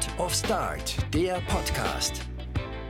[0.00, 2.22] Head of Start, der Podcast.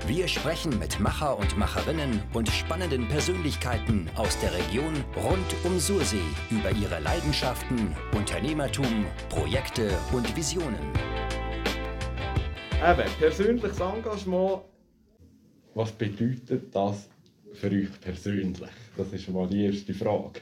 [0.06, 6.18] Wir sprechen mit Macher und Macherinnen und spannenden Persönlichkeiten aus der Region rund um Sursee
[6.50, 10.78] über ihre Leidenschaften, Unternehmertum, Projekte und Visionen.
[12.80, 14.62] Eben, persönliches Engagement.
[15.74, 17.08] Was bedeutet das
[17.54, 18.70] für euch persönlich?
[18.96, 20.40] Das ist mal die erste Frage.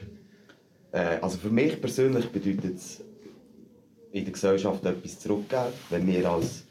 [0.91, 3.01] Äh, also für mich persönlich bedeutet es
[4.11, 6.65] in der Gesellschaft etwas zurückgeben, wenn wir als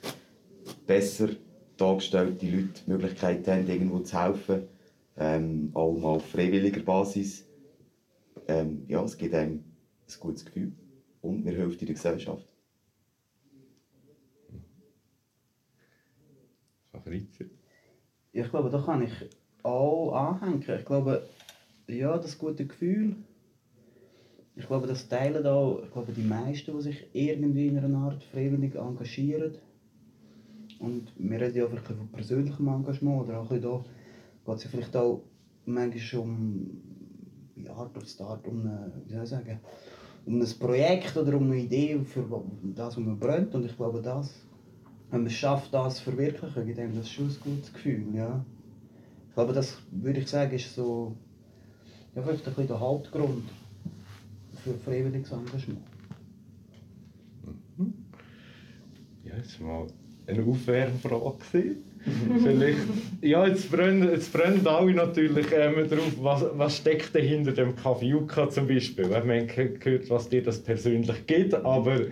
[0.87, 1.29] besser
[1.77, 4.69] dargestellte Leute die Möglichkeit haben, irgendwo zu helfen,
[5.17, 7.47] ähm, auch mal auf freiwilliger Basis.
[8.49, 9.65] Ähm, ja, es gibt einem
[10.09, 10.73] ein gutes Gefühl
[11.21, 12.47] und mir hilft in der Gesellschaft.
[18.33, 19.13] Ich glaube, da kann ich
[19.63, 20.65] auch anhängen.
[20.67, 21.29] Ich glaube,
[21.87, 23.17] ja, das gute Gefühl.
[24.59, 28.25] Ich glaube, das teilen auch ich glaube, die meisten, die sich irgendwie in einer Art
[28.25, 29.53] freiwillig engagieren.
[30.81, 33.29] Und wir reden ja wirklich von persönlichem Engagement.
[33.29, 35.23] Oder auch da geht es ja vielleicht auch
[35.65, 36.71] manchmal um
[37.57, 39.61] ja, Art Start, um, eine, wie soll ich sagen,
[40.27, 42.25] um ein Projekt oder um eine Idee für
[42.75, 43.55] das, was man brennt.
[43.55, 44.35] Und ich glaube, das,
[45.11, 48.13] wenn man es schafft, das zu verwirklichen, gibt einem das schon ein gutes Gefühl.
[48.13, 48.45] Ja.
[49.29, 51.15] Ich glaube, das würde ich sagen, ist so
[52.17, 53.45] ja, vielleicht ein bisschen der Hauptgrund
[54.63, 55.81] für freiwilliges Engagement.
[59.25, 59.87] Ja, jetzt mal
[60.27, 61.77] eine Aufwärmfrage.
[62.43, 62.79] Vielleicht,
[63.21, 67.75] ja, jetzt brennen, jetzt brennen alle natürlich ähm, drauf, was, was steckt denn hinter dem
[67.75, 69.11] Kaffeejuka zum Beispiel.
[69.11, 72.03] Wir haben gehört, was dir das persönlich gibt, aber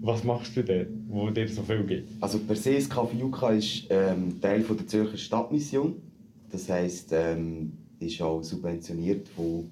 [0.00, 2.08] was machst du denn, wo dir so viel gibt?
[2.20, 6.02] Also per se ist Kaffeejuka ist ähm, Teil von der Zürcher Stadtmission.
[6.50, 9.70] Das heisst, ähm, ist auch subventioniert von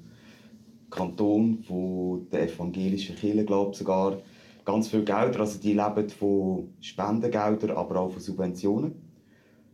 [0.90, 4.18] Kanton, von der evangelischen Kirche, glaube sogar
[4.64, 5.40] ganz viel Gelder.
[5.40, 8.94] Also die leben von Spendengeldern, aber auch von Subventionen.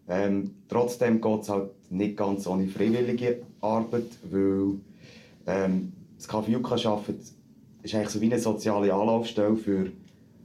[0.08, 4.74] Ähm, trotzdem geht es halt nicht ganz ohne freiwillige Arbeit, weil
[5.46, 7.20] ähm, das Yucca arbeitet,
[7.82, 9.90] ist eigentlich so wie eine soziale Anlaufstelle für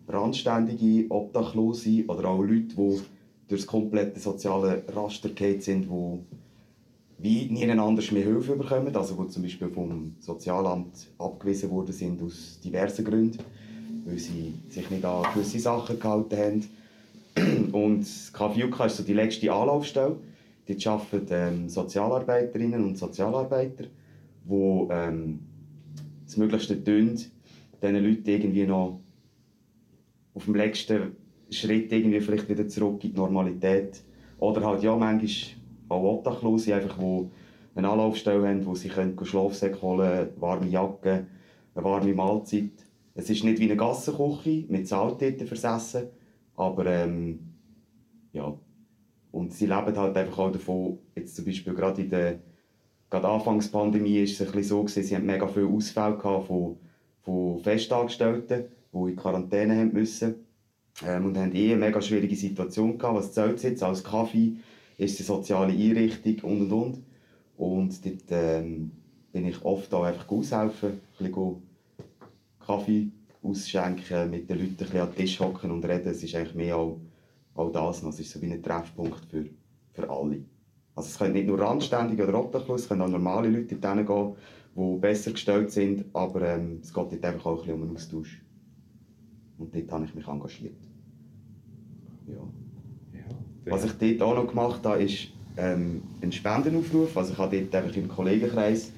[0.07, 3.03] randständige Obdachlose oder auch Leute, die durch
[3.49, 5.29] das komplette soziale Raster
[5.59, 6.19] sind, die
[7.21, 12.21] wie niemand anders mehr Hilfe bekommen, also die zum Beispiel vom Sozialamt abgewiesen worden sind
[12.21, 13.39] aus diversen Gründen
[14.05, 17.71] weil sie sich nicht an gewisse Sachen gehalten haben.
[17.71, 20.17] Und KFUK ist so die letzte Anlaufstelle.
[20.67, 23.85] Dort arbeiten ähm, Sozialarbeiterinnen und Sozialarbeiter,
[24.45, 25.39] die ähm,
[26.25, 28.99] das Möglichste tun, diesen Leuten irgendwie noch
[30.33, 31.15] auf dem letzten
[31.49, 34.01] Schritt irgendwie vielleicht wieder zurück in die Normalität.
[34.39, 35.29] Oder halt ja, manchmal
[35.91, 37.29] auch Obdachlose, einfach, die
[37.75, 41.27] eine Anlaufstelle haben, wo sie können Schlafsäcke holen können, warme Jacke,
[41.75, 42.71] eine warme Mahlzeit.
[43.13, 46.07] Es ist nicht wie eine Gassenküche mit Salttäten versessen,
[46.55, 47.39] aber ähm,
[48.33, 48.53] ja.
[49.31, 52.39] Und sie leben halt einfach auch davon, jetzt zum Beispiel gerade in der
[53.09, 56.77] gerade Anfangspandemie ist es ein bisschen so gewesen, sie hatten mega viele Ausfälle von,
[57.21, 60.35] von Festangestellten, die in Quarantäne haben müssen.
[61.05, 64.57] Ähm, und haben eh eine mega schwierige Situation gehabt, was zählt jetzt als Kaffee,
[65.01, 67.03] ist eine soziale Einrichtung und und und.
[67.57, 68.91] Und dort ähm,
[69.31, 70.89] bin ich oft auch einfach aushelfen,
[71.19, 71.61] ein bisschen
[72.59, 73.09] Kaffee
[73.43, 76.07] ausschenken, mit den Leuten ein bisschen an den Tisch hocken und reden.
[76.09, 76.99] Es ist eigentlich mehr auch,
[77.55, 78.03] auch das.
[78.03, 79.45] Es ist so wie ein Treffpunkt für,
[79.91, 80.43] für alle.
[80.95, 84.35] Also es können nicht nur Randständige oder Obdachlose, es können auch normale Leute dorthin gehen,
[84.75, 87.95] die besser gestellt sind, aber ähm, es geht dort einfach auch ein bisschen um einen
[87.95, 88.41] Austausch.
[89.57, 90.75] Und dort habe ich mich engagiert.
[92.27, 92.60] Ja.
[93.65, 95.27] Was ich dort auch noch gemacht habe, ist
[95.57, 97.15] ähm, ein Spendenaufruf.
[97.15, 98.91] Also ich habe dort einfach im Kollegenkreis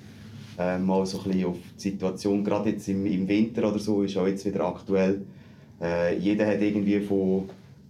[0.57, 4.03] äh, mal so ein bisschen auf die Situation, gerade jetzt im, im Winter oder so,
[4.03, 5.25] ist auch jetzt wieder aktuell.
[5.81, 7.49] Äh, jeder hat irgendwie von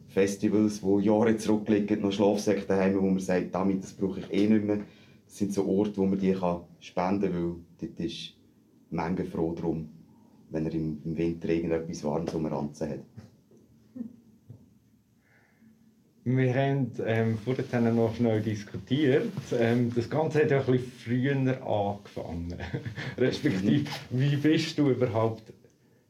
[0.10, 4.48] Festivals, die Jahre zurückliegen, noch Schlafsäcke daheim, wo man sagt, damit, das brauche ich eh
[4.48, 4.80] nicht mehr.
[5.26, 8.34] Das sind so Orte, wo man die kann spenden kann, weil dort ist
[8.92, 9.90] Menge froh drum,
[10.52, 13.00] wenn er im, im Winter irgendetwas Warmes um Ranzen hat.
[16.26, 19.34] Wir haben ähm, vorhin noch schnell diskutiert.
[19.52, 22.56] Ähm, das Ganze hat ja ein bisschen früher angefangen.
[23.18, 25.44] Respektive, wie bist du überhaupt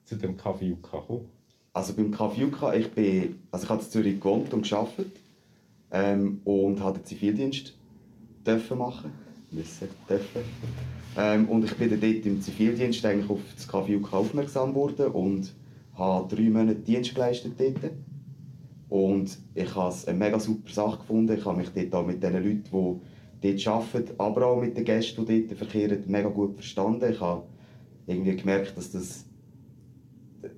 [0.06, 1.28] zu dem Kaffee gekommen?
[1.74, 5.14] Also beim Kaffee ich bin, also ich habe in Zürich gewohnt und gearbeitet
[5.92, 7.74] ähm, und habe den Zivildienst
[8.46, 9.12] dürfen machen,
[9.50, 10.42] müssen dürfen.
[11.18, 15.54] Ähm, und ich bin dann dort im Zivildienst eigentlich auf das Kaffee aufmerksam geworden und
[15.96, 17.92] habe drei Monate Dienst geleistet dort.
[18.94, 21.36] Und ich habe es eine mega super Sache gefunden.
[21.36, 23.02] Ich habe mich dort auch mit den Leuten,
[23.42, 27.12] die dort arbeiten, aber auch mit den Gästen, die dort verkehren, mega gut verstanden.
[27.12, 27.42] Ich habe
[28.06, 29.26] irgendwie gemerkt, dass das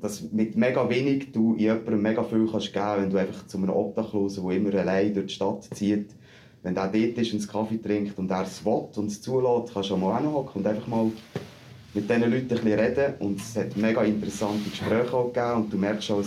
[0.02, 3.58] dass mit mega wenig du in jemandem mega viel kannst geben wenn du einfach zu
[3.58, 6.10] einem Obdachlosen, der immer allein durch die Stadt zieht,
[6.62, 9.74] wenn der dort ist und einen Kaffee trinkt und er es will und es zulässt,
[9.74, 11.10] kannst du mal hocken und einfach mal
[11.94, 13.14] mit diesen Leuten ein bisschen reden.
[13.20, 16.26] Und es hat mega interessante Gespräche auch gegeben und du merkst schon,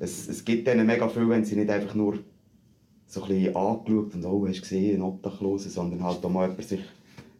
[0.00, 2.18] es, es, gibt denen mega viel, wenn sie nicht einfach nur
[3.06, 6.66] so ein bisschen angeschaut und «Oh, hast gesehen, ein Obdachloser», sondern halt auch mal jemand
[6.66, 6.80] sich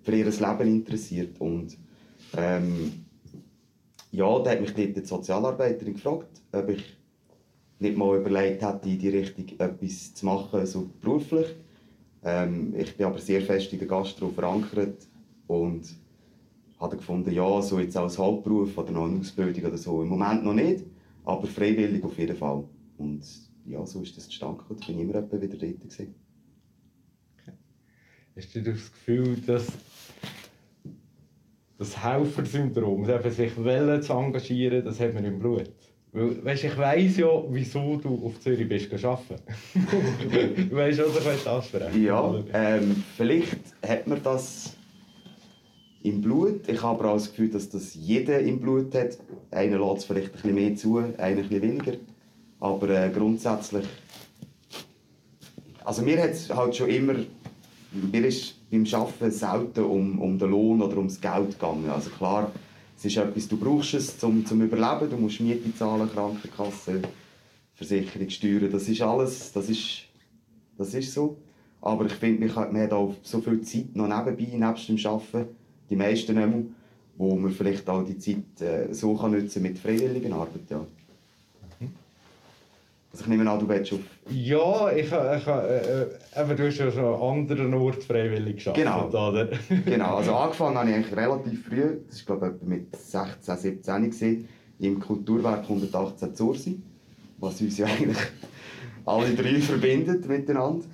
[0.02, 1.40] für ihr Leben interessiert.
[1.40, 1.76] Und
[2.36, 3.06] ähm,
[4.12, 6.84] ja, da hat mich dort die Sozialarbeiterin gefragt, ob ich
[7.78, 11.46] nicht mal überlegt hätte, in die Richtung etwas zu machen, so beruflich.
[12.22, 15.06] Ähm, ich bin aber sehr fest in der Gastro verankert
[15.46, 15.88] und
[16.78, 20.44] habe gefunden, ja, so jetzt als Hauptberuf oder noch eine Ausbildung oder so, im Moment
[20.44, 20.84] noch nicht,
[21.24, 22.64] aber freiwillig auf jeden Fall.
[22.98, 23.22] Und
[23.66, 26.14] ja, so ist das zustande gekommen, da bin ich immer wieder dort gewesen.
[27.38, 27.56] Okay.
[28.36, 29.66] Hast du das Gefühl, dass
[31.78, 35.70] das Helfersyndrom, das sich wollen zu engagieren, das hat man im Blut.
[36.12, 39.40] Weil, weißt, ich weiss ja, wieso du auf Zürich bist arbeiten.
[40.68, 44.76] du weißt, was ich ansprechen Ja, ähm, vielleicht hat man das
[46.02, 46.68] im Blut.
[46.68, 49.18] Ich habe aber auch das Gefühl, dass das jeder im Blut hat.
[49.50, 51.92] Einer lässt es vielleicht ein bisschen mehr zu, einer ein weniger.
[52.58, 53.86] Aber äh, grundsätzlich...
[55.84, 57.14] Also mir hat es halt schon immer...
[57.92, 61.90] Mir ist beim Arbeiten selten um, um den Lohn oder ums Geld gegangen.
[61.90, 62.52] Also klar,
[62.96, 65.10] es ist etwas, du brauchst es zum, zum Überleben.
[65.10, 67.02] Du musst Miete zahlen, Krankenkasse,
[67.74, 68.70] Versicherung, Steuern.
[68.70, 70.02] Das ist alles, das ist,
[70.78, 71.36] das ist so.
[71.80, 75.48] Aber ich finde, man hat auch so viel Zeit noch nebenbei, nebst dem Arbeiten,
[75.90, 76.48] die meisten mehr,
[77.16, 80.70] wo man vielleicht auch die Zeit äh, so kann nutzen mit freiwilligen Arbeit.
[80.70, 80.86] Ja.
[83.12, 83.98] Also ich nehme an, du willst auf...
[84.30, 89.28] Ja, ich, ich, äh, äh, du hast ja schon an anderen Orten freiwillig gearbeitet, genau.
[89.28, 89.48] oder?
[89.84, 94.10] genau, also angefangen habe ich eigentlich relativ früh, das war glaube ich mit 16, 17
[94.10, 94.48] gewesen,
[94.78, 96.80] im Kulturwerk 118 Zursi,
[97.38, 98.18] was uns ja eigentlich
[99.04, 100.84] alle drei verbindet miteinander.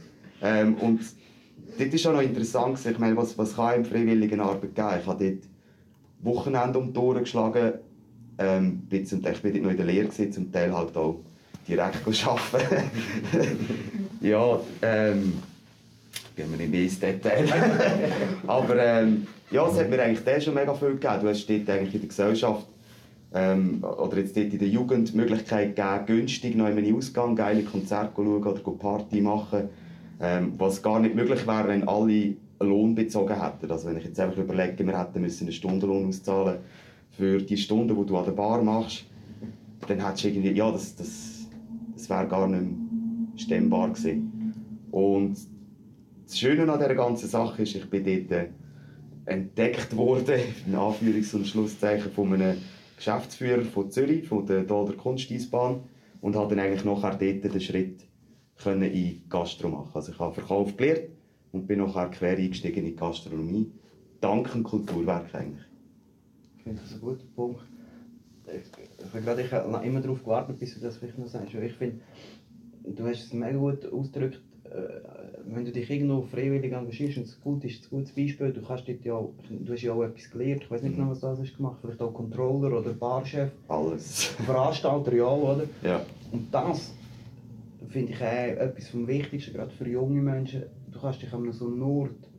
[0.41, 1.01] Ähm, und
[1.78, 4.88] dort ist auch noch interessant, ich meine, was, was kann im freiwilligen Arbeit geben?
[5.00, 5.43] Ich habe dort
[6.23, 7.75] Wochenende um die Ohren geschlagen,
[8.38, 11.20] ähm, ich war dort noch in der Lehre, zum Teil halt auch
[11.67, 12.90] direkt arbeiten.
[14.20, 15.32] ja, ähm,
[16.34, 17.49] gehen wir nicht mehr ins Detail.
[18.46, 21.20] Aber ähm, ja, es hat mir eigentlich schon mega viel gegeben.
[21.23, 22.67] Du hast dort eigentlich in der Gesellschaft
[23.34, 27.34] ähm, oder jetzt dort in der Jugend die Möglichkeit gegeben, günstig noch in einen Ausgang
[27.34, 29.69] geile Konzerte schauen oder Party machen.
[30.21, 33.71] Ähm, was gar nicht möglich wäre, wenn alle Lohn bezogen hätten.
[33.71, 36.59] Also wenn ich jetzt einfach überlege, wir hätten müssen einen Stundenlohn auszahlen
[37.11, 39.05] für die Stunden, die du an der Bar machst,
[39.87, 41.37] dann hättest du irgendwie, ja, das, das
[41.97, 44.55] das wäre gar nicht mehr stemmbar gewesen.
[44.91, 45.37] Und
[46.27, 48.49] das Schöne an dieser ganzen Sache ist, ich bin dort äh,
[49.25, 52.59] entdeckt worden, in Anführungs- und Schlusszeichen, von einem
[52.97, 55.81] Geschäftsführer von Zürich, von der Dolder Kunsteisbahn
[56.21, 58.01] und habe dann eigentlich nachher dort den Schritt
[58.62, 59.91] können in Gastro machen.
[59.94, 61.11] Also ich habe Verkauf gelernt
[61.53, 63.70] und bin nachher quer eingestiegen in die Gastronomie,
[64.20, 65.64] dank dem Kulturwerk eigentlich.
[66.58, 67.61] Ich finde das ein guter Punkt
[68.55, 71.55] ich, gerade, ich habe immer darauf gewartet, bis du das vielleicht noch sagst.
[71.55, 72.00] Ich finde,
[72.85, 75.00] du hast es mega gut ausgedrückt, äh,
[75.47, 78.88] wenn du dich irgendwo freiwillig engagierst, und es gut ist, ein gutes Beispiel, du, kannst
[78.88, 81.56] dort ja, du hast ja auch etwas gelernt, ich weiß nicht genau, was du hast
[81.56, 83.50] gemacht, vielleicht auch Controller oder Barchef.
[83.69, 84.25] Alles.
[84.25, 85.64] Veranstalter, ja, oder?
[85.82, 86.05] Ja.
[86.32, 86.93] Und das
[87.88, 90.64] finde ich auch etwas vom Wichtigsten, gerade für junge Menschen.
[90.90, 92.31] Du kannst dich an so einem Ort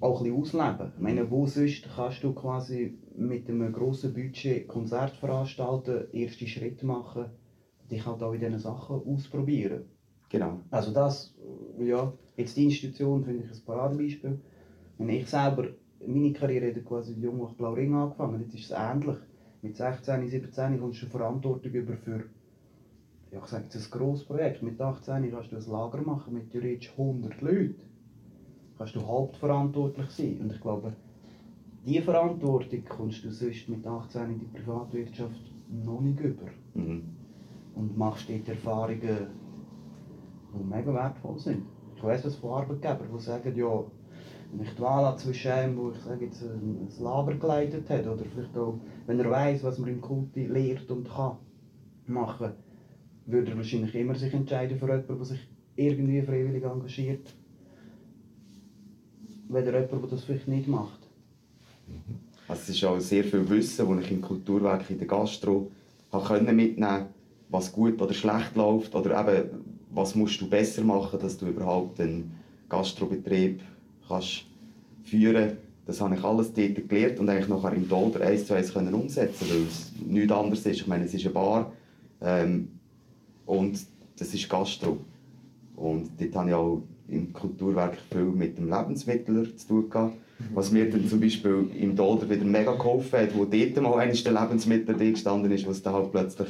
[0.00, 0.92] auch ein bisschen ausleben.
[0.96, 6.86] Ich meine, wo sonst kannst du quasi mit einem grossen Budget Konzert veranstalten, erste Schritte
[6.86, 7.26] machen,
[7.90, 9.84] dich halt auch in diesen Sachen ausprobieren.
[10.30, 10.60] Genau.
[10.70, 11.34] Also das,
[11.78, 14.40] ja, jetzt die Institution finde ich ein Paradebeispiel.
[14.96, 15.68] Und ich selber,
[16.06, 19.16] meine Karriere hat quasi jung auf Ring angefangen, jetzt ist es ähnlich.
[19.62, 22.24] Mit 16, 17 kommst du Verantwortung über für,
[23.30, 24.62] ja, ich sage jetzt ein grosses Projekt.
[24.62, 27.80] Mit 18 kannst du ein Lager machen mit theoretisch 100 Leuten.
[28.76, 30.38] Kannst du hauptverantwortlich sein.
[30.40, 30.92] Und ich glaube,
[31.86, 36.46] diese Verantwortung kommst du sonst mit 18 in die Privatwirtschaft noch nicht über.
[36.74, 37.04] Mhm.
[37.74, 39.28] Und machst dort Erfahrungen,
[40.52, 41.62] die mega wertvoll sind.
[41.96, 43.84] Ich weiss das von Arbeitgebern, die sagen, ja,
[44.50, 48.24] wenn ich die Wahl zwischen einem, wo ich sage, jetzt ein Lager geleitet hat, oder
[48.24, 51.36] vielleicht auch, wenn er weiss, was man im Kulti lehrt und kann
[52.06, 52.52] machen,
[53.26, 55.40] würde er wahrscheinlich immer sich entscheiden für jemanden, der sich
[55.76, 57.34] irgendwie freiwillig engagiert,
[59.48, 61.00] weder jemand, der das vielleicht nicht macht.
[62.48, 65.70] Also es ist auch sehr viel Wissen, das ich im Kulturwerk in der Gastro
[66.12, 67.06] habe mitnehmen
[67.48, 69.50] was gut oder schlecht läuft oder eben,
[69.90, 72.32] was musst du besser machen, dass du überhaupt einen
[72.68, 73.60] Gastrobetrieb
[74.06, 74.44] kannst
[75.02, 75.56] führen
[75.90, 78.94] das habe ich alles dort gelernt und eigentlich nachher im Dolder eins zu eins können
[78.94, 80.80] umsetzen, weil es nichts anderes ist.
[80.80, 81.72] Ich meine, es ist eine Bar
[82.20, 82.68] ähm,
[83.50, 83.80] und
[84.16, 84.98] das ist Gastro.
[85.74, 90.16] Und dort habe ich auch im Kulturwerk viel mit dem Lebensmittler zu tun gehabt.
[90.54, 94.22] Was mir dann zum Beispiel im Dolder wieder mega geholfen hat, wo dort mal eines
[94.22, 96.48] der Lebensmittel gestanden ist, wo es dann halt plötzlich,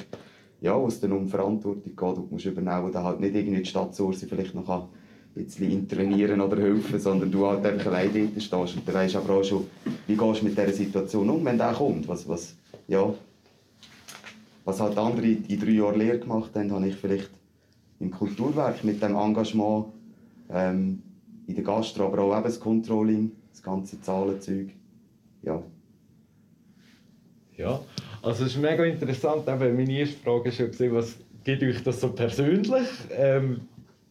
[0.60, 3.62] ja, wo es dann um Verantwortung geht und musst übernehmen, wo dann halt nicht irgendwie
[3.62, 4.88] die Stadtsource vielleicht noch ein
[5.34, 9.36] bisschen intervenieren oder helfen, sondern du halt einfach allein dort stehst und dann weisst aber
[9.36, 9.66] auch schon,
[10.06, 12.54] wie gehst du mit dieser Situation um, wenn der kommt, was, was,
[12.86, 13.12] ja,
[14.70, 17.30] was halt andere in drei Jahren Lehre gemacht haben, habe ich vielleicht
[17.98, 19.86] im Kulturwerk mit dem Engagement
[20.48, 21.02] ähm,
[21.48, 24.68] in der Gastro, aber auch eben das Controlling, das ganze Zahlenzeug.
[25.42, 25.60] Ja.
[27.56, 27.80] Ja,
[28.22, 29.48] also es ist mega interessant.
[29.48, 32.88] Eben, meine erste Frage war schon, was gibt euch das so persönlich?
[33.10, 33.62] Ähm,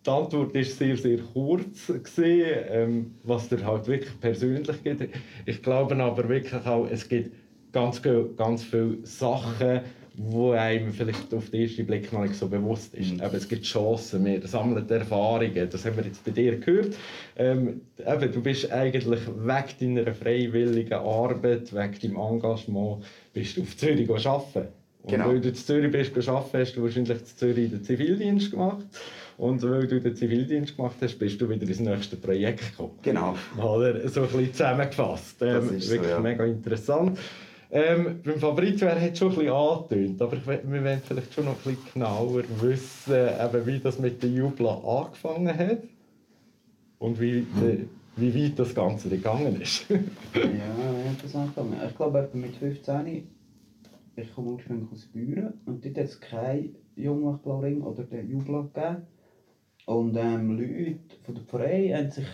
[0.06, 5.08] die Antwort war sehr, sehr kurz, gewesen, ähm, was dir halt wirklich persönlich gibt.
[5.46, 7.32] Ich glaube aber wirklich auch, es gibt
[7.72, 8.02] ganz,
[8.36, 9.82] ganz viele Sachen,
[10.22, 13.14] wo einem vielleicht auf den ersten Blick noch nicht so bewusst ist.
[13.14, 13.24] Mhm.
[13.24, 16.94] Eben, es gibt Chancen, wir sammeln Erfahrungen, das haben wir jetzt bei dir gehört.
[17.38, 23.78] Ähm, eben, du bist eigentlich weg deiner freiwilligen Arbeit, weg deinem Engagement, bist du auf
[23.78, 24.68] Zürich arbeiten.
[25.04, 25.28] Und genau.
[25.30, 28.86] weil du in Zürich bist arbeiten, hast du wahrscheinlich in Zürich den Zivildienst gemacht.
[29.38, 33.00] Und weil du den Zivildienst gemacht hast, bist du wieder ins nächste Projekt gekommen.
[33.04, 33.38] Genau.
[33.58, 35.42] Oder so ein bisschen zusammengefasst.
[35.42, 36.20] Ähm, wirklich so, ja.
[36.20, 37.18] mega interessant.
[37.72, 41.46] Ähm, beim Fabrizio, er hat schon ein bisschen angetönt, aber ich, wir wollen vielleicht schon
[41.46, 45.84] noch ein bisschen genauer wissen, eben, wie das mit der Jubla angefangen hat
[46.98, 47.86] und wie, de,
[48.16, 49.88] wie weit das Ganze gegangen ist.
[49.90, 50.00] ja,
[51.22, 51.76] das angefangen?
[51.88, 53.28] Ich glaube, mit 15
[54.16, 59.08] ich komme ursprünglich aus Büren und dort hat es keinen Jungmachtblauring oder den Jubla gegeben.
[59.86, 62.28] Und ähm, Leute von der Pfarrei haben sich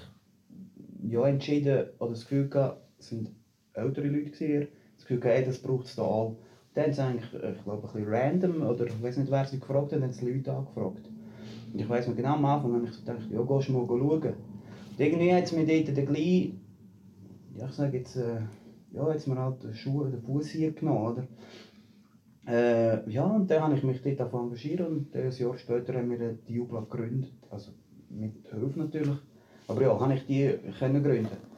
[1.08, 3.32] ja, entschieden, oder das Gefühl gehabt, es sind
[3.74, 4.68] ältere Leute gewesen,
[5.06, 6.36] Gefühl gehabt, das braucht es da auch.
[6.74, 9.94] Dann sie eigentlich, äh, ich glaube, ein random, oder ich weiß nicht, wer sie gefragt
[9.94, 11.10] hat, haben sie Leute angefragt.
[11.72, 13.88] Und ich weiß noch genau, am Anfang habe ich so gedacht, ja, gehst du mal
[13.88, 14.00] schauen.
[14.02, 16.54] Und irgendwie hat es mir dort dann gleich,
[17.56, 18.40] ja, ich sage jetzt, äh,
[18.92, 21.28] ja, jetzt mir halt den Schuh, den Fuß hier genommen, oder?
[22.48, 26.34] Äh, ja, und dann habe ich mich dort engagiert und ein Jahr später haben wir
[26.48, 27.32] die Jubla gegründet.
[27.50, 27.72] Also
[28.10, 29.18] mit Hilfe natürlich.
[29.68, 31.55] Aber ja, habe ich die können gründen.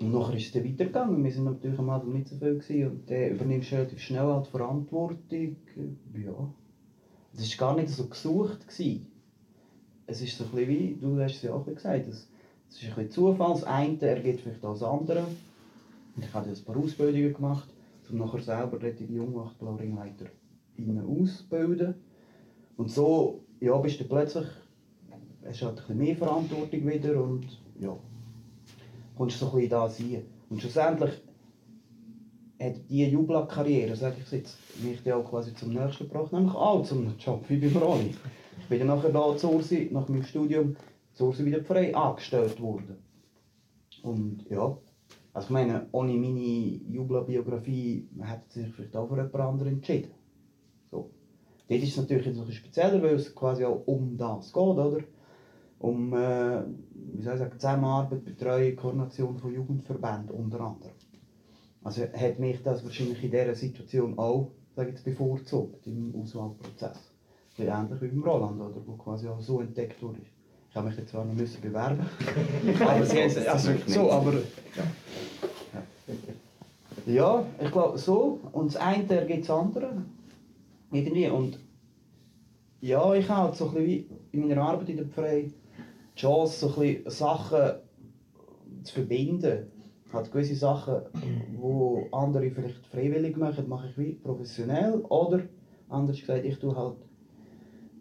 [0.00, 1.22] Und nachher ist es dann weitergegangen.
[1.22, 4.22] Wir waren natürlich am Anfang nicht so viel gewesen, und dann übernimmst du relativ schnell
[4.22, 5.56] halt Verantwortung.
[6.14, 6.54] Ja.
[7.34, 8.66] Es war gar nicht so gesucht.
[8.66, 9.06] Gewesen.
[10.06, 12.28] Es ist so ein bisschen wie, du hast es ja auch gesagt, es,
[12.70, 13.52] ist ein bisschen Zufall.
[13.52, 15.24] Das eine ergibt vielleicht das andere.
[16.16, 17.68] Und ich habe jetzt ein paar Ausbildungen gemacht,
[18.10, 20.26] um nachher selber die Jungwachtblauringleiter
[21.06, 21.94] auszubilden.
[22.76, 24.46] Und so ja, bist du plötzlich,
[25.46, 27.46] hast halt ein bisschen mehr Verantwortung wieder und
[27.78, 27.96] ja,
[29.16, 30.24] kommst du so ein bisschen da rein.
[30.48, 31.10] Und schlussendlich
[32.60, 36.82] hat diese Jubla-Karriere, sage ich jetzt, mich dann auch quasi zum nächsten gebracht, nämlich auch
[36.84, 38.14] zum Job wie bei Ronny.
[38.60, 40.76] Ich bin dann nachher da zu Ursi, nach meinem Studium,
[41.14, 42.98] zu Ursi wieder frei angestellt worden.
[44.02, 44.76] Und ja,
[45.32, 50.10] also ich meine, ohne meine Jubla-Biografie hätte sich vielleicht auch für jemand anderen entschieden.
[50.90, 51.10] So.
[51.68, 54.98] Dort ist es natürlich ein bisschen spezieller, weil es quasi auch um das geht, oder?
[55.80, 56.62] Um äh,
[56.94, 60.92] wie soll ich sagen, Zusammenarbeit, Betreuung, Koordination von Jugendverbänden unter anderem.
[61.82, 66.98] Also hat mich das wahrscheinlich in dieser Situation auch sage jetzt, bevorzugt im Auswahlprozess.
[67.58, 70.20] Ein ähnlich wie beim Roland, oder, wo quasi auch so entdeckt wurde.
[70.70, 71.98] Ich habe mich jetzt zwar noch müssen bewerben
[72.80, 74.84] aber sie haben also, so, aber ja.
[77.06, 79.90] ja, ich glaube so und das eine ergibt das andere
[80.92, 81.58] irgendwie und
[82.80, 85.50] ja, ich habe halt so ein bisschen wie in meiner Arbeit in der Pflege
[86.20, 87.72] die Chance, so ein Sachen
[88.82, 89.66] zu verbinden.
[90.12, 94.96] Hat gewisse Sachen, die andere vielleicht freiwillig machen, mache ich wie professionell.
[95.08, 95.42] Oder,
[95.88, 96.96] anders gesagt, ich tue halt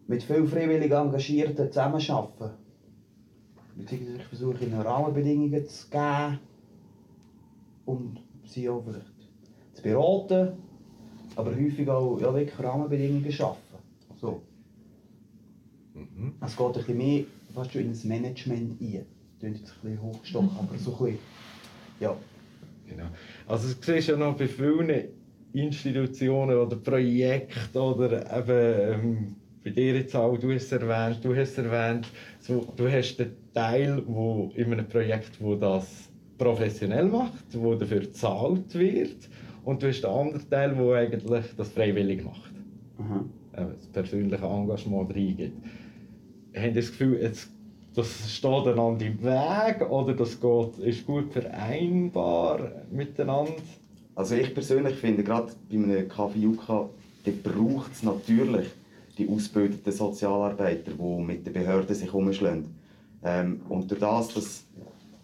[0.08, 2.56] mit vielen freiwillig Engagierten zusammenarbeiten.
[3.78, 6.40] Beziehungsweise ich versuche ihnen Rahmenbedingungen zu geben
[7.86, 9.06] und sie auch vielleicht
[9.74, 10.54] zu beraten,
[11.36, 13.78] aber häufig auch ja, wirklich Rahmenbedingungen schaffen.
[14.20, 14.42] So.
[15.94, 16.34] Mhm.
[16.42, 17.24] Es geht ein bisschen mehr
[17.54, 19.06] fast schon ins Management ein.
[19.40, 21.20] Das jetzt ein bisschen hochgestochen, aber so ein bisschen,
[22.00, 22.16] ja.
[22.88, 23.06] Genau.
[23.48, 25.10] Also du siehst ja noch bei vielen
[25.54, 31.36] Institutionen oder Projekten oder eben ähm, bei dir jetzt auch, du hast es erwähnt, du
[31.36, 32.08] hast es erwähnt,
[32.40, 38.00] so, du hast den Teil wo in einem Projekt, wo das professionell macht, wo dafür
[38.00, 39.30] gezahlt wird
[39.66, 42.52] und du hast den anderen Teil, wo eigentlich das freiwillig macht.
[43.00, 43.26] Aha.
[43.54, 45.54] Das persönliche Engagement reingeht.
[46.56, 47.50] Haben das Gefühl, es
[47.96, 53.56] das steht einander im Weg oder das geht, ist gut vereinbar miteinander?
[54.16, 56.90] Also ich persönlich finde, gerade bei einem KVUK,
[57.44, 58.68] braucht es natürlich
[59.18, 62.66] die ausgebildeten Sozialarbeiter, die mit den Behörden sich umschlagen.
[63.24, 64.64] Ähm, und durch das, dass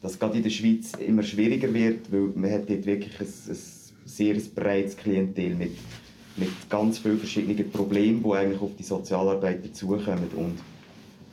[0.01, 3.57] das gerade in der Schweiz immer schwieriger wird, weil man hat dort wirklich ein, ein
[4.05, 5.77] sehr breites Klientel mit,
[6.35, 10.29] mit ganz vielen verschiedenen Problemen, die eigentlich auf die Sozialarbeiter zukommen.
[10.35, 10.59] Und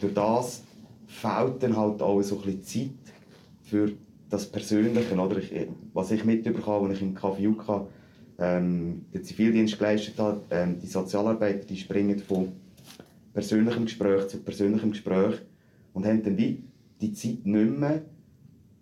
[0.03, 0.65] durch das
[1.07, 3.15] fehlt dann halt auch so ein bisschen Zeit
[3.63, 3.93] für
[4.29, 5.15] das Persönliche.
[5.15, 5.53] Oder ich,
[5.93, 7.87] was ich mitbekomme, als ich im KVUK
[8.39, 12.53] ähm, den Zivildienst geleistet habe, ähm, die Sozialarbeiter die springen von
[13.33, 15.41] persönlichem Gespräch zu persönlichem Gespräch
[15.93, 16.63] und haben dann wie
[17.01, 18.03] die Zeit nicht mehr,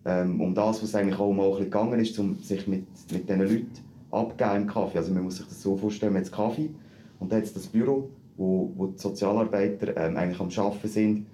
[0.04, 3.70] ähm, um das, was eigentlich auch mal gegangen ist, um sich mit, mit diesen Leuten
[4.10, 4.98] abgeben im Kaffee.
[4.98, 6.70] Also man muss sich das so vorstellen, man hat Kaffee
[7.18, 11.26] und dann hat das Büro, wo, wo die Sozialarbeiter ähm, eigentlich am Arbeiten sind,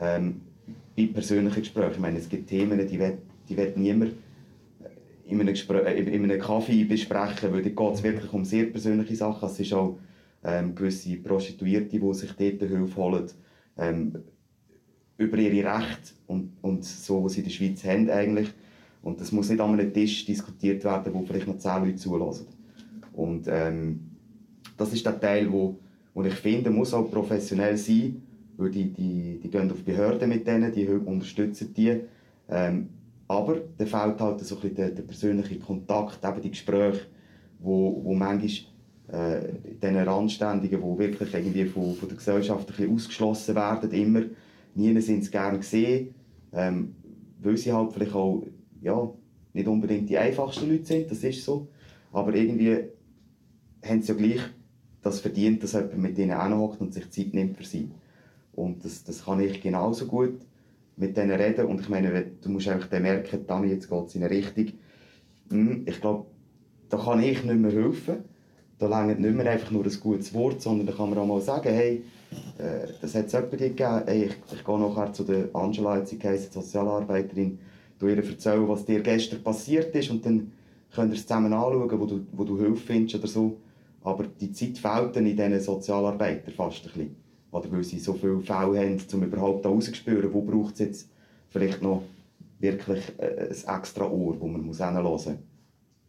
[0.00, 0.40] ähm,
[0.96, 1.92] bei persönlichen Gesprächen.
[1.92, 4.12] Ich meine, es gibt Themen, die will, die will niemand
[5.26, 8.64] in einem, Gespräch, äh, in einem Kaffee besprechen, weil dort geht es wirklich um sehr
[8.64, 9.46] persönliche Sachen.
[9.46, 9.98] Es ist auch
[10.42, 13.26] ähm, gewisse Prostituierte, die sich dort Hilfe holen,
[13.76, 14.14] ähm,
[15.18, 18.48] über ihre Rechte und, und so, was sie in der Schweiz haben eigentlich.
[19.02, 22.46] Und das muss nicht an einem Tisch diskutiert werden, wo vielleicht noch zehn Leute zulassen.
[23.12, 24.00] Und ähm,
[24.78, 25.78] das ist der Teil, wo,
[26.14, 28.22] wo ich finde, muss auch professionell sein,
[28.56, 32.00] weil die, die, die gehen auf Behörden mit denen, die unterstützen die.
[32.48, 32.88] Ähm,
[33.26, 37.06] aber da fehlt halt so ein der, der persönliche Kontakt, eben die Gespräche,
[37.58, 38.70] wo, wo manchmal
[39.08, 44.22] äh, diesen Randständigen, die wirklich irgendwie von, von der Gesellschaft ein bisschen ausgeschlossen werden, immer,
[44.74, 46.14] nie sind sie gerne gesehen,
[46.52, 46.94] ähm,
[47.40, 48.44] weil sie halt vielleicht auch
[48.82, 49.10] ja,
[49.52, 51.68] nicht unbedingt die einfachsten Leute sind, das ist so,
[52.12, 52.76] aber irgendwie
[53.82, 54.40] haben sie ja gleich
[55.04, 57.90] das verdient, dass jemand mit ihnen anhockt und sich Zeit nimmt für sie.
[58.54, 60.40] Und das, das kann ich genauso gut
[60.96, 61.66] mit denen reden.
[61.66, 64.68] Und ich meine, du musst einfach dann merken, Dani, jetzt geht es in eine Richtung.
[65.50, 66.26] Hm, ich glaube,
[66.88, 68.24] da kann ich nicht mehr helfen.
[68.78, 71.40] Da reicht nicht mehr einfach nur ein gutes Wort, sondern da kann man auch mal
[71.40, 72.02] sagen, hey,
[72.58, 76.24] äh, das hat es jemanden gegeben, hey, ich, ich gehe nachher zu der Angela, jetzt
[76.24, 77.58] heisst Sozialarbeiterin,
[77.98, 80.52] du ihr erzählen, was dir gestern passiert ist und dann
[80.92, 83.56] könnt ihr es zusammen anschauen, wo du, wo du Hilfe findest oder so.
[84.04, 87.16] Aber die Zeit fehlt in diesen Sozialarbeitern fast ein bisschen.
[87.50, 91.10] Oder weil sie so viele Fälle haben, um überhaupt herauszuspüren, wo braucht es jetzt
[91.48, 92.02] vielleicht noch
[92.58, 95.28] wirklich äh, ein extra Ohr, wo man muss hinhören muss.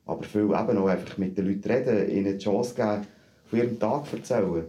[0.06, 3.08] Aber viel eben auch einfach mit den Leuten reden, ihnen die Chance geben,
[3.46, 4.66] von ihrem Tag erzählen.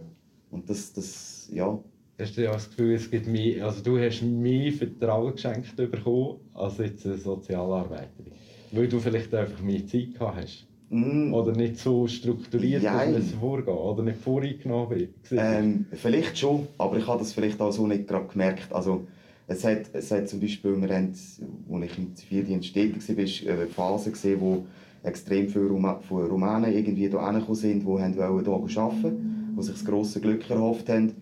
[0.49, 1.77] Und das, das ja.
[2.19, 6.39] Hast du ja das Gefühl, es gibt mehr, also du hast mehr Vertrauen geschenkt bekommen
[6.53, 8.31] als jetzt eine Sozialarbeiterin?
[8.71, 10.66] Weil du vielleicht einfach mehr Zeit gehabt hast?
[10.89, 11.33] Mm.
[11.33, 13.13] Oder nicht so strukturiert, Jein.
[13.13, 13.67] dass es vorgeht?
[13.73, 15.09] Oder nicht voreingenommen wird?
[15.31, 18.71] Ähm, vielleicht schon, aber ich habe das vielleicht auch so nicht gerade gemerkt.
[18.71, 19.05] Also,
[19.47, 21.41] es hat, es hat zum Beispiel, wir haben, als
[21.83, 24.65] ich im Zivildienst tätig war, eine Phase gesehen, wo
[25.03, 29.73] extrem viele Ruma von Rumänen irgendwie hierher gekommen sind, die wollten hier arbeiten die sich
[29.73, 31.13] das grosse Glück erhofft haben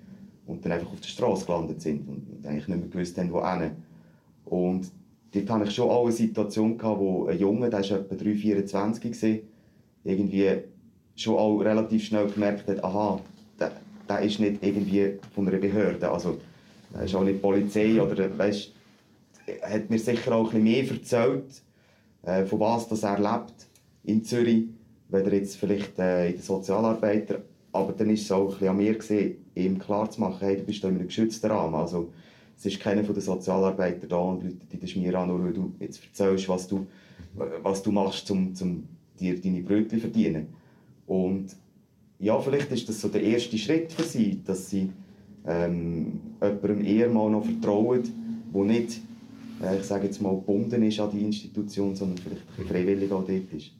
[0.45, 3.71] und dann einfach auf der Straße gelandet sind und eigentlich nicht mehr gewusst haben, wohin.
[4.43, 4.91] Und
[5.33, 9.45] dort hatte ich schon auch eine Situation, wo ein Junge, der war etwa 3, 24,
[10.05, 10.49] irgendwie
[11.15, 13.19] schon auch relativ schnell gemerkt hat, aha,
[13.59, 13.71] der,
[14.07, 16.37] der ist nicht irgendwie von einer Behörde, also
[16.93, 18.71] er ist auch nicht Polizei oder weißt,
[19.61, 21.61] hat mir sicher auch ein bisschen mehr erzählt,
[22.23, 23.67] äh, von was das er lebt
[24.03, 24.65] in Zürich,
[25.09, 27.41] weder jetzt vielleicht äh, in der Sozialarbeiter,
[27.71, 30.63] aber dann ist es auch ein bisschen an mir ihm klar zu machen, hey, du
[30.63, 32.11] bist da in einem geschützten Rahmen, also
[32.57, 35.53] es ist keiner von den Sozialarbeitern da und Leute, die das mir an, nur weil
[35.53, 36.87] du jetzt erzählst, was du,
[37.63, 38.83] was du machst, um, um
[39.19, 40.47] dir deine Brötchen verdienen.
[41.07, 41.55] Und
[42.19, 44.91] ja, vielleicht ist das so der erste Schritt für sie, dass sie
[45.45, 48.03] ähm, jemandem eher mal noch vertrauen,
[48.53, 49.01] der nicht,
[49.61, 53.25] äh, ich sage jetzt mal, gebunden ist an die Institution, sondern vielleicht ein freiwillig auch
[53.25, 53.71] dort ist.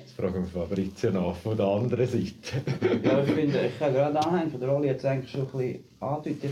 [0.00, 2.62] Jetzt fragen wir Fabrizio nach von der anderen Seite.
[3.04, 5.80] ja, ich finde, ich kann gerade anhängen, der Rolli es eigentlich schon ein bisschen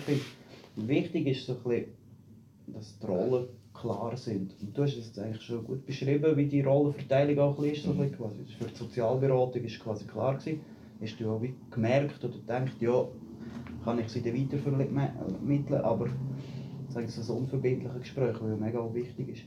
[0.03, 0.21] finde,
[0.77, 1.87] wichtig ist so ein bisschen,
[2.67, 4.55] dass die Rollen klar sind.
[4.61, 7.83] Und du hast es eigentlich schon gut beschrieben, wie die Rollenverteilung auch ist.
[7.83, 8.13] So mhm.
[8.13, 8.45] quasi.
[8.59, 10.61] Für die Sozialberatung ist quasi klar gewesen.
[11.03, 13.07] Hast du auch gemerkt oder gedacht, ja,
[13.85, 16.07] kann ich sie dann weiter vermitteln, aber
[16.89, 19.43] sage ich, das unverbindliche Gespräch, das ja mega wichtig ist.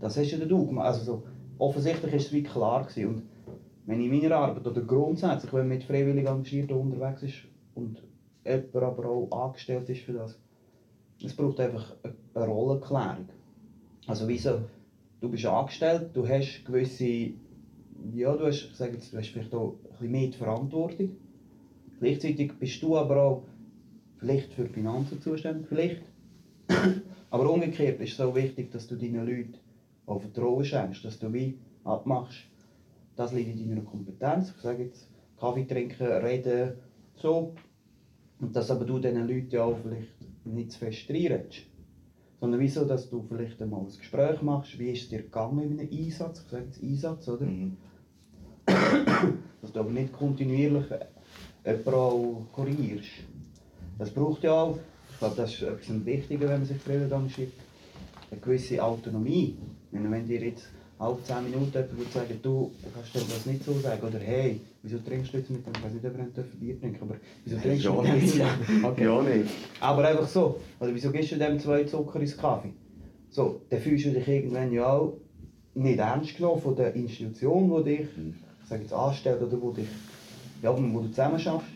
[0.00, 0.86] Das hast ja du gemacht.
[0.86, 1.22] Also so,
[1.58, 3.08] offensichtlich ist es wie klar gewesen.
[3.08, 3.22] Und
[3.86, 7.36] wenn in meiner Arbeit oder grundsätzlich, wenn man mit freiwillig Engagierten unterwegs ist
[7.74, 8.02] und
[8.44, 10.38] jemand aber auch angestellt ist für das,
[11.22, 11.96] es braucht einfach
[12.34, 13.28] eine Rollenklärung.
[14.08, 14.62] Also wieso,
[15.20, 17.04] du bist angestellt, du hast gewisse,
[18.14, 21.10] ja du hast, ich sage jetzt, du hast vielleicht auch ein bisschen mehr Verantwortung.
[22.00, 23.42] Gleichzeitig bist du aber auch
[24.16, 26.02] vielleicht für die Finanzen zuständig, vielleicht.
[27.30, 29.58] Aber umgekehrt ist es auch wichtig, dass du deinen Leuten
[30.06, 32.44] auch Vertrauen schenkst, dass du wie abmachst,
[33.14, 34.54] das liegt in deiner Kompetenz.
[34.56, 36.78] Ich sage jetzt, Kaffee trinken, reden,
[37.16, 37.54] so.
[38.40, 41.67] Und dass aber du diesen Leuten ja auch vielleicht nicht zu fest reinredest.
[42.40, 45.80] Sondern wieso, dass du vielleicht einmal ein Gespräch machst, wie ist es dir gegangen in
[45.80, 47.46] einem Einsatz, ich sage jetzt Einsatz, oder?
[47.46, 47.76] Mhm.
[49.60, 50.84] Dass du aber nicht kontinuierlich
[51.64, 53.08] jemanden auch korrigierst.
[53.98, 54.78] Das braucht ja auch,
[55.10, 57.52] ich glaube, das ist etwas Wichtiges, wenn man sich für engagiert,
[58.30, 59.56] eine gewisse Autonomie.
[59.90, 63.72] Wenn dir jetzt alle 10 Minuten jemand würde sagen, du kannst dir das nicht so
[63.80, 66.58] sagen, oder hey, wieso trinkst du jetzt mit dem, ich weiß nicht, ob er ein
[66.60, 68.84] Bier trinken aber wieso trinkst du Ja mit dem?
[68.84, 69.04] Okay.
[69.04, 69.50] Ja nicht.
[69.80, 72.72] Aber einfach so, oder wieso gibst du dem zwei Zucker ins Kaffee?
[73.30, 75.18] So, dann fühlst du dich irgendwann ja auch
[75.74, 78.08] nicht ernst genommen von der Institution, die dich,
[78.62, 79.88] ich sage jetzt anstellt, oder wo dich,
[80.62, 81.68] ja, wo du zusammen schaffst.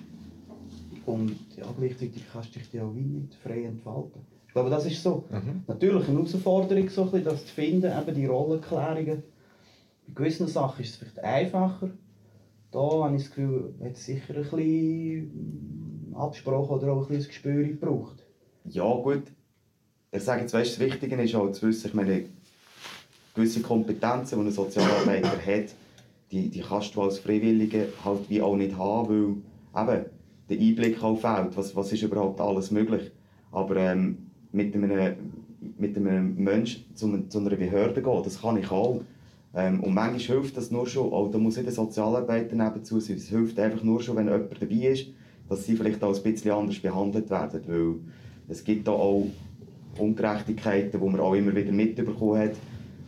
[1.04, 4.22] Und ja, gleichzeitig kannst du dich ja auch wie nicht frei entfalten.
[4.46, 5.24] Ich glaube, das ist so
[5.66, 9.22] natürlich eine Herausforderung, so ein bisschen, das zu finden, eben die Rollenklärungen.
[10.06, 11.90] Bei gewissen Sachen ist es vielleicht einfacher.
[12.72, 17.28] Da habe ich das Gefühl, hat es sicher ein bisschen Absprache oder auch ein bisschen
[17.28, 18.24] Gespür gebraucht.
[18.64, 19.24] Ja, gut.
[20.10, 22.24] Ich sage jetzt, weißt, das Wichtige ist auch zu wissen, ich meine,
[23.34, 25.74] gewisse Kompetenzen, die ein Sozialarbeiter hat,
[26.30, 30.06] die, die kannst du als Freiwillige halt wie auch nicht haben, weil eben
[30.48, 33.10] der Einblick auch fehlt, was, was ist überhaupt alles möglich.
[33.50, 35.32] Aber ähm, mit, einem,
[35.78, 39.02] mit einem Menschen zu, zu einer Behörde gehen, das kann ich auch.
[39.54, 43.16] Ähm, und manchmal hilft das nur schon, auch da muss nicht ein Sozialarbeiter nebenzu sein,
[43.16, 45.08] es hilft einfach nur schon, wenn jemand dabei ist,
[45.48, 47.94] dass sie vielleicht auch ein bisschen anders behandelt werden, weil
[48.48, 49.26] es gibt da auch
[49.98, 52.54] Ungerechtigkeiten, die man auch immer wieder mitbekommen hat,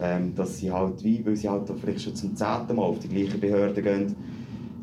[0.00, 3.09] ähm, dass sie halt wie, weil sie halt vielleicht schon zum zehnten Mal auf die
[3.09, 4.14] gleiche Behörde gehen,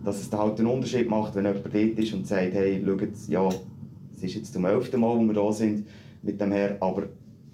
[0.04, 3.02] dass es da halt einen Unterschied macht, wenn jemand dort ist und sagt, hey, schaut,
[3.28, 3.50] ja,
[4.16, 5.86] es ist jetzt zum elften Mal, wo wir da sind
[6.24, 7.04] mit dem Herr, aber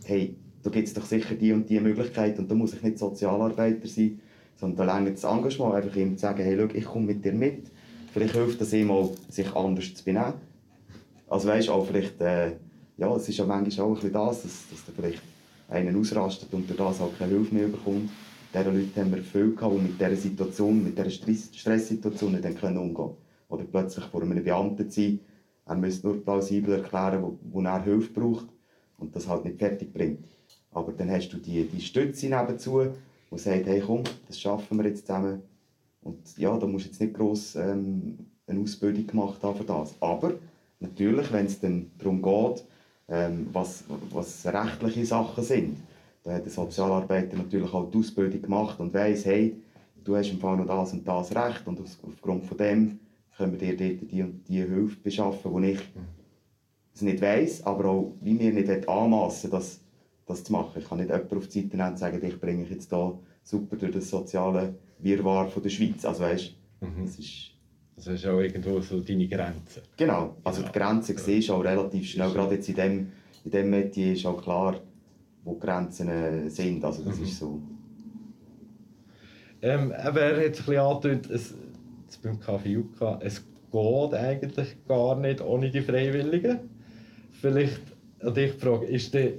[0.05, 0.35] hey,
[0.67, 3.87] da gibt es doch sicher die und die Möglichkeit und da muss ich nicht Sozialarbeiter
[3.87, 4.19] sein,
[4.57, 7.31] sondern da reicht das Engagement, einfach ihm zu sagen, hey, schau, ich komme mit dir
[7.31, 7.71] mit,
[8.11, 10.33] vielleicht hilft das ihm auch, sich anders zu benehmen.
[11.29, 12.57] Also weißt auch vielleicht, äh,
[12.97, 15.21] ja, es ist ja manchmal auch ein das, dass, dass da vielleicht
[15.69, 18.09] einen ausrastet und durch das halt keine Hilfe mehr bekommt.
[18.53, 22.59] Diese Leute haben wir viel gehabt, die mit dieser Situation, mit dieser Stress Stresssituation nicht
[22.59, 23.11] können umgehen
[23.47, 25.19] Oder plötzlich vor einem Beamten sein,
[25.65, 28.47] er müsste nur plausibel erklären, wo, wo er Hilfe braucht
[28.97, 30.25] und das halt nicht fertig bringt.
[30.77, 32.83] Aber dann hast du die, die Stütze nebenzu,
[33.31, 35.41] die sagt, hey komm, das schaffen wir jetzt zusammen.
[36.01, 39.95] Und ja, da musst du jetzt nicht gross ähm, eine Ausbildung gemacht haben für das.
[39.99, 40.33] Aber
[40.79, 42.63] natürlich, wenn es dann darum geht,
[43.09, 45.77] ähm, was, was rechtliche Sachen sind,
[46.23, 49.55] da hat der Sozialarbeiter natürlich auch die Ausbildung gemacht und weiss, hey,
[50.03, 52.99] du hast im Fall noch das und das Recht und aufgrund von dem
[53.35, 55.79] können wir dir dort die und die Hilfe beschaffen, wo ich
[56.93, 59.79] es nicht weiss, aber auch wie mir nicht anmassen das,
[60.27, 60.79] das zu machen.
[60.79, 63.17] Ich kann nicht jemanden auf die Seite nehmen und sagen, ich bringe dich jetzt da
[63.43, 66.05] super durch das soziale Wirrwarr von der Schweiz.
[66.05, 67.51] Also weißt, das ist
[67.95, 69.81] Das ist auch irgendwo so deine Grenze.
[69.95, 73.11] Genau, also die Grenzen siehst du auch relativ schnell, gerade jetzt in dem,
[73.43, 74.79] in dem Metier ist auch klar,
[75.43, 77.59] wo die Grenzen äh, sind, also das ist so.
[79.61, 81.55] Ähm, aber er hat ein bisschen angetönt, es,
[82.03, 86.59] jetzt beim Kaffee Yucca, es geht eigentlich gar nicht ohne die Freiwilligen.
[87.31, 87.81] Vielleicht
[88.19, 89.33] an dich die Frage, ist es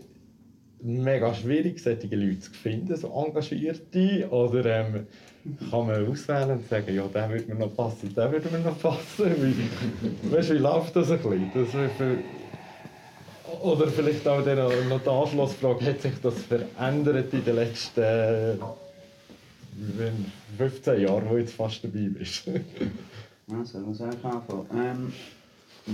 [0.83, 4.29] mega schwierig, solche Leute zu finden, so engagierte?
[4.31, 5.07] Oder ähm,
[5.71, 8.79] kann man auswählen und sagen, ja, der würde mir noch passen, der würde mir noch
[8.81, 9.35] passen?
[9.43, 11.53] Wie, weißt du, wie läuft das ein bisschen?
[11.53, 11.75] Das
[13.63, 18.55] oder vielleicht auch dann noch die Anschlussfrage, hat sich das verändert in den letzten äh,
[19.79, 22.49] wenn 15 Jahren, wo du jetzt fast dabei bist?
[23.51, 24.67] Also, soll ich anfangen?
[24.75, 25.13] Ähm,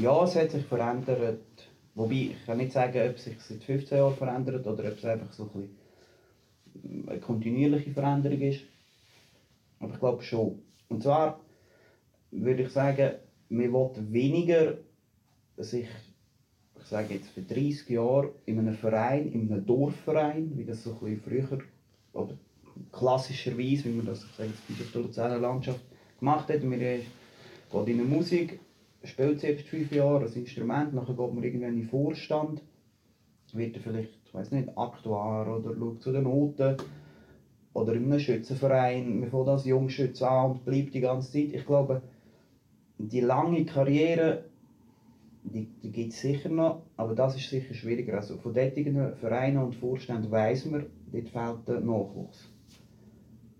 [0.02, 1.38] ja, es hat sich verändert.
[1.94, 5.04] Wobei, ich kann nicht sagen, ob es sich seit 15 Jahren verändert oder ob es
[5.04, 5.68] einfach so ein
[7.08, 8.62] eine kontinuierliche Veränderung ist.
[9.78, 10.62] Aber ich glaube schon.
[10.88, 11.40] Und zwar
[12.30, 13.14] würde ich sagen,
[13.48, 14.78] man will weniger
[15.56, 15.86] sich,
[16.80, 20.92] ich sage jetzt für 30 Jahre, in einem Verein, in einem Dorfverein, wie das so
[20.92, 21.58] ein bisschen früher
[22.12, 22.36] oder
[22.92, 25.80] klassischerweise, wie man das ich sage jetzt, bei der Luzerner Landschaft
[26.18, 26.62] gemacht hat.
[26.64, 27.04] Man geht
[27.72, 28.58] in eine Musik,
[29.04, 32.62] spielt selbst fünf Jahre ein Instrument, nachher geht man irgendwann in den Vorstand,
[33.52, 36.76] wird er vielleicht, ich weiß nicht, Aktuar oder schaut zu den Noten
[37.72, 41.52] oder in einem Schützenverein, man fängt als Jungschütze an und bleibt die ganze Zeit.
[41.52, 42.02] Ich glaube,
[42.98, 44.44] die lange Karriere,
[45.42, 48.16] die, die gibt es sicher noch, aber das ist sicher schwieriger.
[48.16, 52.48] Also von dortigen Vereinen und Vorständen weiss man, dort fehlt der Nachwuchs.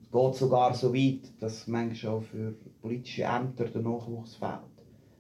[0.03, 4.74] Es geht sogar so weit, dass manchmal auch für politische Ämter der Nachwuchs fehlt.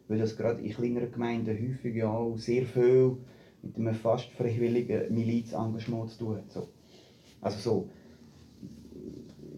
[0.08, 3.16] Weil das gerade in kleineren Gemeinden häufig ja auch sehr viel
[3.62, 6.50] mit einem fast freiwilligen Milizengagement zu tun hat.
[6.50, 6.68] So.
[7.40, 7.90] Also so,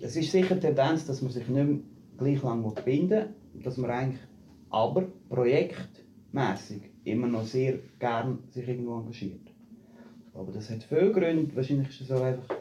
[0.01, 1.79] es ist sicher die Tendenz, dass man sich nicht mehr
[2.19, 4.21] gleich lange binden will, dass man eigentlich
[4.71, 9.49] aber projektmäßig immer noch sehr gern sich irgendwo engagiert.
[10.35, 11.55] Aber das hat viele Gründe.
[11.57, 12.57] Wahrscheinlich ist es auch einfach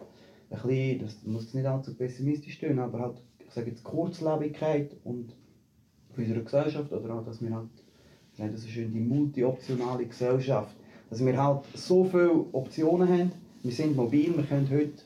[0.49, 5.35] ein bisschen, das muss nicht allzu pessimistisch tun, aber halt, ich sage jetzt Kurzlebigkeit und
[6.17, 7.69] unserer Gesellschaft oder auch, dass wir halt,
[8.33, 10.75] ich nenne das so schön, die multi-optionale Gesellschaft,
[11.09, 13.31] dass wir halt so viele Optionen haben.
[13.63, 15.01] Wir sind mobil, wir können heute,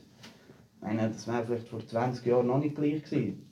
[0.81, 3.45] meine, das wäre vielleicht vor 20 Jahren noch nicht gleich gewesen.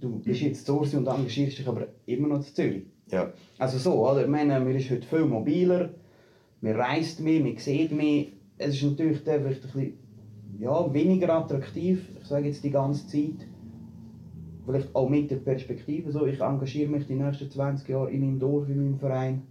[0.00, 2.86] Du bist jetzt zu Ursi und engagierst dich aber immer noch zu Zürich.
[3.10, 3.32] Ja.
[3.58, 4.22] Also so, oder?
[4.22, 5.90] Ich meine, man ist heute viel mobiler,
[6.60, 8.26] man reist mehr, man sieht mehr.
[8.58, 9.98] Es ist natürlich dann vielleicht ein bisschen,
[10.58, 13.46] ja, weniger attraktiv, ich sage jetzt die ganze Zeit.
[14.68, 18.38] Vielleicht auch mit der Perspektive, so, ich engagiere mich die nächsten 20 Jahre in meinem
[18.38, 19.46] Dorf, in meinem Verein.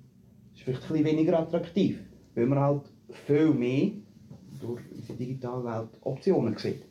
[0.54, 2.00] Ist vielleicht ein weniger attraktiv,
[2.36, 2.84] weil man halt
[3.26, 3.94] viel mehr
[4.62, 6.84] durch unsere digitale Welt Optionen sieht.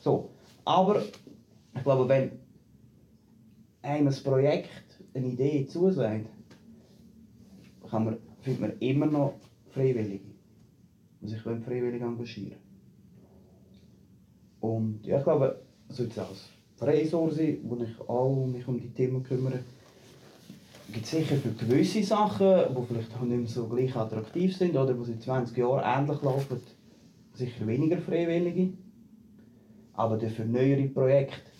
[0.00, 0.30] So,
[0.64, 1.02] aber
[1.76, 2.30] ich glaube, wenn
[3.82, 6.30] einem ein Projekt, eine Idee zusagt,
[7.90, 9.34] kann man, findet man immer noch
[9.68, 10.30] Freiwillige,
[11.20, 12.56] die sich freiwillig engagieren
[14.60, 16.18] Und ja, ich glaube, so jetzt
[16.84, 19.60] als Freisorsi, wo ich auch mich um die Themen kümmere,
[20.92, 24.76] gibt es sicher für gewisse Sachen, die vielleicht auch nicht mehr so gleich attraktiv sind
[24.76, 26.60] oder die seit 20 Jahren ähnlich laufen,
[27.34, 28.74] sicher weniger Freiwillige.
[29.94, 31.50] Aber für neuere Projekte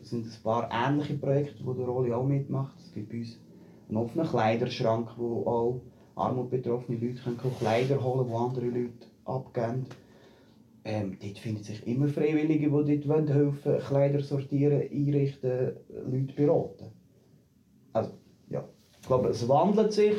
[0.00, 2.74] sind ein paar ähnliche Projekte, wo der Rolli auch mitmacht.
[2.78, 3.38] Es gibt bei uns
[3.88, 5.80] einen offenen Kleiderschrank, wo auch
[6.16, 9.86] armutbetroffene Leute können Kleider holen können, die andere Leute abgeben.
[10.84, 15.72] Ähm, dort finden sich immer Freiwillige, die dort helfen wollen, Kleider sortieren, einrichten,
[16.10, 16.86] Leute beraten.
[17.92, 18.12] Also,
[18.48, 18.64] ja.
[19.00, 20.16] Ich glaube, es wandelt sich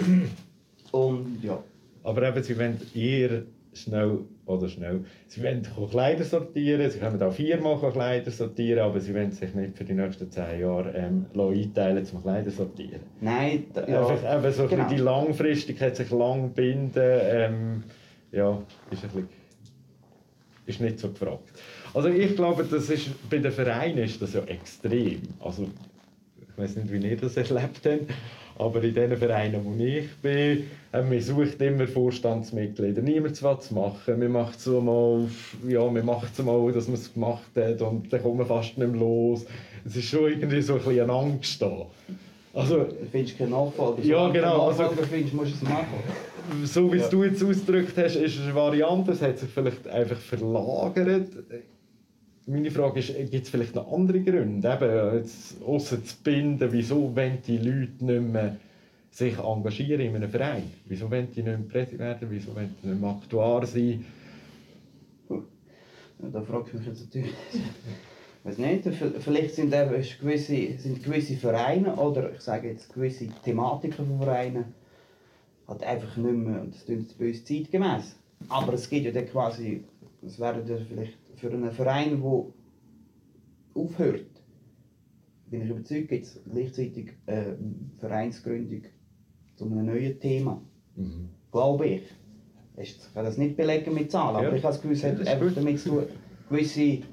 [0.92, 1.62] und ja.
[2.04, 5.06] Aber eben, sie wollen eher schnell oder schnell.
[5.28, 9.78] Sie wollen Kleider sortieren, sie können auch viermal Kleider sortieren, aber sie wollen sich nicht
[9.78, 13.02] für die nächsten zehn Jahre ähm, einteilen zum Kleider sortieren.
[13.22, 14.88] Nein, da, ja, Einfach eben so genau.
[14.88, 17.84] die Langfristigkeit, sich lang binden, ähm,
[18.32, 19.30] ja, ist, ein bisschen,
[20.66, 21.44] ist nicht so gefragt.
[21.94, 25.22] Also ich glaube, das ist, bei den Vereinen ist das ja extrem.
[25.40, 25.68] Also,
[26.42, 28.02] ich weiß nicht, wie ihr das erlebt habt,
[28.58, 33.02] aber in den Vereinen, wo ich bin, äh, man sucht immer Vorstandsmitglieder.
[33.02, 34.20] Niemand will es machen.
[34.20, 35.28] Man macht es mal,
[35.68, 38.78] ja, man macht es mal, dass man es gemacht hat und dann kommt man fast
[38.78, 39.46] nicht mehr los.
[39.86, 41.86] Es ist schon irgendwie so ein bisschen eine Angst da.
[42.54, 44.04] Also, du findest keinen Nachfolger.
[44.04, 44.68] Ja, genau.
[44.68, 45.88] Also, findest, musst du es machen.
[46.66, 47.08] So wie ja.
[47.08, 49.12] du jetzt ausgedrückt hast, ist es eine Variante.
[49.12, 51.30] Es hat sich vielleicht einfach verlagert.
[52.46, 57.38] Meine Frage ist, gibt es vielleicht noch andere Gründe, eben, jetzt, zu binden, wieso wollen
[57.48, 58.58] die Leute nicht mehr
[59.12, 60.64] sich engagieren in einem Verein?
[60.86, 62.28] Wieso wollen die nicht mehr Präsident werden?
[62.30, 64.06] Wieso wollen die nicht mehr Aktuar sein?
[65.30, 67.34] Ja, da frage ich mich jetzt natürlich.
[68.44, 68.84] weiß nicht,
[69.20, 74.66] vielleicht sind, eben gewisse, sind gewisse Vereine oder ich sage jetzt gewisse Thematiken von Vereinen
[75.68, 78.16] halt einfach nicht mehr, und das ist bei uns zeitgemäß.
[78.50, 79.84] Aber es geht ja dann quasi,
[80.22, 82.46] es wäre ja vielleicht für einen Verein, der
[83.76, 84.26] aufhört,
[85.50, 87.58] bin ich überzeugt, gibt es gleichzeitig eine
[88.00, 88.84] Vereinsgründung
[89.56, 90.62] zu einem neuen Thema.
[90.96, 91.30] Mhm.
[91.52, 92.04] Glaube ich.
[92.76, 95.54] Ich kann das nicht belegen mit Zahlen, aber ich habe das Gefühl, es hat einfach
[95.54, 96.04] damit zu tun,
[96.50, 97.04] gewisse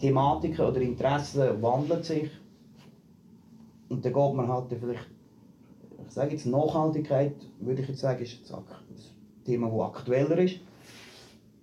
[0.00, 2.30] Thematiken oder Interessen wandeln sich.
[3.90, 5.06] Und dann geht man halt vielleicht,
[6.06, 8.64] ich sage jetzt Nachhaltigkeit, würde ich jetzt sagen, ist ein
[9.44, 10.60] Thema, das aktueller ist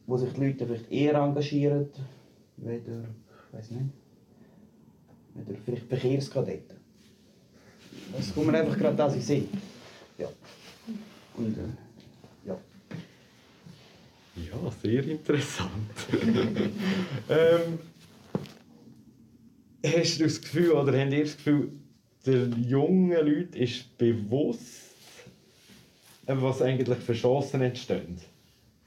[0.05, 1.87] wo sich die Leute vielleicht eher engagieren,
[2.57, 3.03] weder,
[3.47, 3.85] ich weiß nicht,
[5.33, 6.77] weder vielleicht Verkehrskadetten.
[8.15, 9.49] Das kommt mir einfach gerade das in Sinn.
[10.17, 10.27] Ja.
[11.35, 12.57] Und, äh, ja.
[14.35, 15.71] Ja, sehr interessant.
[17.29, 17.79] ähm,
[19.85, 21.71] hast du das Gefühl, oder habt ihr das Gefühl,
[22.25, 24.91] der jungen Leute ist bewusst,
[26.25, 28.17] was eigentlich für Chancen entstehen?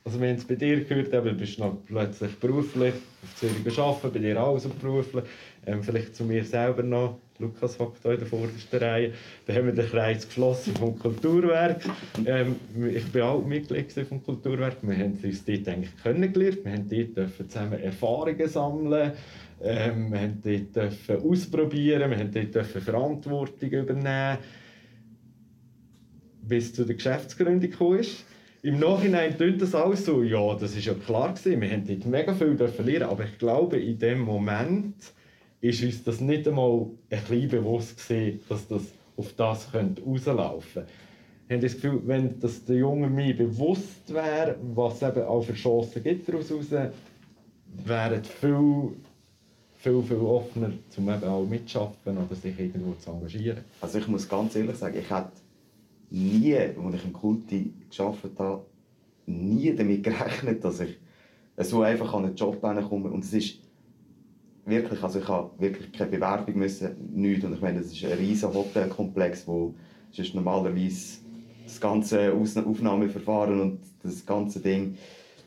[0.05, 2.94] Also wir haben es bei dir gehört, du bist noch plötzlich beruflich
[3.25, 5.25] auf Zürich arbeiten, bei dir auch so beruflich.
[5.66, 9.12] Ähm, vielleicht zu mir selber noch, Lukas hockt hier in der vordersten Reihe.
[9.46, 11.83] Dann haben wir den Kreis geschlossen vom Kulturwerk.
[12.25, 12.55] Ähm,
[12.94, 14.77] ich war auch Mitglied vom Kulturwerk.
[14.83, 16.64] Wir haben uns dort eigentlich kennengelernt.
[16.64, 19.12] Wir haben dort zusammen Erfahrungen sammeln
[19.62, 24.38] ähm, wir haben dort ausprobieren, wir haben dort Verantwortung übernehmen,
[26.42, 28.25] bis zu der Geschäftsgründung ist
[28.66, 32.05] im Nachhinein tut das alles so, ja, das ist ja klar gewesen, wir haben dort
[32.05, 34.97] mega viel verlieren, aber ich glaube, in dem Moment
[35.61, 38.83] ist uns das nicht einmal ein bisschen bewusst gewesen, dass das
[39.16, 40.92] auf das könnte rauslaufen könnte.
[41.47, 45.42] Ich habe das Gefühl, wenn das der junge mir bewusst wäre, was es eben auch
[45.42, 46.92] für Chancen gibt daraus heraus,
[47.85, 48.97] wären viel,
[49.87, 53.59] viel, viel offener, um eben auch mitzuschaffen oder sich irgendwo zu engagieren.
[53.81, 55.31] Also ich muss ganz ehrlich sagen, ich hätte
[56.11, 58.64] nie, als ich im Kulti gearbeitet habe,
[59.27, 60.99] nie damit gerechnet, dass ich
[61.59, 63.11] so einfach an einen Job komme.
[63.11, 63.61] Und es ist
[64.64, 67.44] wirklich, also ich habe wirklich keine Bewerbung müssen, nichts.
[67.44, 69.72] Und ich meine, das ist ein riesiger Hotelkomplex, wo
[70.11, 71.18] sonst normalerweise
[71.64, 74.96] das ganze Aufnahmeverfahren und das ganze Ding,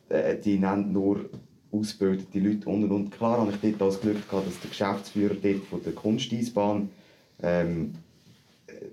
[0.07, 1.29] äh, die nennen nur
[1.71, 5.63] ausgebildete Leute und und klar habe ich dort das Glück gehabt, dass der Geschäftsführer dort
[5.65, 6.89] von der Kunsteisbahn
[7.41, 7.93] ähm,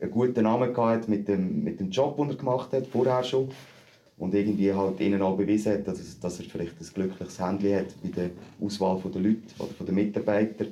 [0.00, 3.50] einen guten Namen hatte mit dem, mit dem Job, den er gemacht hat, vorher schon
[4.18, 7.94] und irgendwie halt ihnen auch bewiesen hat, dass, dass er vielleicht ein glückliches Handy hat
[8.02, 10.66] bei der Auswahl der Leute oder der Mitarbeiter.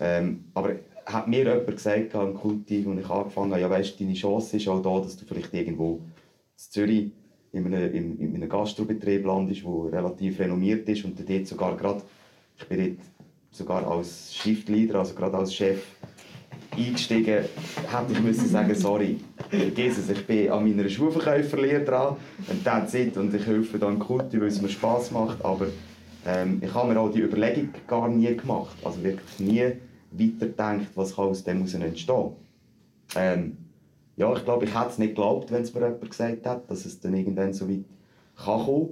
[0.00, 4.14] Ähm, aber hat mir jemand gesagt im Kulti, als ich angefangen habe, ja weißt, deine
[4.14, 6.02] Chance ist auch da, dass du vielleicht irgendwo in
[6.56, 7.10] Zürich
[7.52, 12.02] in einem, in, in einem Gastrobetrieb landest, der relativ renommiert ist und dort sogar gerade,
[12.58, 12.98] ich bin dort
[13.50, 15.82] sogar als Shiftleader, also gerade als Chef
[16.76, 19.18] eingestiegen, hätte ich müssen sagen, sorry,
[19.50, 22.16] vergiss es, ich bin an meiner Schuhverkäuferlehre dran
[22.48, 25.68] und that's it und ich helfe dann Kulti, weil es mir Spass macht, aber
[26.26, 29.72] ähm, ich habe mir auch die Überlegung gar nie gemacht, also wirklich nie
[30.10, 32.32] weiterdenkt, was kann aus dem heraus entstehen.
[33.16, 33.56] Ähm,
[34.18, 36.84] ja, ich glaube, ich hätte es nicht geglaubt, wenn es mir jemand gesagt hat, dass
[36.84, 37.84] es dann irgendwann so weit
[38.36, 38.88] kann kommen.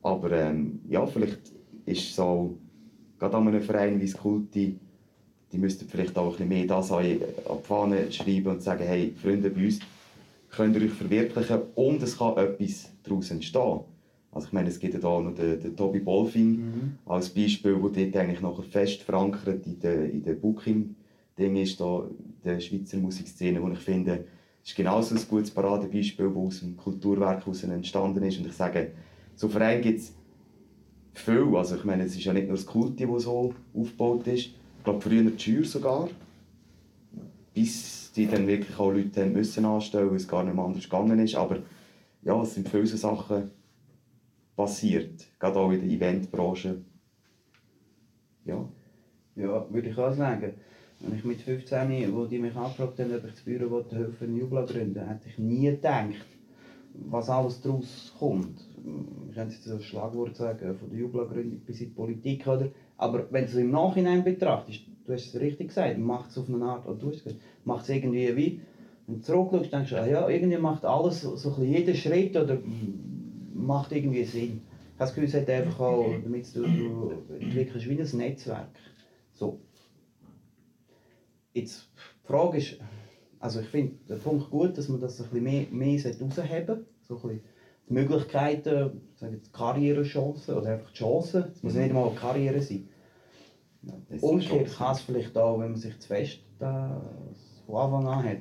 [0.00, 1.40] Aber ähm, ja, vielleicht
[1.86, 2.56] ist es so,
[3.18, 4.78] gerade an einem Verein wie das Kulti,
[5.50, 7.20] die müssten vielleicht auch ein bisschen mehr das an die
[7.64, 9.80] Fahne schreiben und sagen, hey, Freunde, bei uns
[10.50, 13.80] könnt ihr euch verwirklichen und es kann etwas daraus entstehen.
[14.30, 16.98] Also ich meine, es gibt ja da noch den, den Tobi Bolfing mhm.
[17.06, 22.04] als Beispiel, der dort eigentlich noch fest verankert in der, in der Booking-Ding ist, da,
[22.44, 24.24] der Schweizer Musikszene, wo ich finde,
[24.64, 28.38] ist genauso ein gutes Paradebeispiel, das aus dem Kulturwerk heraus entstanden ist.
[28.38, 28.92] Und ich sage,
[29.34, 30.14] so Vereine gibt es
[31.14, 31.56] viel.
[31.56, 34.50] Also ich meine, es ist ja nicht nur das Kulti, das so aufgebaut ist.
[34.78, 36.08] Ich glaube, früher die Schür sogar.
[37.54, 41.18] Bis die dann wirklich auch Leute haben müssen anstellen, weil es gar nicht anders gegangen
[41.18, 41.34] ist.
[41.34, 41.58] Aber
[42.22, 43.50] ja, es sind viele so Sachen
[44.56, 45.26] passiert.
[45.38, 46.82] Gerade auch in der Eventbranche.
[48.44, 48.68] Ja.
[49.36, 50.54] Ja, würde ich auch sagen.
[51.00, 54.36] Wenn ich mit 15, wo die mich angefragt haben, ob ich das Büro helfen in
[54.36, 56.26] Jubla gründen, hätte ich nie gedacht,
[56.94, 58.68] was alles daraus kommt.
[59.28, 62.46] Ich könnte jetzt ein Schlagwort sagen, von der Jubla-Gründung bis in die Politik.
[62.46, 62.68] Oder?
[62.98, 66.48] Aber wenn du es im Nachhinein betrachtest, du hast es richtig gesagt, macht es auf
[66.48, 68.60] eine Art, oder du hast gesagt, macht es irgendwie wie,
[69.06, 72.58] wenn du zurückschaust, denkst du, ah ja, irgendwie macht alles, so, so jeder Schritt oder
[73.54, 74.60] macht irgendwie Sinn.
[74.94, 78.18] Ich habe das Gefühl, es hat einfach auch damit zu tun, du entwickelst wie ein
[78.18, 78.68] Netzwerk.
[81.54, 81.60] So.
[81.60, 81.88] Jetzt,
[82.22, 82.78] die Frage ist,
[83.38, 87.16] also ich finde den Punkt gut, dass man das ein bisschen mehr, mehr herausheben so
[87.16, 87.40] ein bisschen
[87.88, 91.80] die Möglichkeiten, sagen die Karrierechancen oder einfach die Chancen, es muss mhm.
[91.80, 92.88] nicht mal eine Karriere sein.
[93.82, 97.02] Ja, Umgekehrt kann es vielleicht auch, wenn man sich zu fest da
[97.66, 98.38] von Anfang an hat,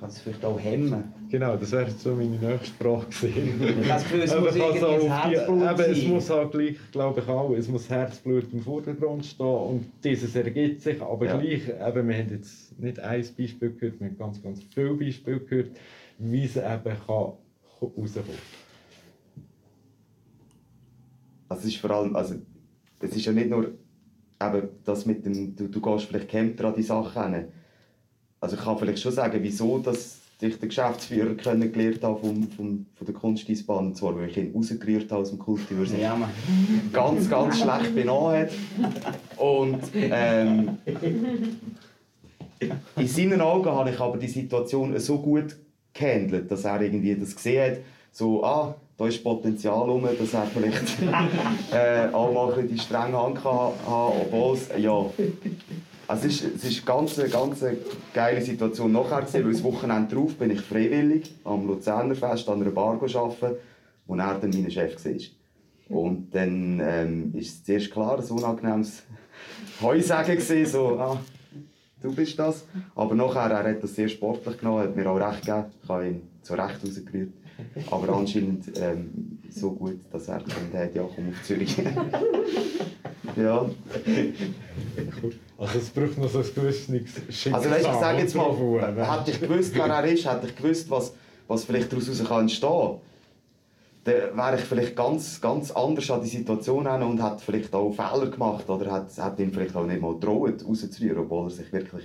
[0.00, 1.12] kann es vielleicht auch hemmen.
[1.28, 3.84] Genau, das wäre so meine nächste Frage gewesen.
[3.86, 7.28] Das Gefühl, es muss irgendwie ein Herzblut die, eben, Es muss halt gleich, glaube ich
[7.28, 11.36] auch, es muss Herzblut im Vordergrund stehen und dieses ergibt sich, aber ja.
[11.36, 15.40] gleich, eben, wir haben jetzt nicht ein Beispiel gehört, wir haben ganz, ganz viele Beispiele
[15.40, 15.70] gehört,
[16.18, 17.32] wie es eben kann
[17.80, 18.08] rauskommen
[21.48, 22.36] Also es ist vor allem, also
[23.00, 23.66] es ist ja nicht nur
[24.42, 27.48] eben das mit dem, du, du gehst vielleicht kämpfer an die Sachen hin.
[28.40, 32.86] Also ich kann vielleicht schon sagen, wieso dass ich den Geschäftsführer kennengelernt habe vom, vom,
[32.94, 33.88] von der Kunsteisbahn.
[33.88, 36.30] Und zwar, weil ich ihn rausgerührt habe aus dem Kulti, weil er sich ja,
[36.92, 38.50] ganz, ganz schlecht benommen hat.
[39.36, 40.78] Und ähm,
[42.96, 45.56] in seinen Augen habe ich aber die Situation so gut
[45.92, 47.78] gehandelt, dass er irgendwie das gesehen hat,
[48.12, 51.00] so, ah, da ist Potenzial rum, dass er vielleicht
[51.72, 55.04] äh, auch mal ein die strenge Hand kann haben, obwohl es, ja,
[56.10, 57.64] also es ist, es ist eine ganz,
[58.12, 62.60] geile Situation nachher gewesen, weil das Wochenende darauf bin ich freiwillig am Luzerner Fest an
[62.60, 63.56] einer Bar arbeiten,
[64.06, 65.96] wo er dann mein Chef war.
[65.96, 69.04] Und dann ähm, ist es zuerst klar, ein unangenehmes
[69.80, 71.20] Heusagen gewesen, so, ah,
[72.02, 72.64] du bist das.
[72.96, 76.08] Aber nachher, er hat das sehr sportlich genommen, hat mir auch recht gegeben, ich habe
[76.08, 77.32] ihn zu Recht rausgerührt.
[77.88, 81.76] Aber anscheinend ähm, so gut, dass er gesagt hat, ja komm auf Zürich.
[83.36, 83.70] ja.
[85.60, 86.86] Also es braucht noch so ein gewisses
[87.28, 87.54] Schicksal.
[87.54, 88.50] Also weißt, ich sage jetzt mal,
[88.96, 91.12] hätte ich gewusst, wer er ist, hätte ich gewusst, was,
[91.46, 93.00] was vielleicht daraus entstehen kann
[94.04, 97.92] dann wäre ich vielleicht ganz, ganz anders an die Situation hin und hätte vielleicht auch
[97.92, 101.72] Fehler gemacht oder hätte, hätte ihn vielleicht auch nicht mal getraut, rauszurühren, obwohl er sich
[101.72, 102.04] wirklich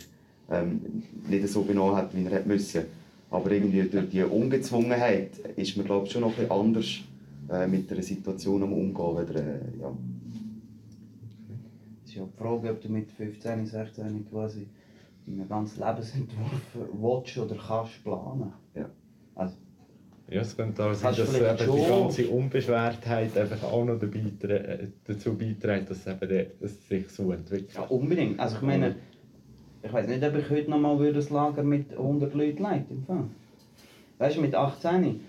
[0.51, 2.84] ähm, nicht so benommen hat, wie er hätte müssen.
[3.32, 6.86] Aber irgendwie durch die Ungezwungenheit ist man glaube ich, schon noch ein bisschen anders
[7.49, 9.18] äh, mit der Situation am Umgehen.
[9.18, 9.91] Weder, äh, ja.
[12.16, 14.70] Ist ja die Frage, ob du mit 15, 16 quasi
[15.28, 16.61] deinen ganzen Lebensentwurf
[16.93, 18.53] willst oder kannst planen.
[18.74, 18.89] Ja.
[19.36, 19.55] Also,
[20.30, 25.38] Ja, es könnte auch sein, dass die ganze Unbeschwertheit einfach auch noch dabei, äh, dazu
[25.38, 27.74] beiträgt, dass, eben der, dass es sich so entwickelt.
[27.74, 28.39] ja, unbedingt.
[28.39, 28.95] Also ich meine,
[29.84, 33.03] ich weiß nicht, ob ich heute noch mal ein Lager mit 100 Leuten leiten im
[33.03, 33.26] Fall.
[34.20, 35.20] Weißt du, mit 18,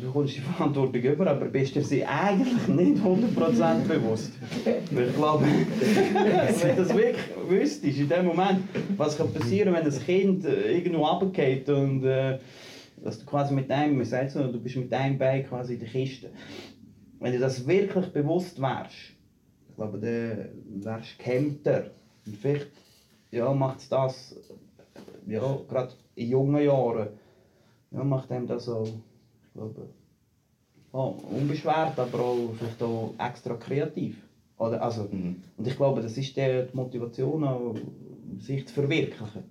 [0.00, 4.32] du kommst die Verantwortung über, aber bist dir sie eigentlich nicht 100% bewusst.
[4.64, 7.16] Ich glaube, wenn du das wirklich
[7.48, 8.60] wüsstest, in dem Moment,
[8.96, 12.38] was kann passieren, wenn ein Kind irgendwo runtergeht und äh,
[13.02, 15.80] dass du quasi mit einem, man sagt so, du bist mit einem Bein quasi in
[15.80, 16.30] der Kiste.
[17.20, 18.94] Wenn dir das wirklich bewusst wärst,
[19.68, 21.90] ich glaube, dann wärst du gehemmter.
[22.26, 22.68] Und vielleicht
[23.30, 24.36] ja, macht das,
[25.26, 27.08] ja, gerade in jungen Jahren,
[27.90, 28.88] ja, macht einem das auch,
[29.58, 29.88] glaube,
[30.92, 34.16] oh, unbeschwert, aber auch vielleicht auch extra kreativ.
[34.58, 35.42] Oder, also, Mhm.
[35.56, 37.74] Und ich glaube, das ist die die Motivation, auch,
[38.38, 39.44] sich zu verwirklichen.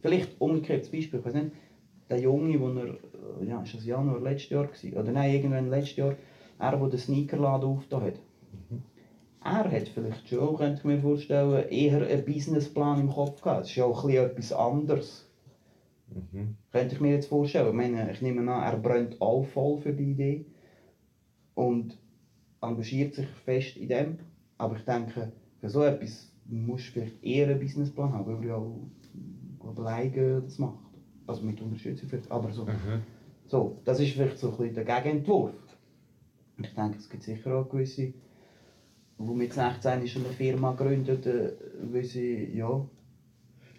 [0.00, 1.52] Vielleicht umgekehrtes Beispiel, ich weiß nicht,
[2.08, 5.70] der Junge, wo er, äh, ja, ist das Januar letztes Jahr gewesen, oder nein, irgendwann
[5.70, 6.14] letztes Jahr,
[6.58, 8.20] er, der den Sneakerladen aufgetan hat.
[9.44, 13.60] Er hat vielleicht schon, könnte ich mir vorstellen, eher einen Businessplan im Kopf gehabt.
[13.60, 15.25] Das ist ja auch etwas anderes.
[16.16, 16.56] Mhm.
[16.72, 17.68] Könnte ich mir jetzt vorstellen.
[17.68, 20.44] Ich meine, ich nehme an, er brennt all voll für die Idee
[21.54, 21.98] und
[22.60, 24.18] engagiert sich fest in dem.
[24.58, 28.56] Aber ich denke, für so etwas musst du vielleicht eher einen Businessplan haben, weil er
[28.56, 28.62] ja
[29.76, 30.84] alleine das macht.
[31.26, 32.30] Also mit Unterstützung vielleicht.
[32.30, 33.02] Aber so, Mhm.
[33.46, 35.52] so, das ist vielleicht so ein bisschen der Gegenentwurf.
[36.58, 38.12] Ich denke, es gibt sicher auch gewisse,
[39.18, 41.52] die mit 16 schon eine Firma gründet, äh,
[41.82, 42.80] weil sie, ja,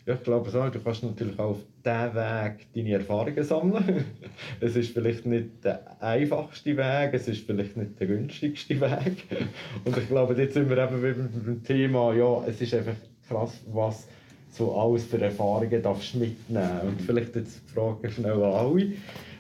[0.08, 4.06] Ja, ich glaube so, du kannst natürlich auch auf diesen Weg deine Erfahrungen sammeln.
[4.62, 9.26] Es ist vielleicht nicht der einfachste Weg, es ist vielleicht nicht der günstigste Weg.
[9.84, 12.96] Und ich glaube, jetzt sind wir eben wieder beim Thema, ja, es ist einfach
[13.28, 14.08] krass, was
[14.50, 16.80] so alles für Erfahrungen darfst mitnehmen.
[16.84, 18.94] Und vielleicht jetzt die Frage schnell an alle.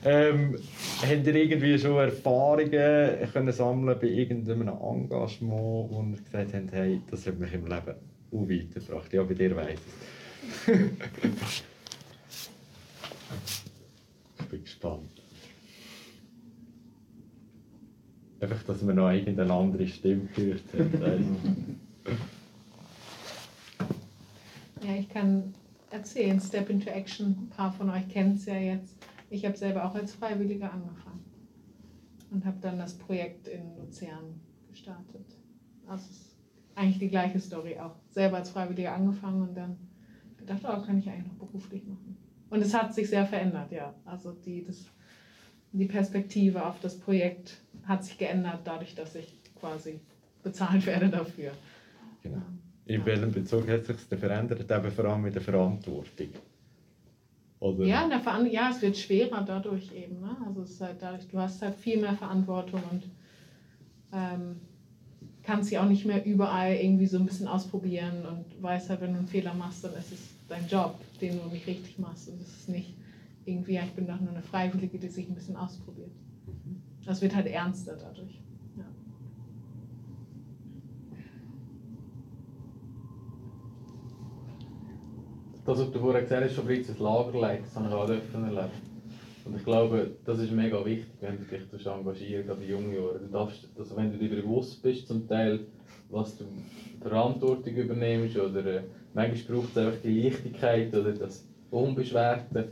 [0.03, 0.57] Ähm,
[1.01, 7.25] habt ihr irgendwie schon Erfahrungen können sammeln bei irgendeinem Engagement, ihr gesagt habt, hey, das
[7.25, 7.95] hat mich im Leben
[8.33, 9.13] auch weitergebracht?
[9.13, 10.16] Ja, bei dir weiss ich es.
[14.39, 15.21] Ich bin gespannt.
[18.39, 20.89] Einfach, dass man noch irgendeine andere Stimme gehört du.
[24.85, 25.53] Ja, ich kann
[25.89, 28.95] erzählen, Step into Action, ein paar von euch kennen es ja jetzt.
[29.29, 31.25] Ich habe selber auch als Freiwillige angefangen
[32.31, 34.39] und habe dann das Projekt in Luzern
[34.69, 35.25] gestartet.
[35.87, 36.35] Also es ist
[36.75, 37.95] eigentlich die gleiche Story auch.
[38.11, 39.77] Selber als Freiwillige angefangen und dann
[40.47, 42.17] gedacht, oh, kann ich eigentlich noch beruflich machen.
[42.49, 43.93] Und es hat sich sehr verändert, ja.
[44.05, 44.85] Also die, das,
[45.73, 49.99] die Perspektive auf das Projekt hat sich geändert, dadurch, dass ich quasi
[50.43, 51.51] bezahlt werde dafür.
[52.23, 52.41] Genau.
[52.85, 54.59] In welchem Bezug hat sich das verändert?
[54.71, 56.29] Eben vor allem mit der Verantwortung.
[57.59, 57.85] Oder?
[57.85, 60.21] Ja, der Veran ja, es wird schwerer dadurch eben.
[60.21, 60.37] Ne?
[60.45, 63.03] Also es ist halt dadurch, du hast halt viel mehr Verantwortung und
[64.13, 64.61] ähm,
[65.43, 69.13] kannst sie auch nicht mehr überall irgendwie so ein bisschen ausprobieren und weißt halt, wenn
[69.13, 72.29] du einen Fehler machst, dann ist es dein Job, den du nicht richtig machst.
[72.29, 72.95] Und es ist nicht
[73.45, 76.11] irgendwie, ja, ich bin doch nur eine Freiwillige, die sich ein bisschen ausprobiert.
[77.05, 78.41] Das wird halt ernster dadurch.
[78.77, 78.83] Ja.
[85.65, 88.87] Das, was du vorher gesagt hast, Fabrizio, das Lagerleiten, das habe ich auch dürfen erleben.
[89.45, 93.19] Und ich glaube, das ist mega wichtig, wenn du dich engagierst, gerade in jungen Jahren.
[93.21, 95.67] Du darfst, also wenn du dir bewusst bist, zum Teil,
[96.09, 96.43] was du
[96.99, 98.83] Verantwortung übernimmst, oder äh,
[99.17, 102.71] manchmal braucht es einfach die Leichtigkeit oder das Unbeschwerte.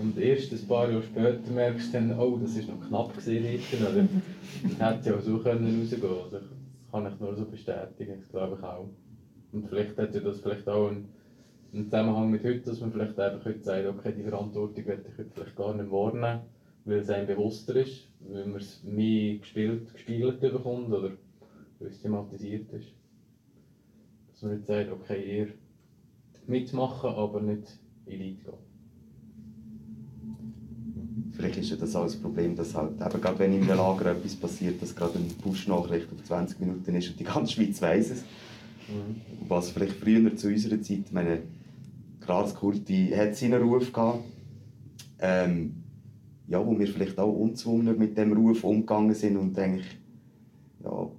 [0.00, 3.60] Und erst ein paar Jahre später merkst du dann, oh, das war noch knapp gewesen,
[3.80, 4.08] oder
[4.62, 6.30] das hätte ja auch so können rausgehen können.
[6.30, 6.42] Das
[6.90, 8.88] kann ich nur so bestätigen, das glaube ich auch.
[9.52, 11.08] Und vielleicht hat ja das vielleicht auch einen
[11.72, 15.18] im Zusammenhang mit heute, dass man vielleicht einfach heute sagt, okay, die Verantwortung werde ich
[15.18, 16.40] heute vielleicht gar nicht wahrnehmen,
[16.84, 21.12] weil es einem bewusster ist, weil man es mehr gespielt, gespielt bekommt oder
[22.02, 22.88] thematisiert ist.
[24.30, 25.48] Dass man nicht sagt, okay, eher
[26.48, 28.66] mitmachen, aber nicht in Leid gehen.
[31.32, 34.12] Vielleicht ist ja das auch das Problem, dass halt, eben gerade wenn in einem Lager
[34.12, 38.10] etwas passiert, dass gerade eine Push-Nachricht auf 20 Minuten ist und die ganze Schweiz weiss
[38.10, 38.24] es.
[39.46, 41.42] Was vielleicht früher zu unserer Zeit, meine,
[42.20, 44.24] gerade Kurti hat seinen Ruf gehabt,
[45.18, 45.82] ähm,
[46.48, 49.98] ja, wo wir vielleicht auch unzwungen mit dem Ruf umgegangen sind und eigentlich,
[50.82, 51.10] ja,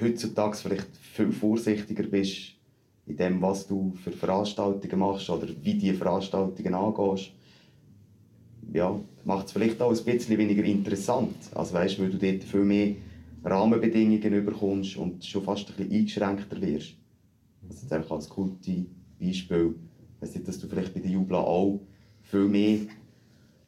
[0.00, 2.59] heutzutage vielleicht viel vorsichtiger bist,
[3.06, 7.32] in dem, was du für Veranstaltungen machst oder wie die Veranstaltungen angehst,
[8.72, 11.34] ja, macht es vielleicht auch ein bisschen weniger interessant.
[11.54, 12.94] Also weißt, weil du dort viel mehr
[13.44, 16.94] Rahmenbedingungen bekommst und schon fast ein bisschen eingeschränkter wirst.
[17.68, 18.86] Also jetzt einfach als gute
[19.18, 19.74] Beispiel,
[20.20, 21.80] weiss nicht, dass du vielleicht bei den Jubla auch
[22.22, 22.78] viel mehr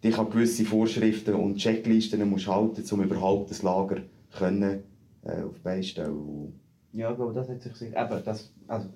[0.02, 4.02] dich an gewisse Vorschriften und Checklisten musst halten, um überhaupt das Lager
[4.36, 4.82] können,
[5.22, 6.60] äh, auf die Beine zu stellen.
[6.92, 7.88] Ja, ich das hat sich.
[7.88, 8.88] Eben, das, also,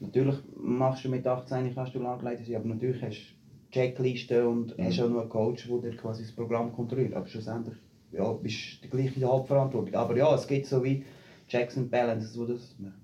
[0.00, 4.78] natürlich machst du mit 18 kannst du Lagerleiter sein, aber natürlich hast du Checklisten und
[4.78, 4.84] Mhm.
[4.84, 7.14] hast auch noch einen Coach, der dir quasi das Programm kontrolliert.
[7.14, 7.76] Aber schlussendlich
[8.12, 9.94] ja, bist du gleich in der Hauptverantwortung.
[9.94, 11.04] Aber ja, es gibt so wie
[11.48, 12.94] Checks and Balances, wo das macht.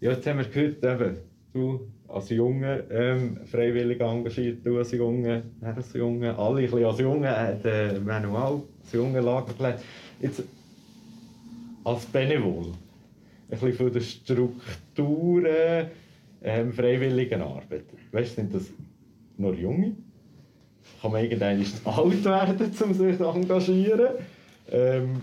[0.00, 1.16] Ja, jetzt haben wir gehört, eben,
[1.52, 6.84] du als Junge ähm, freiwillig engagiert, du als Junge, er als Junge, alle ein bisschen
[6.84, 9.84] als Junge, äh, Manual, als Junge Lagerplätze.
[10.20, 10.42] Jetzt
[11.84, 12.72] als Benevol,
[13.60, 15.86] bisschen von den Strukturen
[16.42, 17.84] ähm, freiwilligen Arbeit.
[18.10, 18.64] Weißt du, sind das
[19.36, 19.96] nur Junge?
[21.00, 24.08] Kann man irgendwann alt werden, um sich zu engagieren?
[24.70, 25.20] Ähm,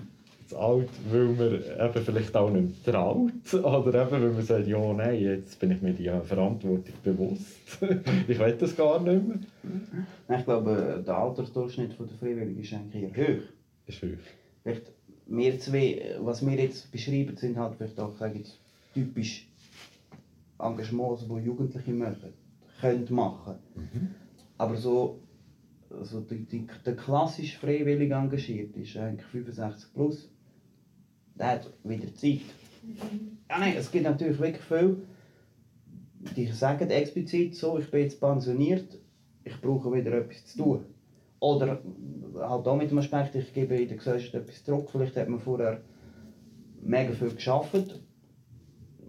[0.50, 3.54] zu alt, weil man eben vielleicht auch nicht traut.
[3.54, 7.78] Oder eben, weil man sagt, ja, nein, jetzt bin ich mir die Verantwortung bewusst.
[8.28, 10.38] ich will das gar nicht mehr.
[10.40, 13.44] Ich glaube, der Altersdurchschnitt der Freiwilligen ist eigentlich hoch.
[13.86, 14.20] Ist schwierig.
[14.64, 14.92] Vielleicht
[15.30, 18.60] wir zwei, was wir jetzt beschreiben, sind halt vielleicht auch sage ich,
[18.94, 19.48] typisch
[20.60, 22.34] Engagements, die Jugendliche machen,
[22.82, 23.56] können machen.
[24.58, 25.20] Aber so,
[26.02, 30.30] so die, die, der klassisch freiwillig engagierte ist eigentlich 65 plus.
[31.36, 32.42] Der hat wieder Zeit.
[33.50, 34.98] Ja, nein, es gibt natürlich wirklich viele,
[36.36, 38.98] die sagen explizit so, ich bin jetzt pensioniert,
[39.44, 40.86] ich brauche wieder etwas zu tun.
[41.40, 41.82] Oder
[42.36, 44.90] halt auch mit dem Aspekt, ich gebe in der Gesellschaft etwas zurück.
[44.92, 45.82] Vielleicht hat man vorher
[46.82, 48.02] mega viel geschafft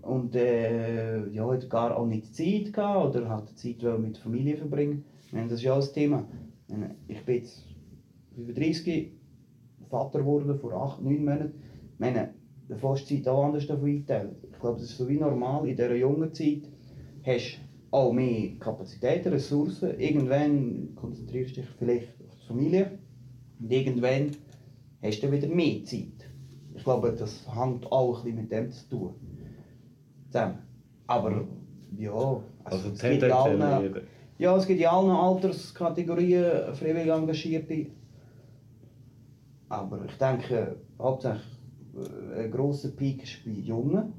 [0.03, 4.23] und äh, ja, hat gar auch nicht Zeit gehabt oder hat Zeit wollen mit der
[4.23, 5.05] Familie verbringen.
[5.33, 6.27] Meine, das ist ja auch das Thema.
[7.09, 7.65] Ich bin jetzt
[8.35, 9.13] 35,
[9.89, 11.55] Vater geworden vor 8, 9 Monaten.
[11.95, 12.35] Ich meine,
[12.69, 14.37] die Zeit auch anders einteilen.
[14.51, 15.69] Ich glaube, das ist so wie normal.
[15.69, 16.63] In dieser jungen Zeit
[17.25, 19.99] hast du auch mehr Kapazitäten, Ressourcen.
[19.99, 22.20] Irgendwann konzentrierst du dich vielleicht die
[22.51, 22.99] Familie.
[23.61, 24.31] Und irgendwann
[25.03, 26.29] hast du wieder mehr Zeit.
[26.75, 29.15] Ich glaube, das hängt auch ein bisschen mit dem zu tun.
[30.31, 30.59] Zusammen.
[31.07, 31.45] Aber
[31.97, 33.95] ja, also, Also es gibt allen,
[34.39, 37.87] ja, es gibt in allen Alterskategorien freiwillig Engagierte.
[39.69, 41.45] Aber ich denke, hauptsächlich
[41.95, 44.13] äh, ein grosser Peak ist bei Jungen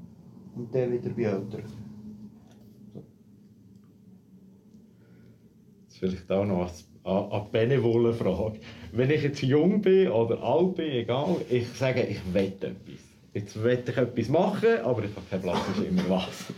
[0.54, 1.64] und der wieder bei Älteren.
[5.84, 6.70] Das ist vielleicht auch noch
[7.04, 8.58] eine, eine benevole Frage.
[8.92, 13.12] Wenn ich jetzt jung bin oder alt bin, egal, ich sage, ich will etwas.
[13.34, 16.52] Jetzt will ich etwas machen, aber ich habe keinen Platz, ist immer was.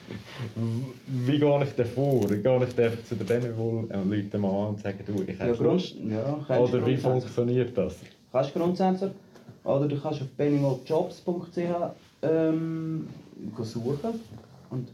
[1.07, 2.27] Wie gehe ich denn vor?
[2.27, 5.53] Gehe ich einfach zu den Benevol und Leute mal an und sage, du, ich habe
[5.63, 5.95] Lust?
[5.95, 7.99] ja, kannst du Oder wie funktioniert das?
[8.33, 9.13] Kannst du grundsätzlich.
[9.63, 11.59] Oder du kannst auf benimoljobs.ch
[12.23, 13.09] ähm,
[13.63, 14.21] suchen.
[14.71, 14.89] Und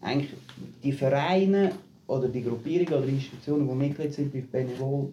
[0.00, 0.30] eigentlich
[0.84, 1.72] die Vereine
[2.12, 5.10] oder die Gruppierungen oder Institutionen, die Mitglied sind bei Benevol,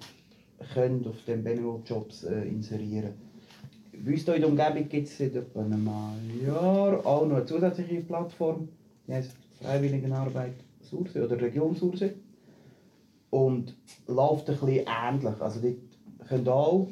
[0.73, 3.13] können auf den Benevol Jobs äh, inserieren.
[4.03, 5.89] Bei uns hier in der Umgebung gibt es seit etwa einem
[6.45, 8.67] Jahr auch noch eine zusätzliche Plattform,
[9.07, 9.31] die heisst
[9.61, 12.13] Freiwilligenarbeit Sursee oder Region Sursee.
[13.29, 13.75] Und
[14.07, 15.39] läuft ein bisschen ähnlich.
[15.39, 16.87] Also dort können auch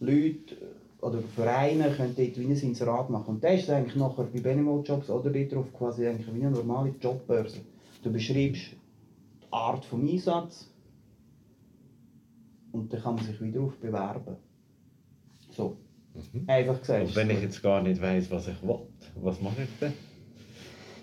[0.00, 0.56] Leute
[1.00, 3.34] oder Vereine können dort wie ein Inserat machen.
[3.34, 6.50] Und das ist eigentlich nachher bei Benimo Jobs oder dort drauf quasi eigentlich wie eine
[6.50, 7.58] normale Jobbörse.
[8.02, 8.76] Du beschreibst
[9.52, 10.68] Art des Einsatz
[12.72, 14.36] und dann kann man sich wieder darauf bewerben.
[15.50, 15.76] So.
[16.46, 17.06] Einfach gesagt.
[17.06, 18.78] Und wenn ich jetzt gar nicht weiss, was ich will,
[19.16, 19.92] was mache ich dann?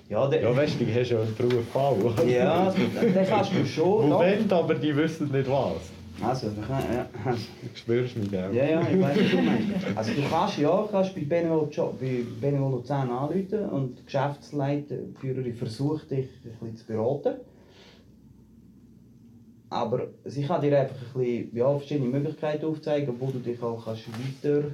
[0.10, 3.66] ja, der, Ja, weißt du, du hast ja einen Beruf auch, ja, dann kannst du
[3.66, 4.10] schon.
[4.10, 5.91] Wollen, aber die wissen nicht was.
[6.22, 8.54] Also, dann kann, ja, Du spürst mich, gell?
[8.54, 9.74] Ja, ja, ich weiß, was du meinst.
[9.95, 11.70] Also du kannst ja kannst bei Benevol
[12.00, 17.36] bei Benevol Luzern anrufen und die Geschäftsleiterin versucht dich ein bisschen zu beraten.
[19.70, 23.86] Aber sie kann dir einfach ein bisschen, ja, verschiedene Möglichkeiten aufzeigen, wo du dich auch
[23.86, 24.72] kannst weiter,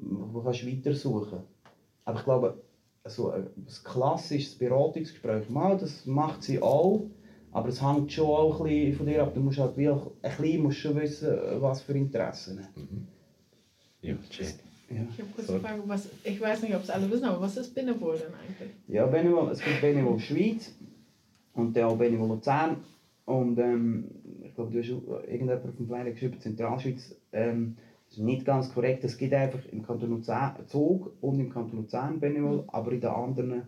[0.00, 1.38] wo kannst weiter suchen.
[2.04, 2.60] Aber ich glaube,
[3.04, 3.46] so ein
[3.84, 7.02] klassisches Beratungsgespräch, mal, das macht sie auch.
[7.52, 9.32] Aber es hängt schon auch ein bisschen von dir ab.
[9.34, 12.64] Du musst halt wie auch, ein bisschen musst schon wissen, was für Interessen.
[14.02, 14.52] Ja, Jenny.
[14.88, 15.52] Ja, Ich habe kurz So.
[15.54, 18.34] eine Frage, was, ich weiß nicht, ob es alle wissen, aber was ist Benevol denn
[18.34, 18.70] eigentlich?
[18.88, 20.72] ja Benevol, es gibt Benevol Schweiz
[21.54, 22.76] und dann auch Benevol Luzern.
[23.30, 24.06] Und ähm,
[24.42, 27.14] ich glaube, du hast irgendjemand dem Flyer geschrieben, Zentralschweiz.
[27.32, 27.76] Ähm,
[28.10, 29.04] ist nicht ganz korrekt.
[29.04, 33.10] Es gibt einfach im Kanton Luzern Zug und im Kanton Luzern Benevol, aber in den
[33.10, 33.62] anderen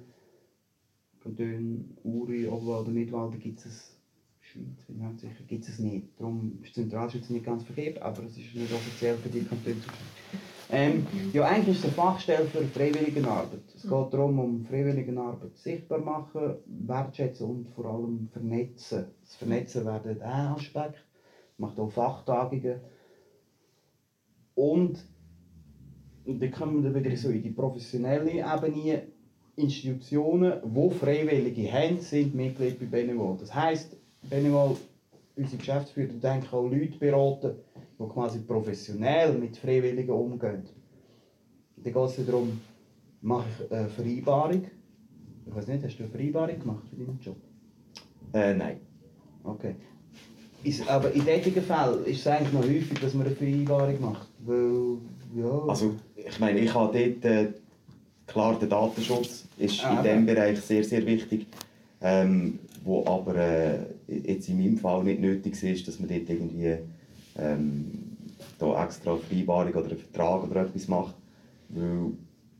[1.22, 3.96] Kantonen, Uri, Obwalden Nidwalden gibt es
[4.40, 6.08] Schweiz, bin ich nicht sicher, gibt es nicht.
[6.18, 10.51] Darum ist Zentralschweiz nicht ganz verkehrt, aber es ist nicht offiziell für die Kantone zuständig.
[10.74, 13.60] Ähm, ja, eigentlich ist es eine Fachstelle für Freiwilligenarbeit.
[13.76, 19.04] Es geht darum, um Freiwilligenarbeit sichtbar machen, wertschätzen und vor allem vernetzen.
[19.20, 21.04] Das Vernetzen wäre ein Aspekt.
[21.58, 22.80] Macht auch Fachtagungen.
[24.54, 25.04] Und,
[26.24, 29.02] und dann kommen wir wieder so in die professionelle Ebene.
[29.56, 33.36] Institutionen, die Freiwillige haben, sind Mitglied bei Benevol.
[33.38, 34.78] Das heisst, Benevol,
[35.36, 37.56] unsere Geschäftsführer, denken auch Leute beraten,
[38.03, 40.62] die quasi professionell mit Freiwilligen umgehen.
[41.76, 42.61] Dann geht es darum,
[43.20, 44.64] mache ich eine Vereinbarung.
[45.46, 47.36] Ich weiß nicht, hast du eine Vereinbarung gemacht für deinen Job?
[48.32, 48.80] Äh, nein.
[49.44, 49.74] Okay.
[50.64, 54.28] Ist, aber in solchen Fällen ist es eigentlich noch häufig, dass man eine Vereinbarung macht.
[54.44, 54.98] Weil,
[55.34, 55.64] ja.
[55.66, 57.48] Also, ich meine, ich habe dort, äh,
[58.26, 61.46] klar, der Datenschutz ist Ah, in diesem Bereich sehr, sehr wichtig.
[62.00, 63.78] Ähm, wo aber äh,
[64.09, 66.78] jetzt in meinem Fall nicht nötig ist, dass man dort irgendwie
[67.39, 67.91] ähm,
[68.59, 71.14] da extra eine Vereinbarung oder einen Vertrag oder etwas macht.
[71.68, 72.12] Weil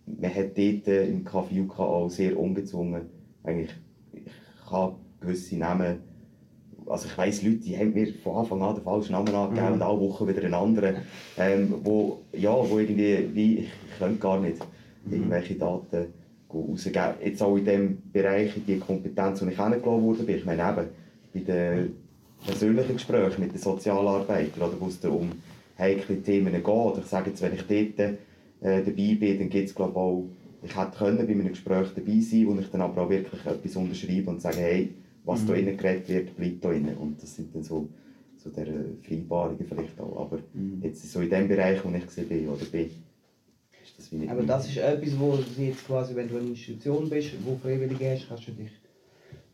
[0.07, 3.03] man hat dort äh, im KVUK auch sehr ungezwungen,
[3.45, 3.70] eigentlich,
[4.12, 4.23] ich
[4.68, 5.99] kann gewisse Namen,
[6.87, 9.73] also ich weiss Leute, die haben mir von Anfang an den falschen Namen angegeben Mhm.
[9.75, 10.97] und alle Wochen wieder einen anderen,
[11.39, 14.59] ähm, wo, ja, wo irgendwie, wie, ich könnte gar nicht
[15.11, 16.07] irgendwelche Daten
[16.53, 17.14] rausgeben.
[17.25, 20.62] Jetzt auch in dem Bereich, in die Kompetenz, die ich kennengelernt wurde, bin ich meine
[20.62, 20.89] eben,
[21.33, 21.97] bei den
[22.47, 25.30] persönlichen Gesprächen mit den Sozialarbeitern, oder wo es da um
[25.78, 26.99] heikle Themen geht.
[26.99, 30.24] Ich sage jetzt, wenn ich dort äh, dabei bin, dann gibt es glaube ich auch,
[30.64, 33.76] ich hätte können bei einem Gespräch dabei sein, wo ich dann aber auch wirklich etwas
[33.76, 34.90] unterschreibe und sage, hey,
[35.24, 36.97] was da innen geredet wird, bleibt da innen.
[36.97, 37.88] Und das sind dann so,
[38.36, 38.66] so der
[39.03, 40.20] Vereinbarungen vielleicht auch.
[40.20, 40.38] Aber
[40.82, 42.90] jetzt so in dem Bereich, wo ich bin oder bin,
[43.82, 46.49] ist das wie nicht Aber das ist etwas, wo sie jetzt quasi, wenn du eine
[46.49, 48.70] Institution bist, wo Freiwillige hast, kannst du dich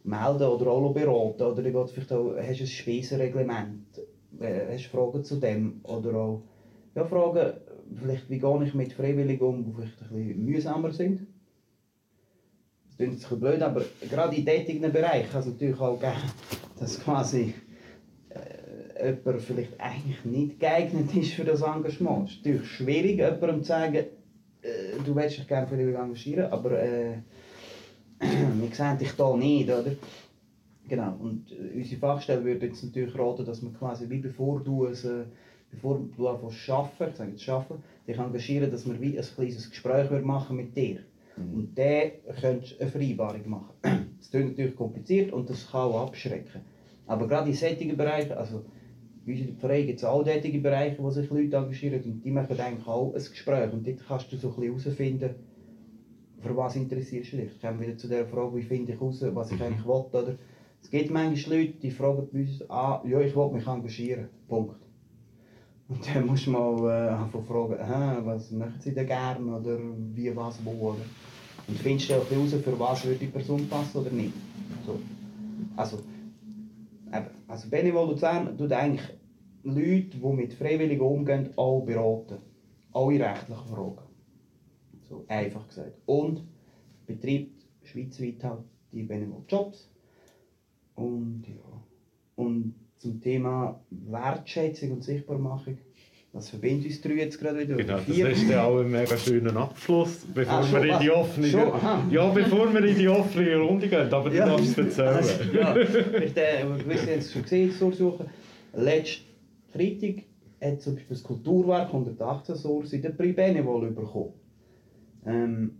[0.05, 1.43] melden oder auch beraten.
[1.43, 3.99] Oder dann geht vielleicht auch, hast du ein Speisenreglement,
[4.41, 5.81] äh, hast du Fragen zu dem.
[5.85, 6.43] Oder auch
[6.95, 7.53] ja, Fragen,
[7.95, 11.27] vielleicht wie gehe ich mit Freiwilligen um, die vielleicht ein bisschen mühsamer sind.
[12.89, 16.01] Das klingt jetzt ein bisschen blöd, aber gerade in diesen Bereich kann es natürlich auch
[16.01, 16.13] geben,
[16.81, 17.55] dass quasi
[18.31, 22.29] äh, jemand vielleicht eigentlich nicht geeignet ist für das Engagement.
[22.29, 24.07] Es ist natürlich schwierig, jemandem zu sagen, äh,
[25.05, 27.19] du willst dich gerne freiwillig engagieren, aber äh,
[28.61, 29.93] wir sehen dich da nicht, oder?
[30.89, 34.87] Genau, und äh, unsere Fachstelle würde jetzt natürlich raten, dass man quasi, wie bevor du,
[34.87, 35.25] es, äh,
[35.71, 39.69] bevor du anfängst arbeiten, ich sage jetzt arbeiten, dich engagieren, dass wir wie ein kleines
[39.71, 41.01] Gespräch machen mit dir.
[41.53, 42.11] Und dann
[42.41, 43.75] könntest du eine Vereinbarung machen.
[44.19, 46.61] Das klingt natürlich kompliziert und das kann auch abschrecken.
[47.07, 48.65] Aber gerade in solchen Bereichen, also
[49.25, 52.59] in der Pflege gibt es auch solche Bereiche, wo sich Leute engagieren und die machen
[52.59, 53.73] eigentlich auch ein Gespräch.
[53.73, 55.35] Und dort kannst du so ein bisschen herausfinden,
[56.41, 57.53] für was interessierst du dich.
[57.55, 60.05] Ich komme wieder zu der Frage, wie finde ich heraus, was ich eigentlich will.
[60.13, 60.37] Oder?
[60.81, 64.29] Es gibt manchmal Leute, die fragen bei uns, ah, ja, ich will mich engagieren.
[64.49, 64.77] Punkt.
[65.89, 69.79] Und dann musst du mal äh, fragen, aha, was möchten sie denn gerne oder
[70.15, 70.91] wie, was, wo.
[70.91, 70.99] Oder?
[71.67, 74.35] Und findest du auch heraus, für was würde die Person passen oder nicht.
[74.87, 74.99] So.
[75.77, 75.99] Also,
[77.09, 79.03] eben, also Benevol Luzern tut eigentlich
[79.65, 82.39] Leute, die mit Freiwilligen umgehen, auch beraten.
[82.93, 84.08] Alle rechtlichen Fragen.
[85.09, 85.93] So einfach gesagt.
[86.07, 86.43] Und
[87.07, 88.61] betreibt schweizweit halt
[88.93, 89.89] die Benevol Jobs.
[90.95, 91.83] Und ja.
[92.37, 95.79] Und zum Thema Wertschätzung und Sichtbarmachung,
[96.33, 97.77] das verbindet uns drei jetzt gerade wieder.
[97.77, 101.49] Genau, das ist ja auch ein mega schöner Abschluss, bevor Ah, wir in die offene,
[102.11, 105.09] ja, bevor wir in die offene Runde gehen, aber du darfst es erzählen.
[105.09, 108.27] Also, ja, vielleicht, äh, haben es schon gesehen, das Durchsuchen.
[108.75, 109.25] Letzten
[109.73, 110.25] Freitag
[110.61, 114.33] hat zum Beispiel das Kulturwerk 118 Source in der Prix Benevol bekommen.
[115.27, 115.73] Ähm,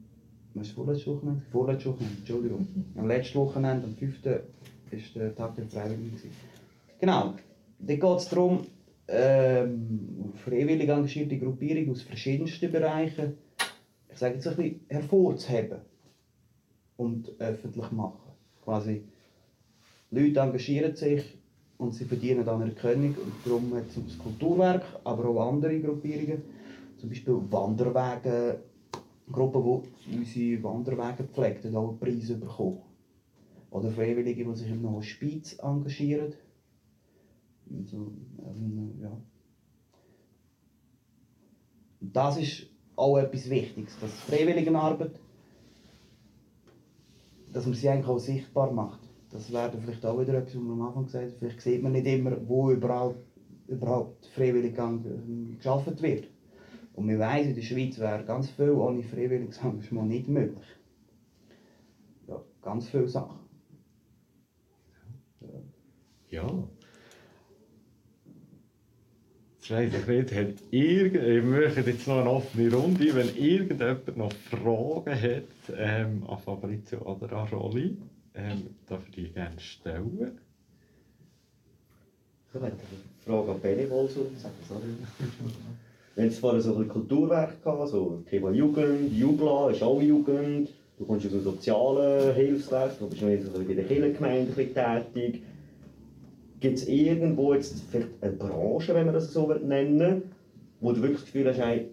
[0.55, 1.43] was war vorletztes Wochenende?
[1.51, 2.67] Vorletztes Wochenende, Entschuldigung.
[2.97, 4.25] Am letzten Wochenende, am 5.
[4.25, 4.41] war
[5.15, 6.31] der Tag der Freiwilligen.
[7.01, 7.35] Genau,
[7.79, 8.61] da geht es darum,
[9.07, 13.35] ähm, freiwillig engagierte Gruppierungen aus verschiedensten Bereichen,
[14.11, 15.79] ich sage jetzt ein bisschen, hervorzuheben
[16.97, 18.33] und öffentlich machen.
[18.65, 19.05] Quasi,
[20.11, 21.39] Leute engagieren sich
[21.79, 26.43] und sie verdienen dann Erkennung und darum hat es das Kulturwerk, aber auch andere Gruppierungen,
[26.99, 28.59] zum Beispiel Wanderwege,
[29.31, 32.83] Gruppen, die unsere Wanderwege pflegen, haben auch Preise bekommen.
[33.71, 36.33] Oder Freiwillige, die sich im Hospiz engagieren.
[37.71, 38.13] Also,
[38.47, 39.21] ähm, ja.
[42.01, 42.67] Und das ist
[42.97, 45.21] auch etwas Wichtiges, dass Freiwilligenarbeit,
[47.53, 49.01] dass man sie eigentlich auch sichtbar macht.
[49.31, 51.39] Das wäre vielleicht auch wieder etwas, was man am Anfang gesagt hat.
[51.39, 53.15] Vielleicht sieht man nicht immer, wo überall
[53.67, 56.29] überhaupt freiwillig ähm, geschaffen wird.
[56.99, 60.67] Und wir wissen, in der Schweiz wäre ganz viel ohne freiwilliges Engagement nicht möglich.
[62.27, 63.39] Ja, ganz viele Sachen.
[66.29, 66.69] Ja.
[69.63, 71.23] Ich nicht, hat irgend...
[71.23, 77.01] ich möchte jetzt noch eine offene Runde, wenn irgendjemand noch Fragen hat ähm, an Fabrizio
[77.03, 77.97] oder an Rolli,
[78.35, 80.41] ähm, darf ich die gerne stellen.
[82.49, 82.77] Ich hätte eine
[83.25, 84.97] Frage an so sagen, sorry.
[86.19, 90.69] Wir haben vorher so ein Kulturwerk gehabt, so Thema Jugend, Jugla, ist auch Jugend.
[90.99, 95.43] Du kommst aus einem sozialen Hilfswerk, du bist noch bei der Kirchengemeinde tätig.
[96.59, 100.23] Gibt es irgendwo jetzt vielleicht eine Branche, wenn man das so nennen
[100.81, 101.87] wo du wirklich das Gefühl hast, hey,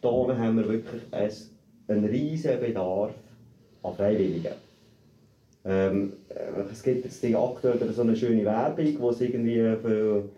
[0.00, 1.02] da haben wir wirklich
[1.88, 3.10] einen, riesen Bedarf
[3.82, 4.52] an Freiwilligen?
[5.64, 10.28] Ähm, äh, es gibt jetzt die aktuell so eine schöne Werbung, wo es irgendwie für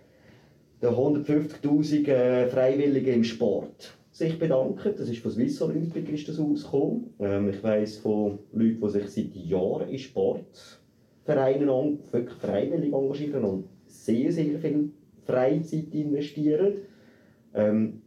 [0.84, 4.94] die 150'000 äh, Freiwilligen im Sport sich bedanken.
[4.96, 7.14] Das ist von Swiss Olympic ist das ausgekommen.
[7.18, 11.68] Ähm, ich weiss von Leuten, die sich seit Jahren in Sportvereinen
[12.12, 14.90] wirklich freiwillig engagieren und sehr, sehr viel
[15.24, 16.74] Freizeit investieren.
[17.54, 18.02] Ähm,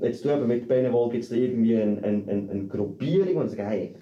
[0.00, 3.94] jetzt du eben mit Benevol gibt es irgendwie eine, eine, eine Gruppierung und sagen, hey,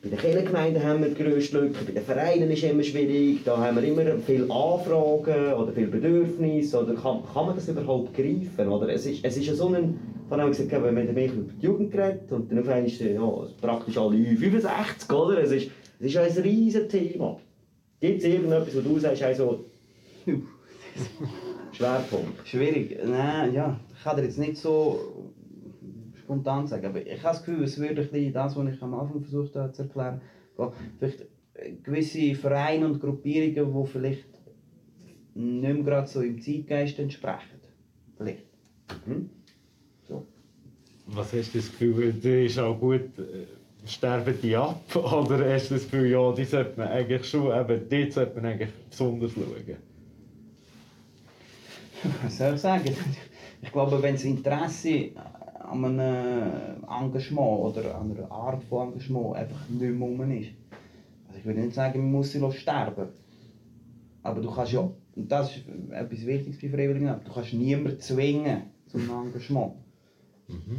[0.00, 3.42] bei den Kirchengemeinden haben wir die grösste Lücke, bei den Vereinen ist es immer schwierig,
[3.44, 6.80] da haben wir immer viele Anfragen oder viele Bedürfnisse.
[6.84, 8.68] Oder kann, kann man das überhaupt greifen?
[8.68, 11.20] Oder es, ist, es ist ja so ein, von haben gesagt, wir haben mehr über
[11.20, 15.42] die Jugend geredet und dann auf einmal ist ja, praktisch alle 65, oder?
[15.42, 17.40] Es ist, es ist ein riesiges Thema.
[18.00, 19.64] Gibt es irgendetwas, wo du sagst, also,
[21.72, 22.46] Schwerpunkt?
[22.46, 22.96] Schwierig.
[23.04, 25.32] Nein, ja, ich kann dir jetzt nicht so
[26.28, 28.92] spontan sagen, aber ich habe das Gefühl, es würde ein bisschen das, was ich am
[28.92, 30.20] Anfang versucht habe zu erklären,
[30.56, 30.72] gehen.
[30.98, 31.26] vielleicht
[31.82, 34.28] gewisse Vereine und Gruppierungen, die vielleicht
[35.34, 37.60] nicht mehr gerade so im Zeitgeist entsprechen.
[38.16, 38.44] Vielleicht.
[39.06, 39.30] Mhm.
[41.06, 43.46] Was hast du das Gefühl, das ist auch gut, äh,
[43.86, 44.82] sterben die ab?
[44.94, 48.52] Oder hast du das Gefühl, ja, die sollte man eigentlich schon, eben, die sollte man
[48.52, 49.76] eigentlich besonders schauen?
[52.22, 52.94] Was soll ich sagen?
[53.62, 55.10] Ich glaube, wenn das Interesse
[55.70, 60.50] an einem Engagement oder an einer Art von Engagement einfach nicht mehr rum ist.
[61.26, 63.08] Also ich würde nicht sagen, man muss sie sterben.
[64.22, 68.62] Aber du kannst ja, und das ist etwas Wichtiges bei Freiwilligen, du kannst niemanden zwingen
[68.86, 69.74] zum Engagement.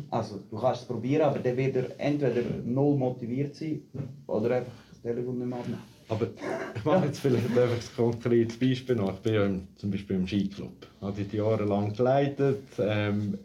[0.09, 3.81] Also du kannst es probieren, aber dann wird er entweder null motiviert sein
[4.25, 5.81] oder einfach das Telefon nicht mehr abnehmen.
[6.09, 6.27] Aber
[6.75, 9.13] ich mache jetzt vielleicht einfach ein konkretes Beispiel noch.
[9.13, 10.87] Ich bin ja im, zum Beispiel im Skiclub.
[10.97, 13.37] Ich habe die jahrelang geleitet, ähm,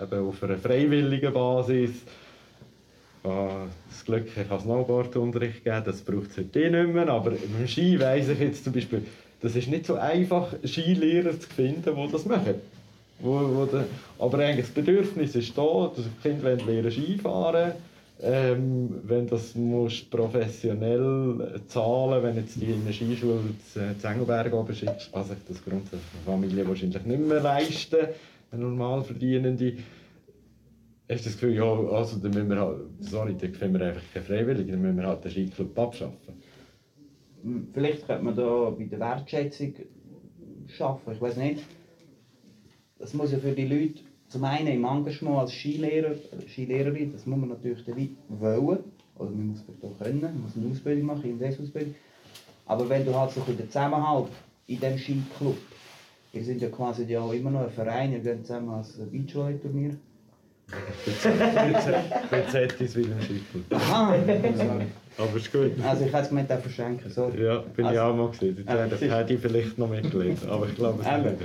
[0.00, 1.90] eben auf einer freiwilligen Basis.
[3.24, 7.08] Habe das Glück, ich habe Snowboardunterricht gegeben, das braucht es heute eh nicht mehr.
[7.08, 9.04] Aber beim Ski weiss ich jetzt zum Beispiel,
[9.40, 12.54] das ist nicht so einfach, Skilehrer zu finden, die das machen.
[13.18, 13.84] Wo, wo de,
[14.18, 17.72] aber eigentlich das Bedürfnis ist da, dass Kinder wollen lernen Skifahren
[18.22, 23.40] ähm, wenn das musst professionell zahlen, wenn jetzt die in eine Skischule
[23.72, 28.08] zu zu Engelberg oben schickst, kann sich das grundsätzlich eine Familie wahrscheinlich nicht mehr leisten,
[28.52, 29.76] normal verdienende.
[31.08, 34.02] Hast du das Gefühl, ja, also dann müssen wir halt, sorry, dann finden wir einfach
[34.12, 36.34] keine Freiwilligen, dann müssen wir halt den Skiclub abschaffen.
[37.72, 39.74] Vielleicht könnte man da bei der Wertschätzung
[40.66, 41.12] schaffen.
[41.12, 41.62] Ich weiß nicht.
[42.98, 46.14] Das muss ja für die Leute zum einen im Engagement als Skilehrer,
[46.48, 48.80] Skilehrerin, das muss man natürlich dann wollen.
[49.16, 51.94] Oder man muss vielleicht auch können, man muss eine Ausbildung machen, eine Ausbildung.
[52.66, 54.28] Aber wenn du halt so ein bisschen den Zusammenhalt
[54.66, 55.56] in diesem Skiclub,
[56.36, 59.96] ihr seid ja quasi ja immer noch ein Verein, ihr geht zusammen als Beachvolley-Turnier.
[61.06, 63.64] Ich es wieder Skiclub.
[63.70, 64.14] Aha!
[65.18, 65.70] Aber ist gut.
[65.84, 67.42] Also ich hätte es gemeint, auch verschenken, sorry.
[67.44, 68.56] Ja, bin ich Also- auch mal gesehen.
[68.58, 71.22] Jetzt hätte- ich vielleicht noch mitgelesen, aber ich glaube es Eben.
[71.22, 71.36] nicht.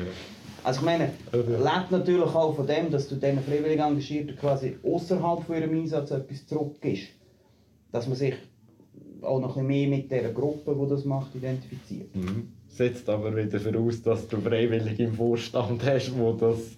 [0.63, 5.43] Also ich meine, lebt natürlich auch von dem, dass du diesen freiwillig Engagierten quasi außerhalb
[5.43, 7.09] von ihrem Einsatz etwas zurückgibst.
[7.91, 8.33] Dass man sich
[9.21, 12.13] auch noch ein bisschen mehr mit dieser Gruppe, die das macht, identifiziert.
[12.15, 12.51] Mhm.
[12.72, 16.78] Setzt aber wieder voraus, dass du freiwillig im Vorstand hast, die das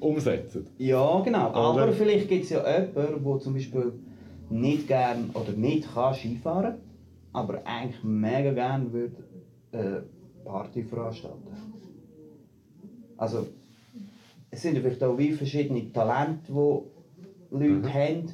[0.00, 0.66] umsetzen.
[0.76, 1.52] Ja, genau.
[1.52, 1.92] Aber Oder?
[1.92, 3.92] vielleicht gibt es ja jemanden, der zum Beispiel
[4.50, 6.74] nicht gern oder nicht kann Skifahren,
[7.32, 9.22] aber eigentlich mega gern würde
[9.72, 10.02] eine
[10.44, 11.46] Party veranstalten.
[13.16, 13.46] Also,
[14.50, 17.94] es sind vielleicht auch wie verschiedene Talente, die Leute Mhm.
[17.94, 18.28] haben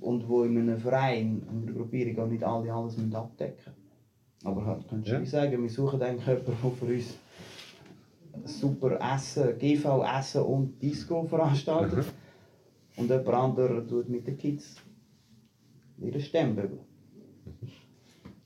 [0.00, 3.77] und wo in einem Verein, in einer Gruppierung auch nicht alle alles abdecken.
[4.44, 5.22] Aber halt, könntest du Ja.
[5.22, 7.18] wie sagen, wir suchen eigentlich jemanden, der für uns
[8.44, 12.06] super Essen, GV-Essen und Disco veranstaltet.
[12.96, 14.76] Und jemand anderer tut mit den Kids
[15.98, 16.80] ihre Stemmbügel.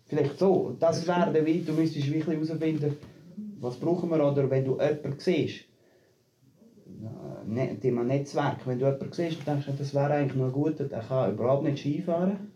[0.07, 0.76] Vielleicht so.
[0.78, 2.97] Das wäre der Weg, du müsstest wirklich herausfinden,
[3.61, 5.64] was brauchen wir, oder wenn du jemanden siehst,
[7.03, 8.66] ja, ne, Thema Netzwerk.
[8.66, 11.78] Wenn du jemanden siehst und denkst, das wäre eigentlich noch gut, der kann überhaupt nicht
[11.78, 12.51] Skifahren.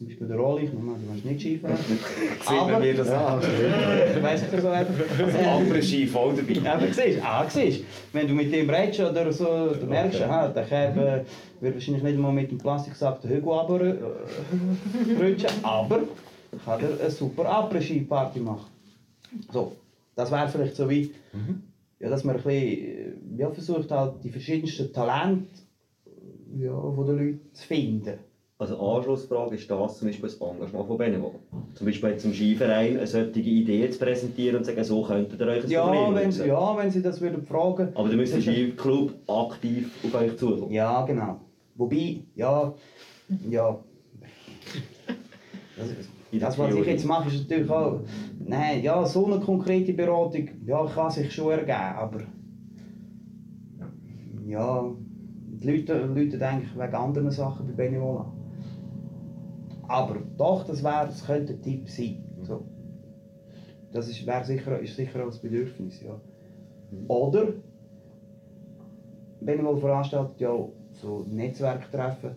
[0.00, 1.76] Zum Beispiel der Rolli, ich meine, du kannst nicht Skifahren.
[1.76, 3.42] Sehen wir das ja, auch.
[4.22, 5.46] weiss ich so einfach.
[5.46, 6.70] Andere Ski voll dabei.
[6.72, 7.84] Aber siehst, ah, siehst,
[8.14, 12.02] wenn du mit dem redest oder so, du merkst, aha, der Kerl äh, wird wahrscheinlich
[12.02, 16.00] nicht mal mit dem Plastiksack den Hügel runterrutschen, aber
[16.64, 18.70] kann er eine super Après-Ski-Party machen.
[19.52, 19.76] So,
[20.16, 21.12] das wäre vielleicht so wie,
[21.98, 25.44] ja, dass man ein bisschen, äh, ja, versucht halt die verschiedensten Talente
[26.58, 28.29] ja, von den Leuten zu finden.
[28.60, 31.32] Also Anschlussfrage ist das zum Beispiel das Engagement von Benevol.
[31.72, 35.40] Zum Beispiel jetzt zum Skiverein eine solche Idee zu präsentieren und zu sagen, so könntet
[35.40, 36.46] ihr euch ein Ja, Problem wenn, lösen.
[36.46, 37.88] ja, wenn sie das würden fragen.
[37.94, 40.72] Aber dann müsste der Skiclub aktiv auf euch zukommen.
[40.72, 41.40] Ja, genau.
[41.74, 42.74] Wobei, ja,
[43.48, 43.78] ja.
[45.78, 45.88] Das,
[46.38, 48.00] das, was ich jetzt mache, ist natürlich auch.
[48.44, 52.20] Nein, ja, so eine konkrete Beratung ja, kann sich schon ergeben, aber.
[54.46, 54.84] Ja,
[55.46, 58.39] die Leute, Leute denken wegen anderen Sachen bei Benevol an.
[59.90, 62.22] Aber doch, das, wär, das könnte ein Tipp sein.
[62.42, 62.64] So.
[63.90, 66.20] Das ist, wär sicher, ist sicher auch ein Bedürfnis, ja.
[67.08, 67.54] Oder
[69.40, 70.54] Benevol veranstaltet ja
[70.92, 72.36] so Netzwerktreffen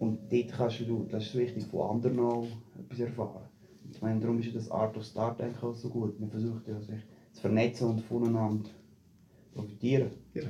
[0.00, 3.48] und dort kannst du, das ist wichtig, von anderen auch etwas erfahren.
[3.92, 6.18] Ich meine, darum ist ja das Art of Start eigentlich auch so gut.
[6.18, 8.68] Man versucht ja sich zu vernetzen und voneinander
[9.54, 10.10] profitieren.
[10.34, 10.44] Ich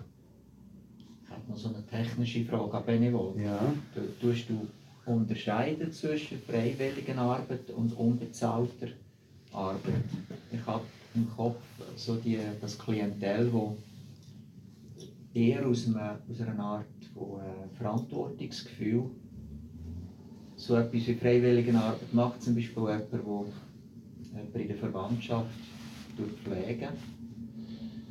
[1.31, 3.39] habe noch so eine technische Frage an Benevol.
[3.39, 3.59] Ja.
[3.95, 4.67] Du, tust du
[5.07, 8.89] unterscheiden zwischen Freiwilligenarbeit und unbezahlter
[9.53, 10.05] Arbeit?
[10.53, 10.85] Ich habe
[11.15, 11.61] im Kopf
[11.97, 13.77] so die, das Klientel, wo
[15.35, 19.05] eher aus, einem, aus einer Art von äh, Verantwortungsgefühl
[20.57, 23.53] so etwas wie Freiwilligenarbeit macht, zum Beispiel jemand,
[24.55, 25.49] der in der Verwandtschaft
[26.45, 26.91] pflegen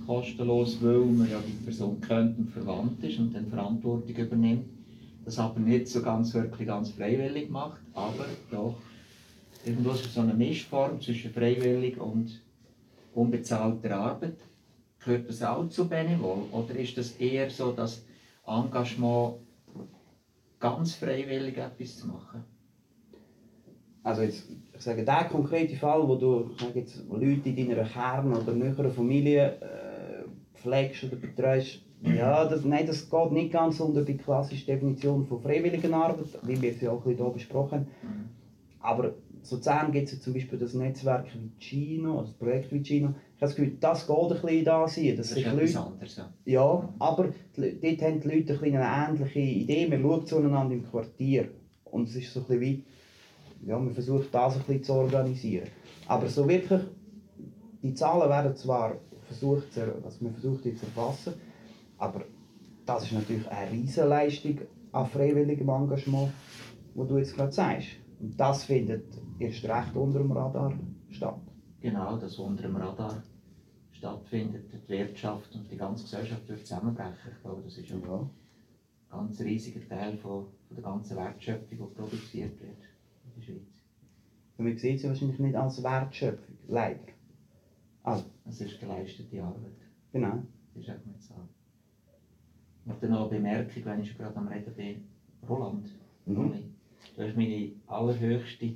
[0.09, 4.78] kostenlos, weil man ja die Person kennt und verwandt ist und dann Verantwortung übernimmt.
[5.29, 8.73] Das aber nicht so ganz wirklich ganz freiwillig macht, aber doch
[9.63, 12.41] irgendwo so eine Mischform zwischen freiwillig und
[13.13, 14.37] unbezahlter Arbeit.
[14.97, 18.03] Gehört das auch zu Benevol oder ist das eher so das
[18.47, 19.35] Engagement,
[20.59, 22.43] ganz freiwillig etwas zu machen?
[24.01, 28.33] Also jetzt, ich sage, der konkrete Fall, wo du sage jetzt, Leute in deiner Kern-
[28.33, 34.03] oder näheren Familie äh, pflegst oder betreust, ja, das, nein, das geht nicht ganz unter
[34.03, 37.87] die klassische Definition von Freiwilligenarbeit, wie wir es ja auch ein hier besprochen haben.
[38.79, 41.25] Aber sozusagen gibt es ja zum Beispiel das Netzwerk
[41.59, 43.09] Vicino, also das Projekt Vicino.
[43.35, 45.79] Ich habe das Gefühl, das geht ein bisschen da sein, dass Das ist etwas Leute
[45.87, 46.15] anderes.
[46.17, 46.29] Ja.
[46.45, 49.87] Ja, aber die dort haben die Leute ein bisschen eine ähnliche Idee.
[49.87, 51.49] Man schaut zueinander im Quartier.
[51.85, 52.83] Und es ist so ein bisschen wie,
[53.65, 55.67] ja, man versucht das ein bisschen zu organisieren.
[56.07, 56.81] Aber so wirklich,
[57.83, 58.95] die Zahlen werden zwar
[59.27, 61.33] versucht, er- also man versucht die zu erfassen,
[61.99, 62.23] aber
[62.85, 64.59] das ist natürlich eine Riesenleistung
[64.91, 66.31] an freiwilligem Engagement,
[66.95, 67.89] wo du jetzt gerade sagst.
[68.19, 69.05] Und das findet
[69.37, 70.73] erst recht unter dem Radar
[71.09, 71.39] statt.
[71.81, 73.23] Genau, das unter dem Radar
[73.91, 77.31] stattfindet, die Wirtschaft und die ganze Gesellschaft wird zusammenbrechen.
[77.35, 78.29] Ich glaube, das ist ja ein
[79.09, 82.77] ganz riesiger Teil von, von der ganzen Wertschöpfung, die produziert wird
[83.25, 83.67] in der Schweiz.
[84.57, 86.99] Und man sieht sie wahrscheinlich nicht als Wertschöpfung, leider.
[88.03, 89.77] Also, Es ist geleistete Arbeit.
[90.11, 90.43] genau.
[90.73, 91.35] Das ist auch nicht so.
[92.85, 95.07] Und dann noch eine Bemerkung, wenn ich schon gerade am Reden bin.
[95.47, 95.89] Roland,
[96.25, 96.53] Mhm.
[97.15, 98.75] Du hast meine allerhöchste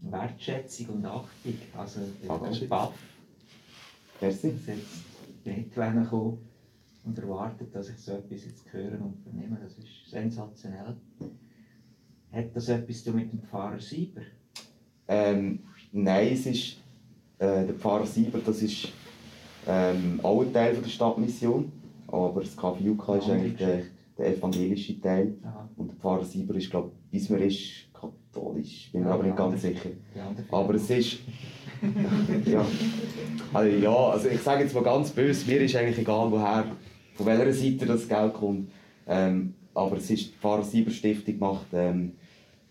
[0.00, 1.54] Wertschätzung und Achtung.
[1.76, 2.94] Also, ich bin baff.
[4.20, 4.52] Merci.
[4.52, 6.38] dass jetzt bin ich gekommen
[7.04, 9.58] und erwartet, dass ich so etwas jetzt höre und vernehme.
[9.62, 10.96] Das ist sensationell.
[12.32, 14.22] Hat das etwas mit dem Pfarrer Sieber?
[15.08, 15.60] Ähm,
[15.92, 16.76] nein, es ist
[17.38, 18.88] äh, der Pfarrer Sieber, das ist
[19.66, 21.72] ähm, auch ein Teil von der Stadtmission.
[22.12, 23.82] Aber das KV Juka ist eigentlich der,
[24.18, 25.34] der evangelische Teil.
[25.44, 25.68] Aha.
[25.76, 29.22] Und der Pfarrer Sieber ist, glaube ich, bis mir ist katholisch, bin mir Ja, aber
[29.24, 29.90] nicht ganz andere- sicher.
[30.50, 31.18] Aber es ist.
[32.46, 32.64] ja.
[33.52, 36.64] Also, ja, also ich sage jetzt mal ganz böse, mir ist eigentlich egal, woher,
[37.14, 38.70] von welcher Seite das Geld kommt.
[39.06, 42.12] Ähm, aber es ist, die Pfarrer Sieber Stiftung macht ähm,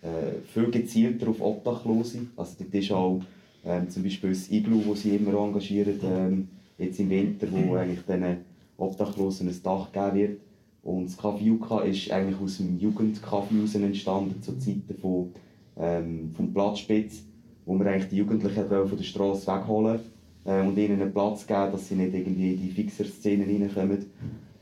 [0.01, 2.19] äh, viel gezielter auf Obdachlose.
[2.35, 3.19] Also dort ist auch
[3.65, 8.05] ähm, zum Beispiel das Iglu, das sie immer engagieren, ähm, jetzt im Winter, wo eigentlich
[8.05, 8.37] diesen
[8.79, 10.39] Obdachlosen ein Dach geben wird.
[10.83, 15.31] Und das Café Juka ist eigentlich aus dem Jugendcafé entstanden, zu Zeiten von,
[15.77, 17.23] ähm, vom Platzspitz,
[17.65, 19.99] wo wir eigentlich die Jugendlichen von der Straße wegholen
[20.45, 24.05] äh, und ihnen einen Platz geben, dass sie nicht irgendwie in die Fixer-Szene reinkommen.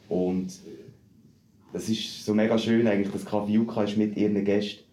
[0.09, 0.47] Und
[1.73, 4.83] es ist so mega schön, eigentlich, dass Café Juka ist mit ihren Gästen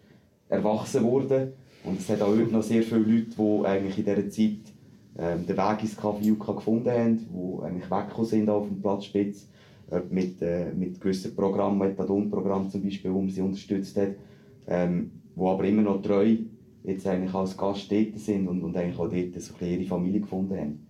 [0.49, 1.53] erwachsen worden.
[1.83, 4.74] Und es hat auch heute noch sehr viele Leute, die eigentlich in dieser Zeit
[5.17, 9.47] ähm, den Weg ins KVUK gefunden haben, die eigentlich weggekommen sind auf dem Platz Spitz,
[9.91, 14.15] äh, mit, äh, mit gewissen Programmen, Methadon-Programm zum Beispiel, um sie unterstützt hat,
[14.67, 16.37] ähm, wo aber immer noch treu
[16.83, 20.57] jetzt eigentlich als Gast dort sind und, und eigentlich auch dort so ihre Familie gefunden
[20.57, 20.87] haben.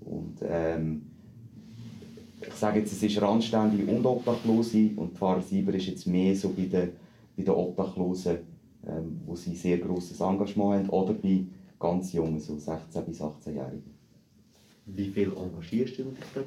[0.00, 1.02] Und ähm,
[2.40, 6.50] ich sage jetzt, es ist Randständige und Obdachlose und Pfarrer Sieber ist jetzt mehr so
[6.50, 6.90] bei den,
[7.36, 8.38] bei den Obdachlosen,
[8.86, 11.44] ähm, wo sie sehr grosses Engagement haben, oder bei
[11.78, 13.94] ganz Jungen, so 16- bis 18-Jährigen.
[14.86, 16.46] Wie viel engagierst du dich dort?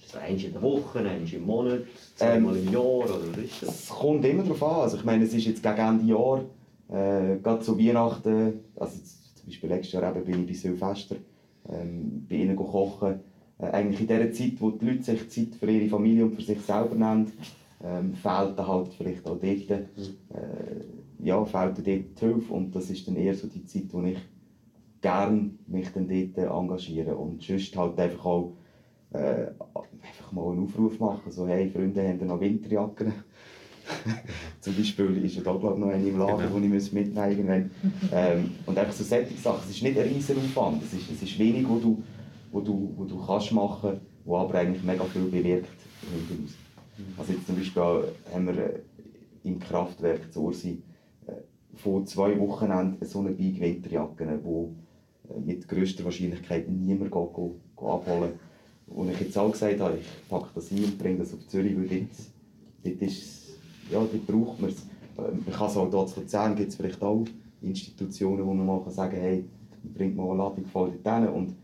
[0.00, 1.80] Ist das eins in der Woche, eins im Monat,
[2.14, 3.82] zweimal im Jahr oder was ist das?
[3.84, 4.80] Es kommt immer darauf an.
[4.82, 6.44] Also ich meine, es ist jetzt gegen Ende Jahr,
[6.88, 11.16] äh, gerade zu Weihnachten, also zum Beispiel letztes Jahr eben bin ich bei Silvester,
[11.68, 13.20] ähm, bei ihnen kochen.
[13.58, 16.42] Äh, eigentlich in der Zeit, wo die Leute sich Zeit für ihre Familie und für
[16.42, 17.32] sich selber nehmen,
[17.84, 19.86] ähm, fehlt dann halt vielleicht auch dort, äh,
[21.20, 24.18] ja, fehlt dort die Hilfe und das ist dann eher so die Zeit, wo ich
[25.00, 28.52] gerne mich dann dort engagiere und sonst halt einfach auch
[29.12, 29.46] äh,
[30.02, 33.12] einfach mal einen Aufruf machen, so hey Freunde, haben ihr noch Winterjacken?
[34.60, 36.58] Zum Beispiel ist ja da glaube noch eine im Lager, Genau.
[36.60, 37.70] die ich mitnehmen irgendwann.
[38.12, 41.22] ähm, Und einfach so solche Sachen, es ist nicht ein riesen Aufwand, es ist, es
[41.22, 42.02] ist wenig, wo du,
[42.52, 45.68] wo du, wo du kannst machen, wo aber eigentlich mega viel bewirkt
[46.12, 46.54] hinten raus.
[47.16, 47.82] Also jetzt zum Beispiel
[48.34, 48.80] haben wir äh,
[49.44, 50.82] im Kraftwerk zu Ursi
[51.26, 51.32] äh,
[51.74, 54.87] vor zwei Wochenenden so eine Bike Winterjacke, wo äh,
[55.44, 58.32] mit grösster Wahrscheinlichkeit niemand geht, go, go abholen
[58.86, 61.76] Und ich jetzt auch gesagt habe, ich packe das ein und bringe das auf Zürich,
[61.76, 62.10] weil dort,
[62.84, 63.48] dort, ist,
[63.90, 64.82] ja, dort braucht man es.
[65.18, 67.24] Ähm, Ich kann es auch hier zu Luzern, gibt es vielleicht auch
[67.60, 69.44] Institutionen, wo man mal kann sagen kann, hey,
[69.94, 71.28] bringt mal eine Ladung voll dort hin.
[71.28, 71.54] Und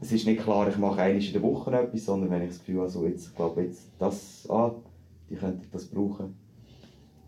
[0.00, 2.58] es ist nicht klar, ich mache einmal in der Woche etwas, sondern wenn ich das
[2.58, 4.72] Gefühl habe, so jetzt, glaube jetzt das an,
[5.28, 6.34] die könnten das brauchen,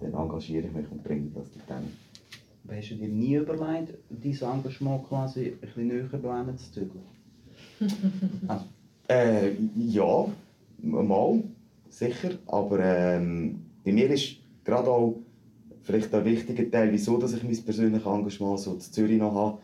[0.00, 1.88] dann engagiere ich mich und bringe das dort hin.
[1.88, 2.01] Aber
[2.70, 7.04] Hast du dir nie überlegt, dein Engagement quasi ein bisschen näher dahin zu zügeln?
[8.48, 8.64] also,
[9.08, 10.26] Äh, ja,
[10.80, 11.42] mal,
[11.90, 12.30] sicher.
[12.46, 15.16] Aber ähm, bei mir ist gerade auch
[15.82, 19.58] vielleicht ein wichtiger Teil, wieso dass ich mein persönliches Engagement so in Zürich noch habe.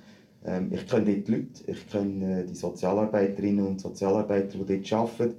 [0.44, 4.92] Ähm, ich kenne dort die Leute, ich kenne äh, die Sozialarbeiterinnen und Sozialarbeiter, die dort
[4.92, 5.34] arbeiten.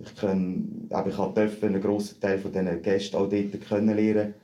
[0.00, 4.34] Ich, kenne, eben, ich durfte einen grossen Teil von diesen Gästen auch dort kennenlernen.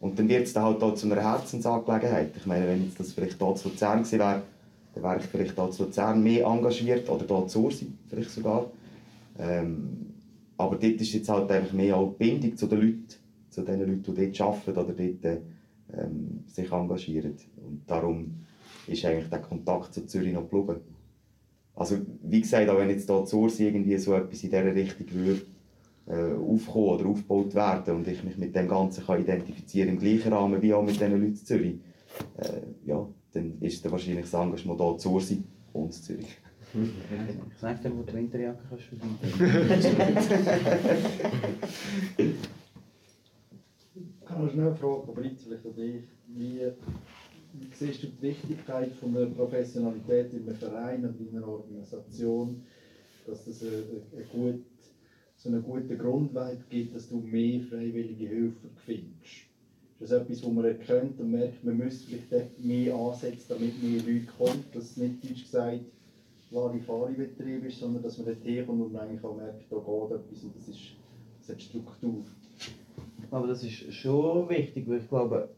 [0.00, 2.30] Und dann wird es dann halt auch zu einer Herzensangelegenheit.
[2.36, 4.42] Ich meine, wenn jetzt das vielleicht hier zu Luzern gewesen wäre,
[4.94, 8.70] dann wäre ich vielleicht hier zu Luzern mehr engagiert oder hier zu Ursi vielleicht sogar.
[9.38, 10.14] Ähm,
[10.56, 13.06] aber dort ist jetzt halt einfach mehr auch die Bindung zu den Leuten,
[13.50, 15.40] zu den Leuten, die dort arbeiten oder dort
[15.94, 17.36] ähm, sich engagieren.
[17.56, 18.44] Und darum
[18.86, 20.80] ist eigentlich der Kontakt zu Zürich noch geblieben.
[21.74, 25.06] Also wie gesagt, auch wenn jetzt hier zu Ursi irgendwie so etwas in dieser Richtung
[25.12, 25.57] würde, äh,
[26.14, 30.62] aufkommen oder aufgebaut werden und ich mich mit dem Ganzen kann identifizieren im gleichen Rahmen
[30.62, 31.74] wie auch mit diesen Leuten in Zürich,
[32.38, 35.42] äh, ja, dann ist dann wahrscheinlich das Engagement hier zu Ursi
[35.72, 36.38] und in Zürich.
[36.74, 39.18] ich sag dir, wo die Winterjacke kannst verdienen.
[44.22, 46.04] Ich habe noch schnell eine Frage, jetzt vielleicht an dich.
[46.26, 46.60] Wie,
[47.54, 52.62] wie siehst du die Wichtigkeit von der Professionalität in einem Verein und in einer Organisation,
[53.26, 53.84] dass es eine,
[54.14, 54.64] eine gut,
[55.38, 59.46] so eine gute Grundlage gibt, dass du mehr freiwillige Helfer findest?
[60.00, 64.00] Ist das etwas, wo man erkennt und merkt, man müsste vielleicht mehr ansetzen, damit mehr
[64.02, 65.80] Leute kommen, dass es nicht deutsch gesagt
[66.50, 70.56] Larifari-Betrieb ist, sondern dass man dort herkommt und eigentlich auch merkt, da geht etwas und
[70.56, 70.80] das, ist,
[71.40, 72.24] das hat Struktur.
[73.30, 75.50] Aber das ist schon wichtig, weil ich glaube,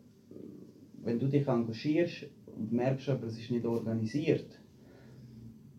[1.05, 2.26] wenn du dich engagierst
[2.57, 4.60] und merkst, aber es ist nicht organisiert,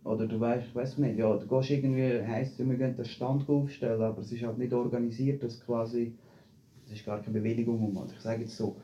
[0.04, 3.47] oder du weißt, weißt du nicht, ja, du gehst irgendwie, heisst wir gehen den Stand
[3.47, 6.14] aufstellen, aber es ist halt nicht organisiert, dass quasi,
[6.86, 8.04] es ist gar keine Bewilligung um.
[8.12, 8.76] Ich sage jetzt so,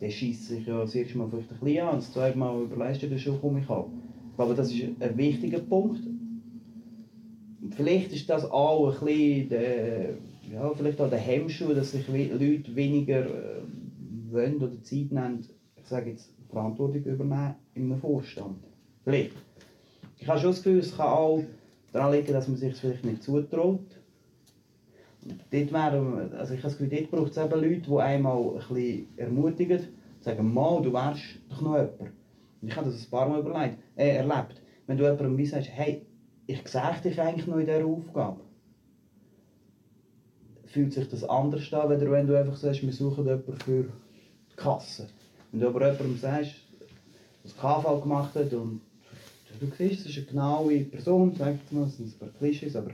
[0.00, 3.02] der schießt sich ja das erste Mal vielleicht ein bisschen an, das zweite Mal überlegst
[3.02, 3.84] du dir schon, komme ich an.
[4.36, 6.00] Glaube, das ist ein wichtiger Punkt.
[7.70, 10.10] Vielleicht ist das auch ein bisschen der,
[10.52, 13.62] ja, vielleicht auch der Hemmschuh, dass sich Leute weniger äh,
[14.30, 15.46] wollen oder Zeit nehmen,
[15.76, 18.58] ich sage jetzt, Verantwortung übernehmen in einem Vorstand.
[19.02, 19.32] Vielleicht.
[20.18, 21.42] Ich habe schon das Gefühl, es kann auch
[21.92, 23.80] daran liegen, dass man sich vielleicht nicht zutraut.
[25.24, 28.38] Und dort wäre, also ich habe das Gefühl, dort braucht es eben Leute, die einmal
[28.38, 29.88] ein bisschen ermutigen,
[30.20, 32.00] sagen, mal, du wärst doch noch jemand.
[32.00, 34.60] Und ich habe das ein paar Mal überlegt, äh, erlebt.
[34.86, 36.04] Wenn du jemandem wie sagst, hey,
[36.46, 38.40] ich sehe dich eigentlich noch in dieser Aufgabe,
[40.66, 44.56] fühlt sich das anders an, als wenn du einfach sagst, wir suchen jemanden für die
[44.56, 45.08] Kasse.
[45.52, 46.56] Wenn du aber jemandem sagst,
[47.42, 48.80] das KV gemacht hat und
[49.58, 52.76] du siehst, es ist eine genaue Person, sag ich mal, es sind ein paar Klischees,
[52.76, 52.90] aber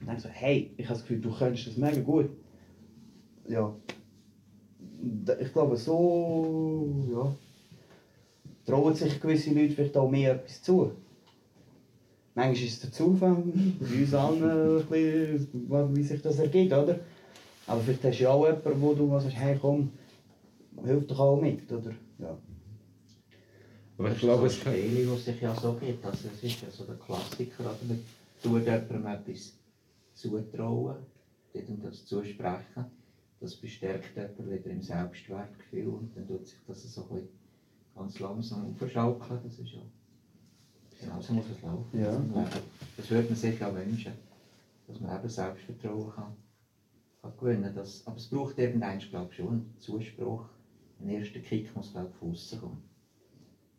[0.00, 2.30] dann denkst du, hey, ich habe das Gefühl, du könntest das mega gut.
[3.48, 3.74] Ja.
[5.40, 7.34] Ich glaube, so ja,
[8.66, 10.92] trauen sich gewisse Leute vielleicht auch mehr etwas zu.
[12.34, 13.36] manchmal ist es der Zufall,
[13.80, 17.00] bei uns allen, wie sich das ergibt, oder?
[17.66, 19.90] Aber vielleicht hast du ja auch jemanden, wo du sagst, hey komm,
[20.84, 21.92] hilf doch auch mit, oder?
[22.18, 22.36] Ja.
[24.00, 26.02] Aber ich glaube, es Spiele, die sich ja so gibt.
[26.06, 27.76] Also es ist ja so der Klassiker, oder?
[27.86, 28.02] Man
[28.42, 29.52] tut jemandem etwas
[30.14, 30.96] zutrauen,
[31.52, 32.86] ihm das zusprechen.
[33.40, 37.28] Das bestärkt jemanden wieder im Selbstwertgefühl und dann tut sich das so ein bisschen
[37.94, 39.40] ganz langsam aufschaukeln.
[39.44, 39.82] Das ist ja...
[40.98, 42.00] Genau so muss es laufen.
[42.00, 42.50] Ja.
[42.96, 44.12] Das würde man sich auch wünschen,
[44.86, 46.36] dass man eben Selbstvertrauen kann,
[47.20, 47.86] kann gewinnen kann.
[48.06, 50.46] Aber es braucht irgendwann, glaube ich, schon einen Zuspruch.
[51.00, 52.89] Ein erster Kick muss, glaube ich, von außen kommen.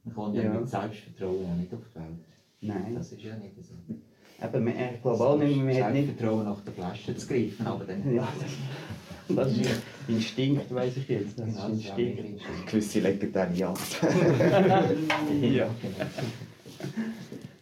[0.04, 0.44] Man kommt ja.
[0.44, 0.54] Ja.
[0.54, 2.26] mit Selbstvertrauen ja nicht auf die Welt.
[2.62, 2.96] Nein.
[2.96, 3.74] Das ist ja nicht so.
[4.44, 6.06] Eben, ich glaube auch nicht, man hat nicht...
[6.08, 8.14] Selbstvertrauen nach der Flasche zu greifen, aber dann...
[8.16, 11.40] Ja, das, das ist Instinkt, weiß ich jetzt.
[11.40, 12.42] Das ist das auch Instinkt.
[12.66, 14.02] Gewisse legendäre Jagd.
[15.42, 15.70] Ja.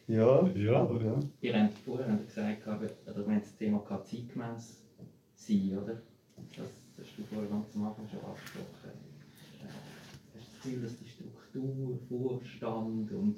[0.08, 0.82] Ja, Ja.
[0.82, 1.20] aber ja.
[1.42, 4.82] Ihr habt ihr gesagt, aber, oder wenn das Thema zeitgemäß
[5.36, 6.02] sein, oder?
[6.56, 6.66] Das
[6.98, 8.66] hast du vorher ganz am Anfang schon angesprochen.
[9.62, 11.09] Hast du das Gefühl, dass die
[11.60, 13.36] Struktur, Vorstand und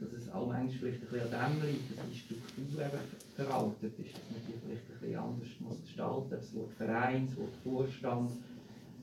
[0.00, 2.98] dass es auch manchmal vielleicht ein bisschen an dem liegt, dass die Struktur eben
[3.34, 7.26] veraltet ist, dass man die vielleicht ein bisschen anders muss gestalten muss, das Wort Verein,
[7.26, 8.30] das Wort Vorstand,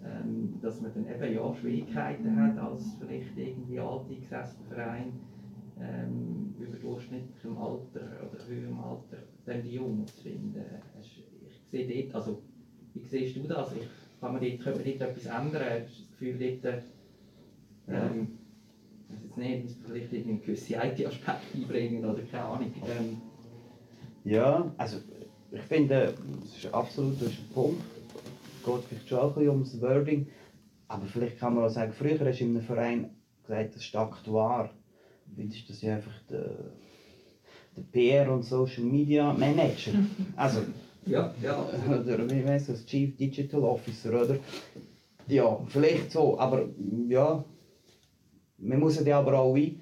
[0.06, 5.14] ähm, dass man dann eben ja Schwierigkeiten hat als vielleicht irgendwie alteingesessener Verein,
[5.82, 10.64] ähm, überdurchschnittlichem Alter oder höherem Alter dann die Jungen zu finden.
[11.02, 12.41] Ich sehe dort, also
[12.93, 13.76] wie siehst du das?
[13.76, 13.86] Ich,
[14.22, 15.62] kann man dort, können wir dort etwas ändern?
[15.62, 16.84] Hast du das Gefühl, dort,
[17.90, 18.38] ähm,
[19.10, 22.74] ich weiß jetzt nicht, muss man vielleicht irgendwie gewisse IT-Aspekte einbringen oder keine Ahnung.
[22.88, 23.18] Ähm,
[24.24, 24.98] Ja, also
[25.52, 27.82] ich finde, das ist absolut das ist ein Punkt.
[28.60, 30.28] Es geht vielleicht schon auch ein bisschen ums Wording.
[30.88, 33.10] Aber vielleicht kann man auch sagen, früher hast du in einem Verein
[33.44, 34.70] gesagt, das ist Aktuar.
[35.38, 36.72] Heute ist das ja einfach der,
[37.76, 39.92] der PR und Social Media Manager.
[40.36, 40.62] Also,
[41.06, 41.66] ja, ja.
[41.90, 44.38] oder wie heißt das, Chief Digital Officer, oder?
[45.28, 46.66] Ja, vielleicht so, aber
[47.08, 47.44] ja,
[48.58, 49.80] man muss ja aber auch wie,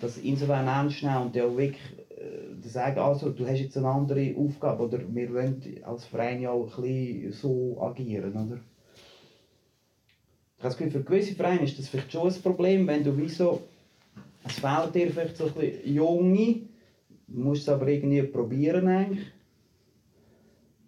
[0.00, 1.78] das insofern ernst nehmen und auch wirklich
[2.16, 6.50] äh, sagen, also du hast jetzt eine andere Aufgabe, oder wir wollen als Verein ja
[6.50, 8.60] auch ein so agieren, oder?
[10.56, 13.16] Ich habe das Gefühl, für gewisse Vereine ist das vielleicht schon ein Problem, wenn du
[13.16, 13.62] wie so,
[14.44, 16.60] es fehlt dir vielleicht so ein bisschen Junge,
[17.28, 19.26] du musst es aber irgendwie probieren eigentlich.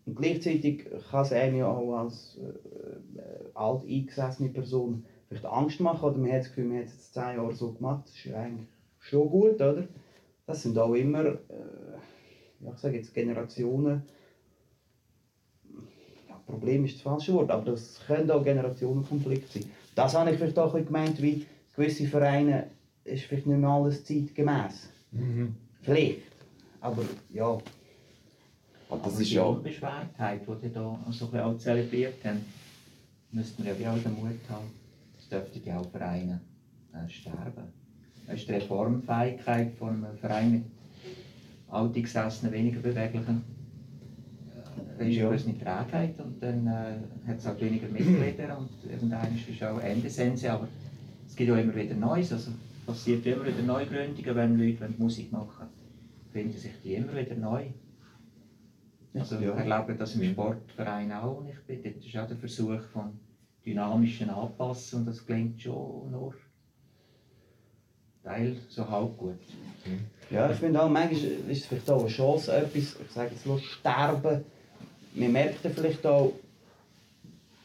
[0.07, 5.81] Und gleichzeitig kann es einem ja auch als äh, äh, alt eingesessene Person vielleicht Angst
[5.81, 8.17] machen oder man hat das Gefühl, man hat es jetzt zehn Jahre so gemacht, das
[8.17, 8.67] ist ja eigentlich
[8.99, 9.85] schon gut, oder?
[10.45, 11.35] Das sind auch immer, äh,
[12.61, 14.03] ja, ich sage jetzt Generationen,
[16.29, 19.71] ja, Problem ist das falsche Wort, aber das können auch Generationenkonflikte sein.
[19.95, 22.67] Das habe ich vielleicht auch ein gemeint, wie gewisse Vereine
[23.05, 24.89] ist vielleicht nicht mehr alles zeitgemäß.
[25.83, 26.23] Vielleicht,
[26.81, 27.53] aber ja.
[28.89, 29.45] Und das Aber ist die ja...
[29.45, 32.41] Unbeschwertheit, die ihr da so ein bisschen auch zelebriert habt,
[33.31, 34.80] müsste man ja auch den Mut haben,
[35.31, 36.41] das dürfte ja auch Vereine
[36.93, 37.73] äh, sterben.
[38.27, 40.63] Das ist die Reformfähigkeit von einem Verein mit
[41.69, 43.43] alteingesessenen, weniger beweglichen.
[44.99, 45.29] Äh, ist Ja.
[45.29, 49.81] eine gewisse Trägheit und dann äh, hat es halt weniger Mitglieder und irgendwann ist auch
[49.81, 50.69] Ende Sense, aber
[51.27, 52.51] es gibt auch immer wieder Neues, also
[52.87, 55.67] passiert immer wieder Neugründungen, wenn Leute wollen Musik machen
[56.33, 57.67] finden sich die immer wieder neu.
[59.15, 59.59] Also Ja.
[59.59, 61.39] ich erlebe das im Sportverein auch.
[61.39, 63.19] Und ich bin, dort ist auch der Versuch von
[63.65, 66.35] dynamischen Anpassen und das klingt schon nur
[68.23, 69.39] Teil so halb gut.
[70.31, 73.47] Ja, ich finde auch, manchmal ist es vielleicht auch eine Chance, etwas, ich sage jetzt
[73.47, 74.45] nur, sterben.
[75.15, 76.33] Man merkt dann vielleicht auch,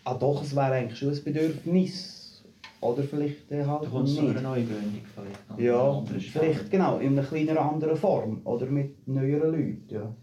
[0.05, 2.43] ah doch, es wäre eigentlich schon ein Bedürfnis.
[2.81, 4.43] Oder vielleicht äh, halt Da kommt so eine nicht.
[4.43, 5.59] neue Gründung vielleicht.
[5.59, 8.41] Ja, vielleicht genau, in einer kleiner anderen Form.
[8.43, 10.13] Oder mit neueren Leuten, ja.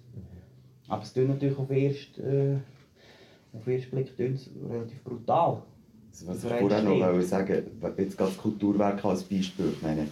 [0.88, 2.56] Aber es tut natürlich auf ersten, äh,
[3.52, 5.62] auf den ersten Blick tönt's relativ brutal.
[6.10, 7.62] Also, was ich vorher noch wollte sagen
[7.96, 9.72] jetzt gerade das Kulturwerk als Beispiel.
[9.74, 10.06] Ich meine,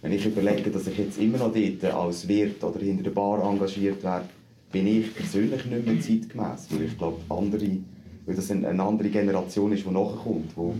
[0.00, 3.42] wenn ich überlege, dass ich jetzt immer noch dort als Wirt oder hinter der Bar
[3.48, 4.26] engagiert werde,
[4.70, 6.68] bin ich persönlich nicht mehr zeitgemäß.
[6.70, 7.78] Weil ich glaube, andere,
[8.26, 10.74] weil das eine, andere Generation ist, die nachkommt, wo,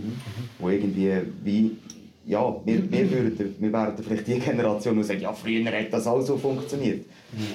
[0.59, 1.11] wo irgendwie
[1.43, 1.77] wie
[2.25, 6.07] ja, wir, wir, würden, wir wären vielleicht die Generation, die sagt, ja, früher hat das
[6.07, 7.05] auch so funktioniert.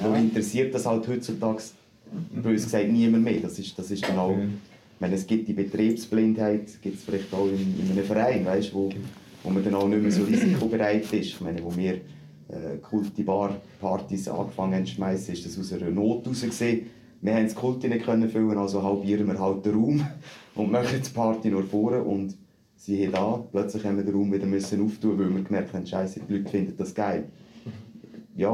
[0.01, 0.07] Ja.
[0.07, 1.63] Aber interessiert das halt heutzutage,
[2.43, 3.41] bös gesagt, niemand mehr.
[3.41, 7.33] Das ist, das ist dann auch, ich meine, es gibt die Betriebsblindheit, gibt es vielleicht
[7.33, 8.91] auch in, in einem Verein, weißt, wo,
[9.43, 11.13] wo man dann auch nicht mehr so risikobereit ist.
[11.13, 11.95] Ich meine, wo wir
[12.49, 16.87] äh, Kulti Bar Partys angefangen haben zu schmeißen, ist das aus einer Not heraus gesehen.
[17.21, 20.07] Wir haben das Kulti nicht können füllen, also halbieren wir halt den Raum
[20.55, 22.37] und machen die Party nur vorne und
[22.77, 26.21] siehe da, plötzlich haben wir den Raum wieder müssen auftun, weil wir gemerkt haben, Scheiße,
[26.29, 27.25] die Leute finden das geil.
[28.39, 28.51] Ja,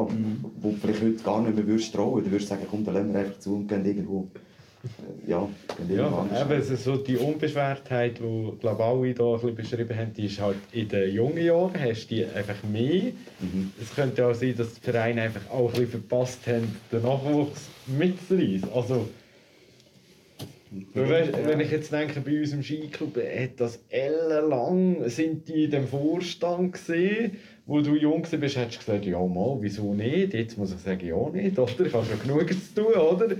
[0.61, 2.25] wo du vielleicht heute gar nicht mehr würdest trauen.
[2.25, 4.27] Du würdest sagen, komm, dann lassen wir einfach zu und gehen irgendwo.
[4.83, 5.47] äh, Ja,
[5.87, 6.41] gehen Ja, anders.
[6.43, 10.25] eben, es ist so die Unbeschwertheit, die glaub, alle hier ein bisschen beschrieben haben, die
[10.25, 13.13] ist halt in den jungen Jahren hast die einfach mehr.
[13.41, 13.73] Mhm.
[13.81, 17.69] Es könnte auch sein, dass die Vereine einfach auch ein bisschen verpasst haben, den Nachwuchs
[17.87, 18.69] mitzureißen.
[18.75, 19.07] Also,
[20.95, 25.87] wenn ich jetzt denke, bei uns im Skiclub hat das ellenlang sind die in dem
[25.87, 27.37] Vorstand gesehen,
[27.67, 30.35] wo du jung warst, bist, hättest du gesagt, ja mal, wieso nicht?
[30.35, 31.87] Jetzt muss ich sagen, ja nicht, oder?
[31.87, 33.37] Ich habe schon genug zu tun, oder?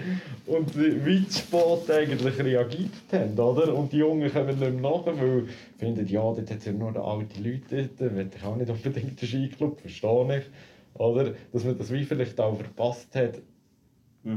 [0.47, 3.75] Und wie zu spät eigentlich reagiert haben, oder?
[3.75, 5.47] Und die Jungen kommen nicht mehr nach, weil
[5.79, 9.21] finden, ja, dort hat es ja nur alte Leute, dort will ich auch nicht unbedingt
[9.21, 10.45] den Skiclub, verstehe ich.
[10.99, 11.35] Oder?
[11.53, 13.43] Dass man das wie vielleicht auch verpasst hat,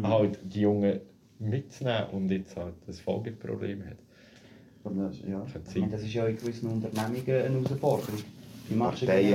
[0.03, 0.99] halt die Jungen
[1.39, 3.97] mitzunehmen und jetzt halt das Folgeproblem hat.
[4.83, 5.45] Das, ja.
[5.89, 8.19] Das ist ja in gewissen Unternehmungen eine Herausforderung.
[8.69, 8.75] Die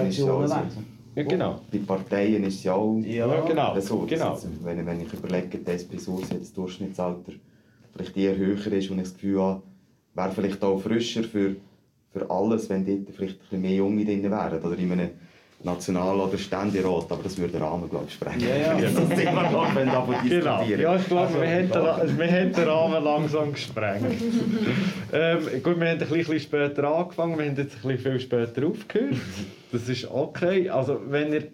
[0.09, 0.67] ist ja.
[1.15, 1.61] Ja, genau.
[1.71, 3.79] Bei Parteien ist es ja auch Ja, genau.
[3.81, 3.99] so.
[3.99, 4.33] genau.
[4.33, 7.33] jetzt, wenn, wenn ich überlege, dass bei SUS jetzt das Durchschnittsalter
[7.95, 9.63] vielleicht eher höher ist und ich das Gefühl habe,
[10.15, 11.57] wäre vielleicht auch frischer für,
[12.13, 14.63] für alles, wenn dort vielleicht ein bisschen mehr Junge drin wären.
[14.63, 15.11] Oder in einem
[15.65, 18.41] National- oder Ständerat, aber das würde den Rahmen, glaube ich, sprengen.
[18.41, 18.91] Ja, ja.
[18.95, 20.59] das Thema noch, wenn davon Genau.
[20.59, 20.81] diskutieren.
[20.81, 24.07] Ja, ich glaube, wir, haben wir haben den Rahmen langsam gesprengt.
[25.13, 28.67] ähm, gut, wir haben ein bisschen später angefangen, wir haben jetzt ein bisschen viel später
[28.67, 29.15] aufgehört.
[29.71, 30.69] Das ist okay.
[30.69, 31.49] Also, wenn ihr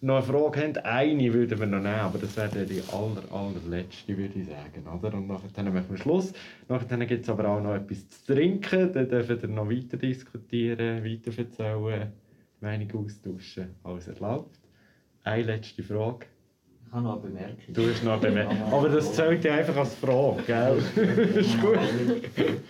[0.00, 4.16] noch eine Frage habt, eine würden wir noch nehmen, aber das wäre die aller, allerletzte,
[4.16, 4.86] würde ich sagen.
[4.86, 5.14] Oder?
[5.16, 6.32] Und nachher machen wir Schluss.
[6.68, 8.92] Nachher gibt es aber auch noch etwas zu trinken.
[8.92, 12.12] Dann dürft ihr noch weiter diskutieren, weiter erzählen,
[12.60, 13.74] Meinung austauschen.
[13.82, 14.58] Alles erlaubt.
[15.24, 16.26] Eine letzte Frage.
[16.86, 17.74] Ich habe noch eine Bemerkung.
[17.74, 18.62] Du hast noch eine Bemerkung.
[18.72, 20.78] Aber das zählt ja einfach als Frage, gell?
[21.36, 21.78] ist gut.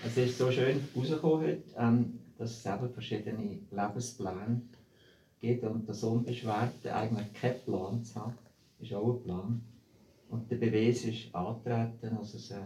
[0.04, 4.62] Es ist so schön rausgekommen heute, ähm, dass es eben verschiedene Lebenspläne
[5.38, 8.34] gibt und das Unbeschwerte eigentlich keinen Plan zu haben,
[8.80, 9.60] ist auch ein Plan.
[10.30, 12.56] Und der Beweis ist antreten, dass es äh,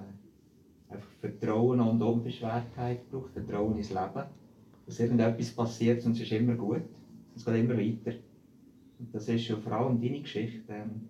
[0.88, 4.24] einfach Vertrauen und Unbeschwertheit braucht, Vertrauen ins Leben.
[4.86, 6.82] Dass irgendetwas passiert und es ist immer gut,
[7.36, 8.16] es geht immer weiter.
[8.98, 10.62] Und das ist ja vor allem deine Geschichte.
[10.72, 11.08] Ähm,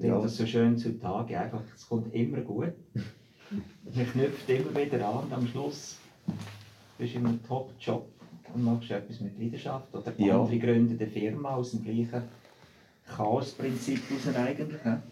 [0.00, 0.20] Ja.
[0.20, 2.72] das so schön zutage, einfach, es kommt immer gut.
[3.94, 5.98] Man knüpft immer wieder an und am Schluss
[6.98, 8.06] bist du in einem Top-Job
[8.54, 9.92] und machst etwas mit Leidenschaft.
[9.94, 10.40] Oder Ja.
[10.40, 12.22] andere gründen eine Firma aus dem gleichen
[13.06, 14.00] Chaos-Prinzip
[14.36, 14.80] eigentlich.
[14.84, 15.02] ja.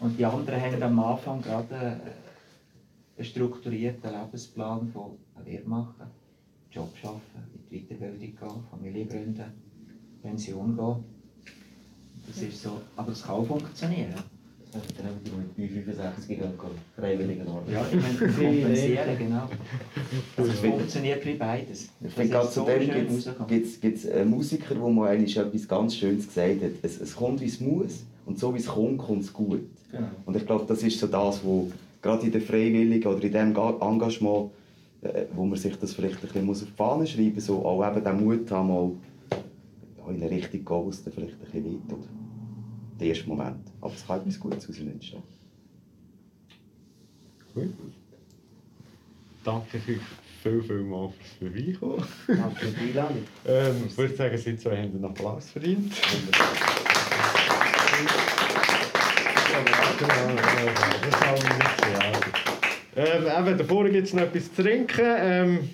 [0.00, 5.12] Und die anderen haben am Anfang gerade äh, einen strukturierten Lebensplan von
[5.44, 6.06] Lehre machen,
[6.70, 7.20] Job arbeiten,
[7.54, 9.44] in die Weiterbildung gehen, Familie gründen,
[10.32, 10.96] Pension gehen.
[12.26, 14.14] Das ist so, aber es kann auch funktionieren.
[14.70, 15.16] Dann haben
[15.56, 16.42] die mit 65 gehen,
[16.94, 17.72] freiwilligen Arbeit.
[17.72, 19.48] Ja, ich meine, kompensieren, genau.
[20.36, 21.88] Also es funktioniert wie beides.
[22.06, 23.34] Ich gerade so dem schön
[23.80, 26.70] gibt es einen Musiker, der mal etwas ganz Schönes gesagt hat.
[26.82, 29.62] Es, es kommt, wie es muss und so wie es kommt, kommt es gut.
[29.90, 30.08] Genau.
[30.26, 31.70] Und ich glaube, das ist so das, wo
[32.02, 34.50] gerade in der Freiwilligen oder in dem Ga- Engagement,
[35.00, 37.64] äh, wo man sich das vielleicht ein bisschen muss auf die Fahne schreiben muss, so
[37.64, 38.90] auch eben den Mut haben, mal ja,
[40.10, 42.08] in eine Richtung gehen, wo es dann vielleicht ein bisschen wehtut.
[43.00, 43.72] Der erste Moment.
[43.80, 45.22] Aber es kann etwas Gutes daraus entstehen.
[47.54, 47.74] Gut.
[49.44, 50.00] Danke euch
[50.42, 52.04] viel, viel mal fürs Vorbeikommen.
[52.26, 53.24] Danke für die Einladung.
[53.46, 55.92] Ähm, ich würde sagen, Sie zwei haben einen Applaus verdient.
[59.58, 60.42] Genau, genau,
[61.10, 61.78] das haben wir nicht
[62.96, 63.40] ja.
[63.40, 65.16] ähm, eben, davor gibt es noch etwas zu trinken.
[65.18, 65.70] Ähm,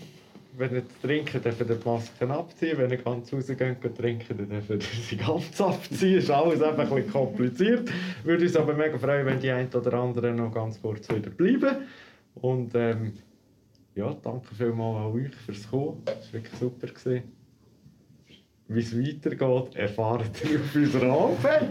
[0.57, 2.79] wenn ihr trinken, dürft ihr die Masken abziehen.
[2.79, 6.19] Wenn ihr ganz rausgeht und trinken, dann dürft ihr sie ganz abziehen.
[6.19, 7.91] Ist alles einfach ein bisschen kompliziert.
[8.23, 11.87] Würde uns aber mega freuen, wenn die einen oder anderen noch ganz kurz wieder bleiben.
[12.37, 13.15] Und ähm,
[13.95, 16.03] ja, danke vielmals an euch fürs Kommen.
[16.07, 16.87] Es war wirklich super.
[16.87, 17.44] Gewesen.
[18.67, 21.69] Wie es weitergeht, erfahrt ihr auf unserer Homepage.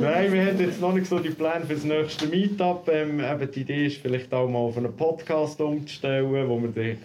[0.00, 2.88] Nein, wir haben jetzt noch nicht so die Pläne für das nächste Meetup.
[2.92, 6.98] Ähm, eben die Idee ist vielleicht auch mal auf einen Podcast umzustellen, wo man sich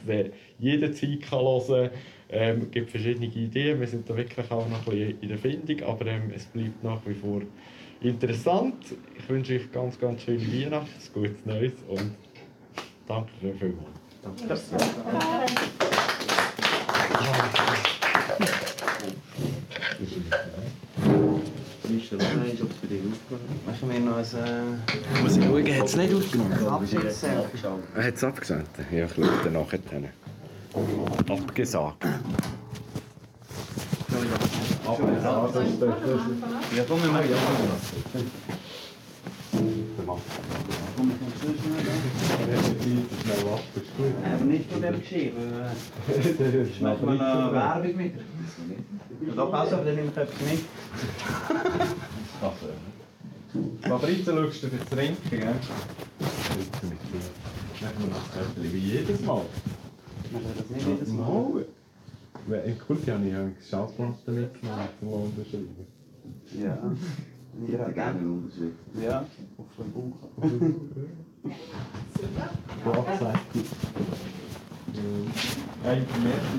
[0.58, 2.00] jederzeit kann hören kann.
[2.30, 5.38] Ähm, es gibt verschiedene Ideen, wir sind da wirklich auch noch ein bisschen in der
[5.38, 7.42] Findung, aber ähm, es bleibt nach wie vor
[8.02, 8.86] interessant.
[9.18, 12.16] Ich wünsche euch ganz, ganz schöne Weihnachten, ein gutes Neues und
[13.08, 13.88] danke vielmals.
[21.90, 25.86] Ist ob es bei dir aufgenommen Machen wir noch ein äh, Muss ich schauen, hat
[25.86, 26.52] es nicht aufgenommen?
[27.96, 28.70] Er hat es abgesagt.
[28.92, 29.80] Ja, ich schaue dann nachher.
[31.30, 32.04] Abgesagt.
[36.76, 37.38] Ja, komm, wir machen ja.
[44.34, 45.32] Aber nicht von dem Geschirr.
[45.32, 48.14] äh, Machen wir noch Werbung mit.
[49.36, 50.60] Doch, also, aber dann nehme ich etwas mit.
[52.42, 52.68] Also,
[53.82, 55.40] Fabrizio, schaust du fürs Trinken, gell?
[55.40, 57.22] Trinken mit dir.
[57.82, 59.46] Machen wir das Köpfchen wie jedes Mal.
[60.32, 61.26] Machen wir das nicht jedes Mal?
[61.26, 61.66] Mal.
[62.48, 65.88] Weil In Kulti habe ich eine Schallplatte mitgenommen zum Unterschreiben.
[66.60, 66.78] Ja.
[67.66, 68.74] Ich hätte gerne einen Unterschied.
[69.02, 69.26] Ja,
[69.58, 70.16] auf dem Buch.
[72.84, 73.66] Tatsächlich.
[75.84, 76.58] Hey, merci.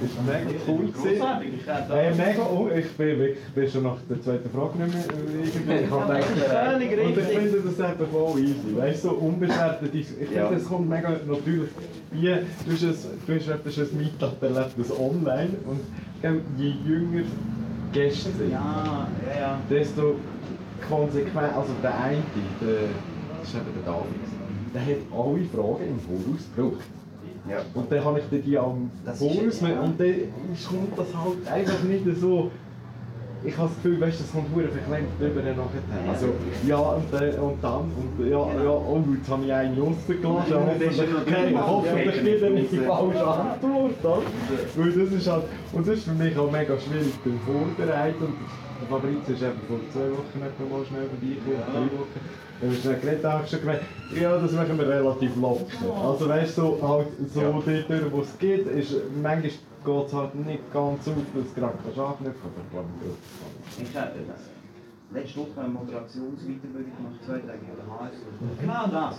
[0.00, 0.86] Das war mega cool.
[0.92, 1.22] gewesen.
[1.90, 5.04] Hey, mega, oh, ich bin wirklich ich bin schon nach der zweiten Frage nicht mehr
[5.04, 5.84] äh, irgendwie.
[5.84, 6.30] Ich habe gedacht,
[6.70, 7.38] Völlig äh, und ich richtig.
[7.38, 8.76] finde das eben voll easy.
[8.76, 10.50] Weißt du, so unbeschwerte Dis- Ich finde, Ja.
[10.50, 11.70] das kommt mega natürlich.
[12.12, 12.94] Wie, du hast, ein,
[13.26, 15.50] du hast etwas ein Meetup erlebt, das online.
[15.66, 15.80] Und
[16.58, 19.58] je jünger die Gäste sind, Ja, ja, ja.
[19.70, 20.16] desto
[20.88, 22.22] konsequent, also der eine,
[22.60, 22.88] der,
[23.40, 24.29] das ist eben der David,
[24.74, 26.84] der hat alle Fragen im Voraus gebraucht.
[27.48, 27.58] Ja.
[27.74, 29.80] Und dann habe ich die am Voraus, ja.
[29.80, 30.14] und dann
[30.68, 32.50] kommt das halt einfach nicht so,
[33.42, 36.12] ich habe das Gefühl, weißt, das kommt verdammt verklemmt drüber nachher.
[36.12, 36.26] Also,
[36.66, 40.98] ja, und, dann- und dann, und ja, ja, oh, jetzt habe ich einen rausgelassen, hoffentlich,
[40.98, 42.94] natürlich- hoffentlich nicht eine ja.
[42.94, 44.04] falsche Antwort?
[44.76, 48.34] Weil das ist halt, und das ist für mich auch mega schwierig beim Vorbereiten.
[48.88, 52.20] Fabrizio ist eben vor zwei Wochen etwa mal schnell vorbeigekommen, drei Wochen.
[52.60, 55.64] Dann haben wir schnell geredet, da habe ich schon ja, das machen wir relativ locker.
[56.04, 57.50] Also weißt du, so, halt, so Ja.
[57.50, 61.78] dort, wo es geht, ist, manchmal geht es halt nicht ganz auf, dass du gerade
[61.82, 62.84] kannst anknüpfen aber
[63.82, 64.42] ich glaube, das
[65.12, 68.16] letzte Woche eine Moderationsweiterbildung gemacht, zwei Tage an der HS.
[68.60, 69.16] Genau das.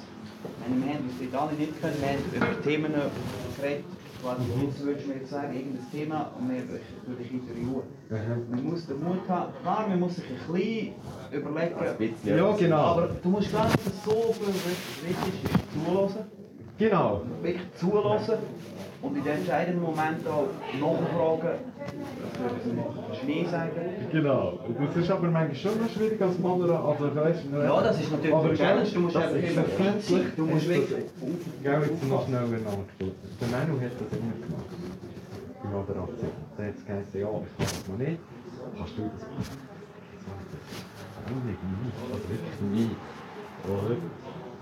[0.67, 2.93] Wir haben dort alle nicht können, wir haben über Themen
[3.57, 3.85] geredet.
[4.21, 6.61] Quasi, jetzt würdest du mir jetzt sagen, irgendein Thema und wir
[7.07, 7.81] würde ich interviewen.
[8.51, 10.93] Man muss den Mut haben, klar, man muss sich ein bisschen
[11.31, 11.75] überlegen.
[11.75, 12.37] Ein bisschen.
[12.37, 12.77] Ja, genau.
[12.77, 15.33] Aber du musst gar nicht so viel richtig
[15.73, 16.25] zuhören.
[16.77, 17.21] Genau.
[17.41, 18.19] Wirklich zuhören
[19.01, 20.19] und in den entscheidenden Moment.
[20.25, 20.35] Das
[22.65, 23.71] würde ich Schnee sagen.
[24.11, 24.59] Genau.
[24.79, 27.05] Das ist aber manchmal schon noch schwierig als Moderator.
[27.05, 28.89] Also, weißt, Ja, das ist natürlich eine Challenge.
[28.91, 29.63] Du musst das einfach immer
[30.01, 30.33] sein.
[30.35, 31.05] Du musst das- wirklich
[31.63, 33.15] Gell, jetzt noch schnell nachgeschaut.
[33.41, 34.69] Der Manu hat das immer gemacht.
[35.63, 36.31] Die Moderation.
[36.57, 38.19] Der hat gesagt, ja, ich kann das noch nicht.
[38.77, 39.57] Kannst du das machen?
[41.25, 41.59] Nein, nicht.
[42.11, 42.91] Also wirklich nie.
[43.67, 43.95] Oder?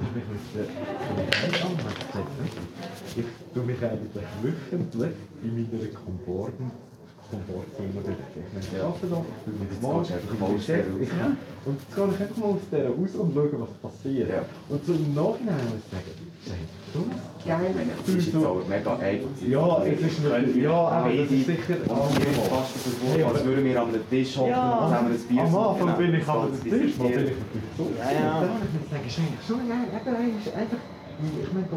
[0.01, 0.25] Ich mit
[0.55, 0.65] der
[3.17, 6.71] ich tue mich eigentlich wöchentlich in meiner Komforten
[7.29, 8.25] Komfortzone bewegen.
[8.33, 10.65] Ich meine, ich arbeite da, ich bin mal aus der raus.
[10.65, 11.27] Ja.
[11.65, 14.29] Und jetzt gehe ich einfach mal aus der raus und schaue, was passiert.
[14.29, 14.41] Ja.
[14.69, 17.01] Und im Nachhinein muss ich sagen, das ist so
[17.45, 17.75] geil.
[17.85, 19.29] Das ist jetzt auch mega einfach.
[19.45, 23.45] Ja, es ist natürlich, ja, aber das ist sicher Und wir fast so vor, als
[23.45, 24.79] würden wir an einem Tisch hocken Ja.
[24.79, 27.25] und zusammen ein Bier Am Anfang bin ich Das aber ganze das erste Mal bin
[27.29, 27.99] ich.
[27.99, 28.39] Ja, ja.
[28.41, 29.05] Dann muss ich sagen,
[29.37, 29.85] ist schon geil.
[29.85, 30.81] Eben, einfach,
[31.19, 31.67] ich meine,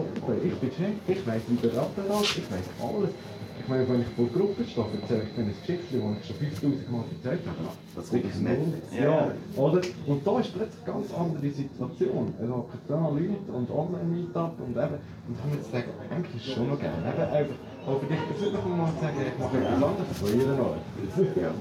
[0.44, 3.10] ich bin Chef, ich weiss, wie der Apparat, ich weiss alles.
[3.62, 6.36] Ich meine, wenn ich vor Gruppen stehe, erzähle ich denen ein Geschichte, das ich schon
[6.36, 7.58] 5000 Mal erzählt habe.
[7.94, 8.58] Das kommt aus dem Netz.
[8.98, 9.80] Ja, oder?
[10.06, 12.34] Und da ist plötzlich eine ganz andere Situation.
[12.42, 14.98] Es hocken da Leute und Online-Meetup und eben,
[15.28, 16.90] und dann muss ich sagen, eigentlich ist es schon noch geil.
[17.06, 17.54] Eben einfach,
[17.86, 20.82] auch für dich persönlich mal zu sagen, ich mache etwas anderes von jeder Art.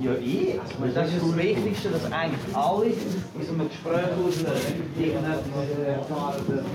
[0.01, 0.55] Ja, ich.
[0.69, 2.93] Ich meine, das ist das Wichtigste, dass eigentlich alle in
[3.45, 4.37] so einem Gespräch aus
[4.97, 6.65] irgendetwas erfahren.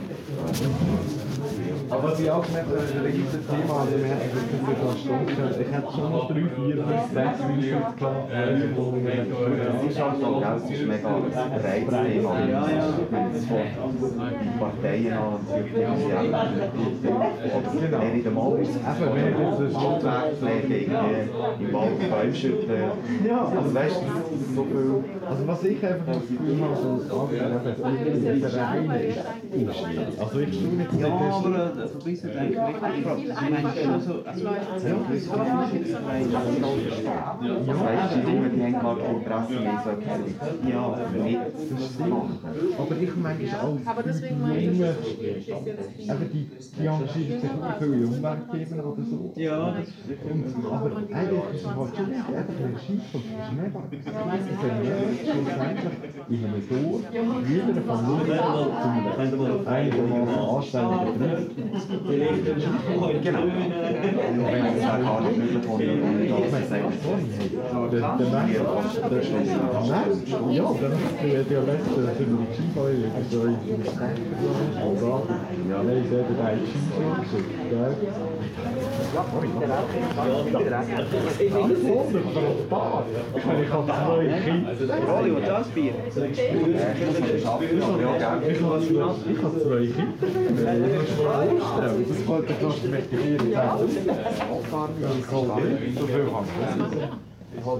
[1.90, 3.74] Aber was ich auch gemerkt habe, ist ein riesiges Thema.
[3.80, 5.54] Also wir hätten wirklich nicht eine Stunde können.
[5.60, 8.28] Ich hätte schon noch drei, vier, fünf, sechs Minuten gehabt.
[9.76, 11.24] Es ist halt so, gell, es ist mega ein
[11.56, 12.30] breites Thema.
[12.40, 12.84] Ja, ja.
[12.96, 13.74] Ich meine, es fängt
[14.42, 16.36] die Parteien an, die Präsidenten,
[17.56, 18.76] oder wer nicht einmal ist.
[18.76, 19.82] Eben, wer ist das?
[19.82, 22.90] Handwerkpflege, irgendwie im Wald Bäume schütteln.
[23.26, 23.52] Ja.
[23.56, 25.04] Also weißt du, das ist so viel.
[25.28, 30.14] Also was ich einfach das Gefühl habe, so das Angebot, der Verein ist schwierig.
[30.20, 32.94] Also ich schaue jetzt Ja, nicht, aber äh, so bist du eigentlich gefragt.
[32.96, 33.04] Ich
[33.50, 34.22] meine, also.
[34.22, 34.42] Das
[37.80, 40.20] weißt du, die die haben gar kein Interesse mehr, so etwas
[40.68, 40.82] Ja,
[41.22, 41.40] nicht
[41.96, 42.38] zu machen.
[42.78, 45.90] aber ich manchmal auch Aber deswegen meine schwierig ist jetzt.
[45.98, 46.48] Eben die,
[46.78, 49.32] die engagieren sich auch viel in Umweltthemen oder so.
[49.36, 52.72] Ja, das ist Und, aber eigentlich ist es halt schon einfach ein.
[52.72, 53.80] Das ist mega.
[53.90, 54.86] Das ist ein
[55.24, 55.96] schlussendlich
[56.28, 57.02] in einem Dorf,
[57.48, 58.88] jeder Familie zu
[59.18, 61.62] einem einigermaßen anständigen Betrieb.
[63.22, 63.42] Genau.
[63.46, 66.92] Wenn es wäre gar nicht möglich, zu sagen.
[67.92, 68.56] Der, der Mensch,
[68.96, 69.52] der, der Mensch,
[70.50, 70.90] ja, der
[71.22, 72.90] der Dialekt, der für die Skifahrer,
[73.20, 74.18] ist so in Stein,
[74.86, 75.14] oder?
[75.70, 77.90] Ja, der ist eben ein Skifahrer
[83.34, 84.74] Ich meine, ich habe zwei Kinder.
[85.08, 85.94] Hollywood, das Bier.
[86.06, 88.44] Ich habe ich habe
[89.62, 89.78] zwei
[90.76, 93.88] muss mir vorstellen, das wollte ich fast mit Vier sagen.
[93.88, 95.62] Ich habe
[95.98, 96.48] so viel haben.
[97.64, 97.76] Ah,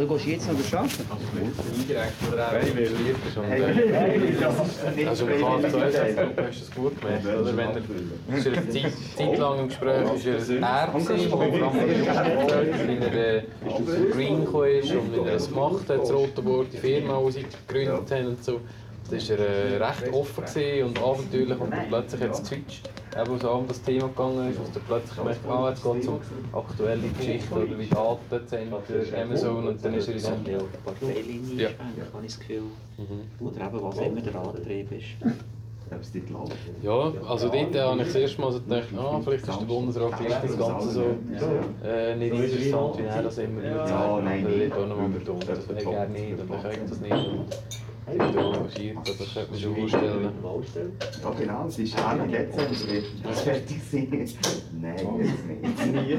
[0.00, 1.04] du gehst jetzt noch arbeiten?
[1.76, 2.52] Indirekt oder auch
[3.26, 3.36] ist.
[3.36, 7.56] Und, also im KZS hast du es gut gemerkt, oder?
[7.56, 11.78] Wenn er, ist eine Zeit, lang im Gespräch ist er er gewesen, wo wir haben
[12.88, 13.42] wie er äh,
[14.12, 16.10] Green gekommen ist und wie er es gemacht hat, das
[16.72, 18.60] die Firma, die sie gegründet haben und so.
[19.10, 20.44] Da war er äh, recht offen
[20.84, 22.90] und abenteuerlich und dann plötzlich hat es geswitcht.
[23.16, 26.08] Eben, es um das Thema gegangen ist, und dann plötzlich gemerkt, ah, jetzt geht es
[26.08, 26.20] um
[26.52, 30.60] aktuelle Geschichten oder wie Datenzentren, Amazon und dann ist er in dem...
[30.84, 31.68] Parteilinie Ja.
[32.12, 32.62] habe ich das Gefühl.
[32.96, 33.46] Mhm.
[33.46, 35.06] Oder eben, was immer der Antrieb ist.
[36.82, 40.18] Ja, also dort habe ich das erste Mal so gedacht, ah, vielleicht ist der Bundesrat
[40.18, 41.04] gleich das Ganze so
[41.84, 44.70] äh, nicht interessant, wie er das immer ja, Ja, nein, nein.
[44.70, 47.30] Dort auch nochmal betont, das will er nicht und könnte das nicht.
[48.06, 50.32] Und ich bin engagiert, das könnte man schon vorstellen.
[51.22, 54.08] Ja, genau, es ist Ende Dezember, wird das fertig sein.
[54.80, 55.92] Nein, jetzt nicht.
[55.94, 56.18] Nie.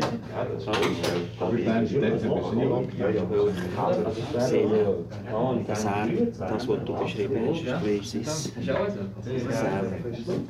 [1.40, 2.94] Aber ich denke, Dezember ist niemand.
[2.98, 3.24] Ja, ja.
[4.40, 4.96] Sehr,
[5.68, 6.08] dass er
[6.48, 8.76] das, was du beschrieben hast, ist sein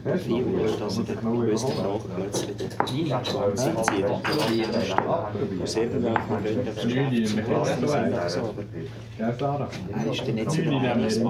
[0.04, 4.70] sehr viel ist, dass er dann gewusst Frage plötzlich den Schwanz einzieht und probiert
[5.64, 8.54] Aus irgendwelchen Gründen verschleppt es klasse aber
[9.18, 9.70] Ja, Sarah.
[9.94, 10.94] er ist dann nicht so der Meinungsmacher.
[10.96, 11.25] Aber jetzt ist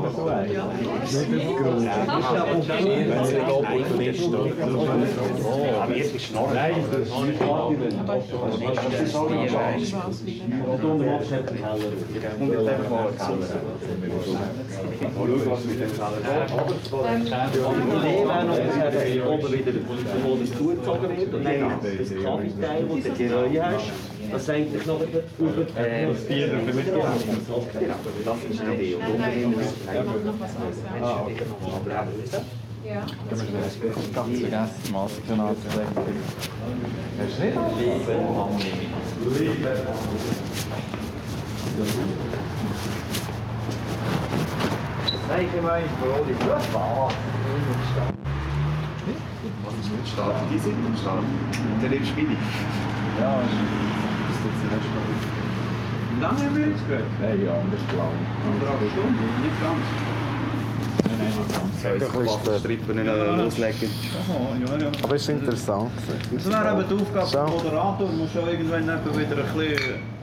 [18.85, 19.73] Leben und wieder
[20.23, 21.33] vor das Tour gezogen wird.
[21.33, 23.83] Und Ja, das Kaffee-Teil, das Geröllhaus.
[24.27, 25.19] Die Reihe hast, das eigentlich noch über...
[26.13, 27.05] Das Bier dürfen wir nicht Genau,
[28.25, 28.95] das ist eine Idee.
[28.95, 30.77] Und Nein, nein, unten ich mach noch was aus.
[30.99, 31.05] Ja.
[31.05, 31.45] Ah, okay.
[32.85, 33.01] Ja.
[33.29, 35.95] Ganz vergessen, Maske anzulegen.
[37.17, 37.55] Hast du nicht
[45.27, 47.11] Nein, ich meine, Brody, das war.
[49.63, 50.35] Was ist nicht stark?
[50.53, 51.23] Die sind nicht stark.
[51.81, 52.37] Der lebt billig.
[53.19, 53.41] Ja,
[54.71, 55.25] das ist jetzt nicht
[56.15, 57.09] Wie lange haben wir jetzt gehört?
[57.21, 58.15] Nein, ja, das ist lang.
[58.45, 59.85] Anderthalb Stunden, nicht ganz.
[61.05, 62.49] Nein, nein, nicht ganz.
[62.49, 62.97] Ein Strippen
[63.37, 63.89] loslegen.
[64.19, 64.89] Aha, ja, ja.
[65.03, 65.91] Aber es ist interessant.
[66.33, 67.45] Das wäre eben die Aufgabe So.
[67.45, 70.14] des Moderators, muss schon irgendwann eben wieder ein bisschen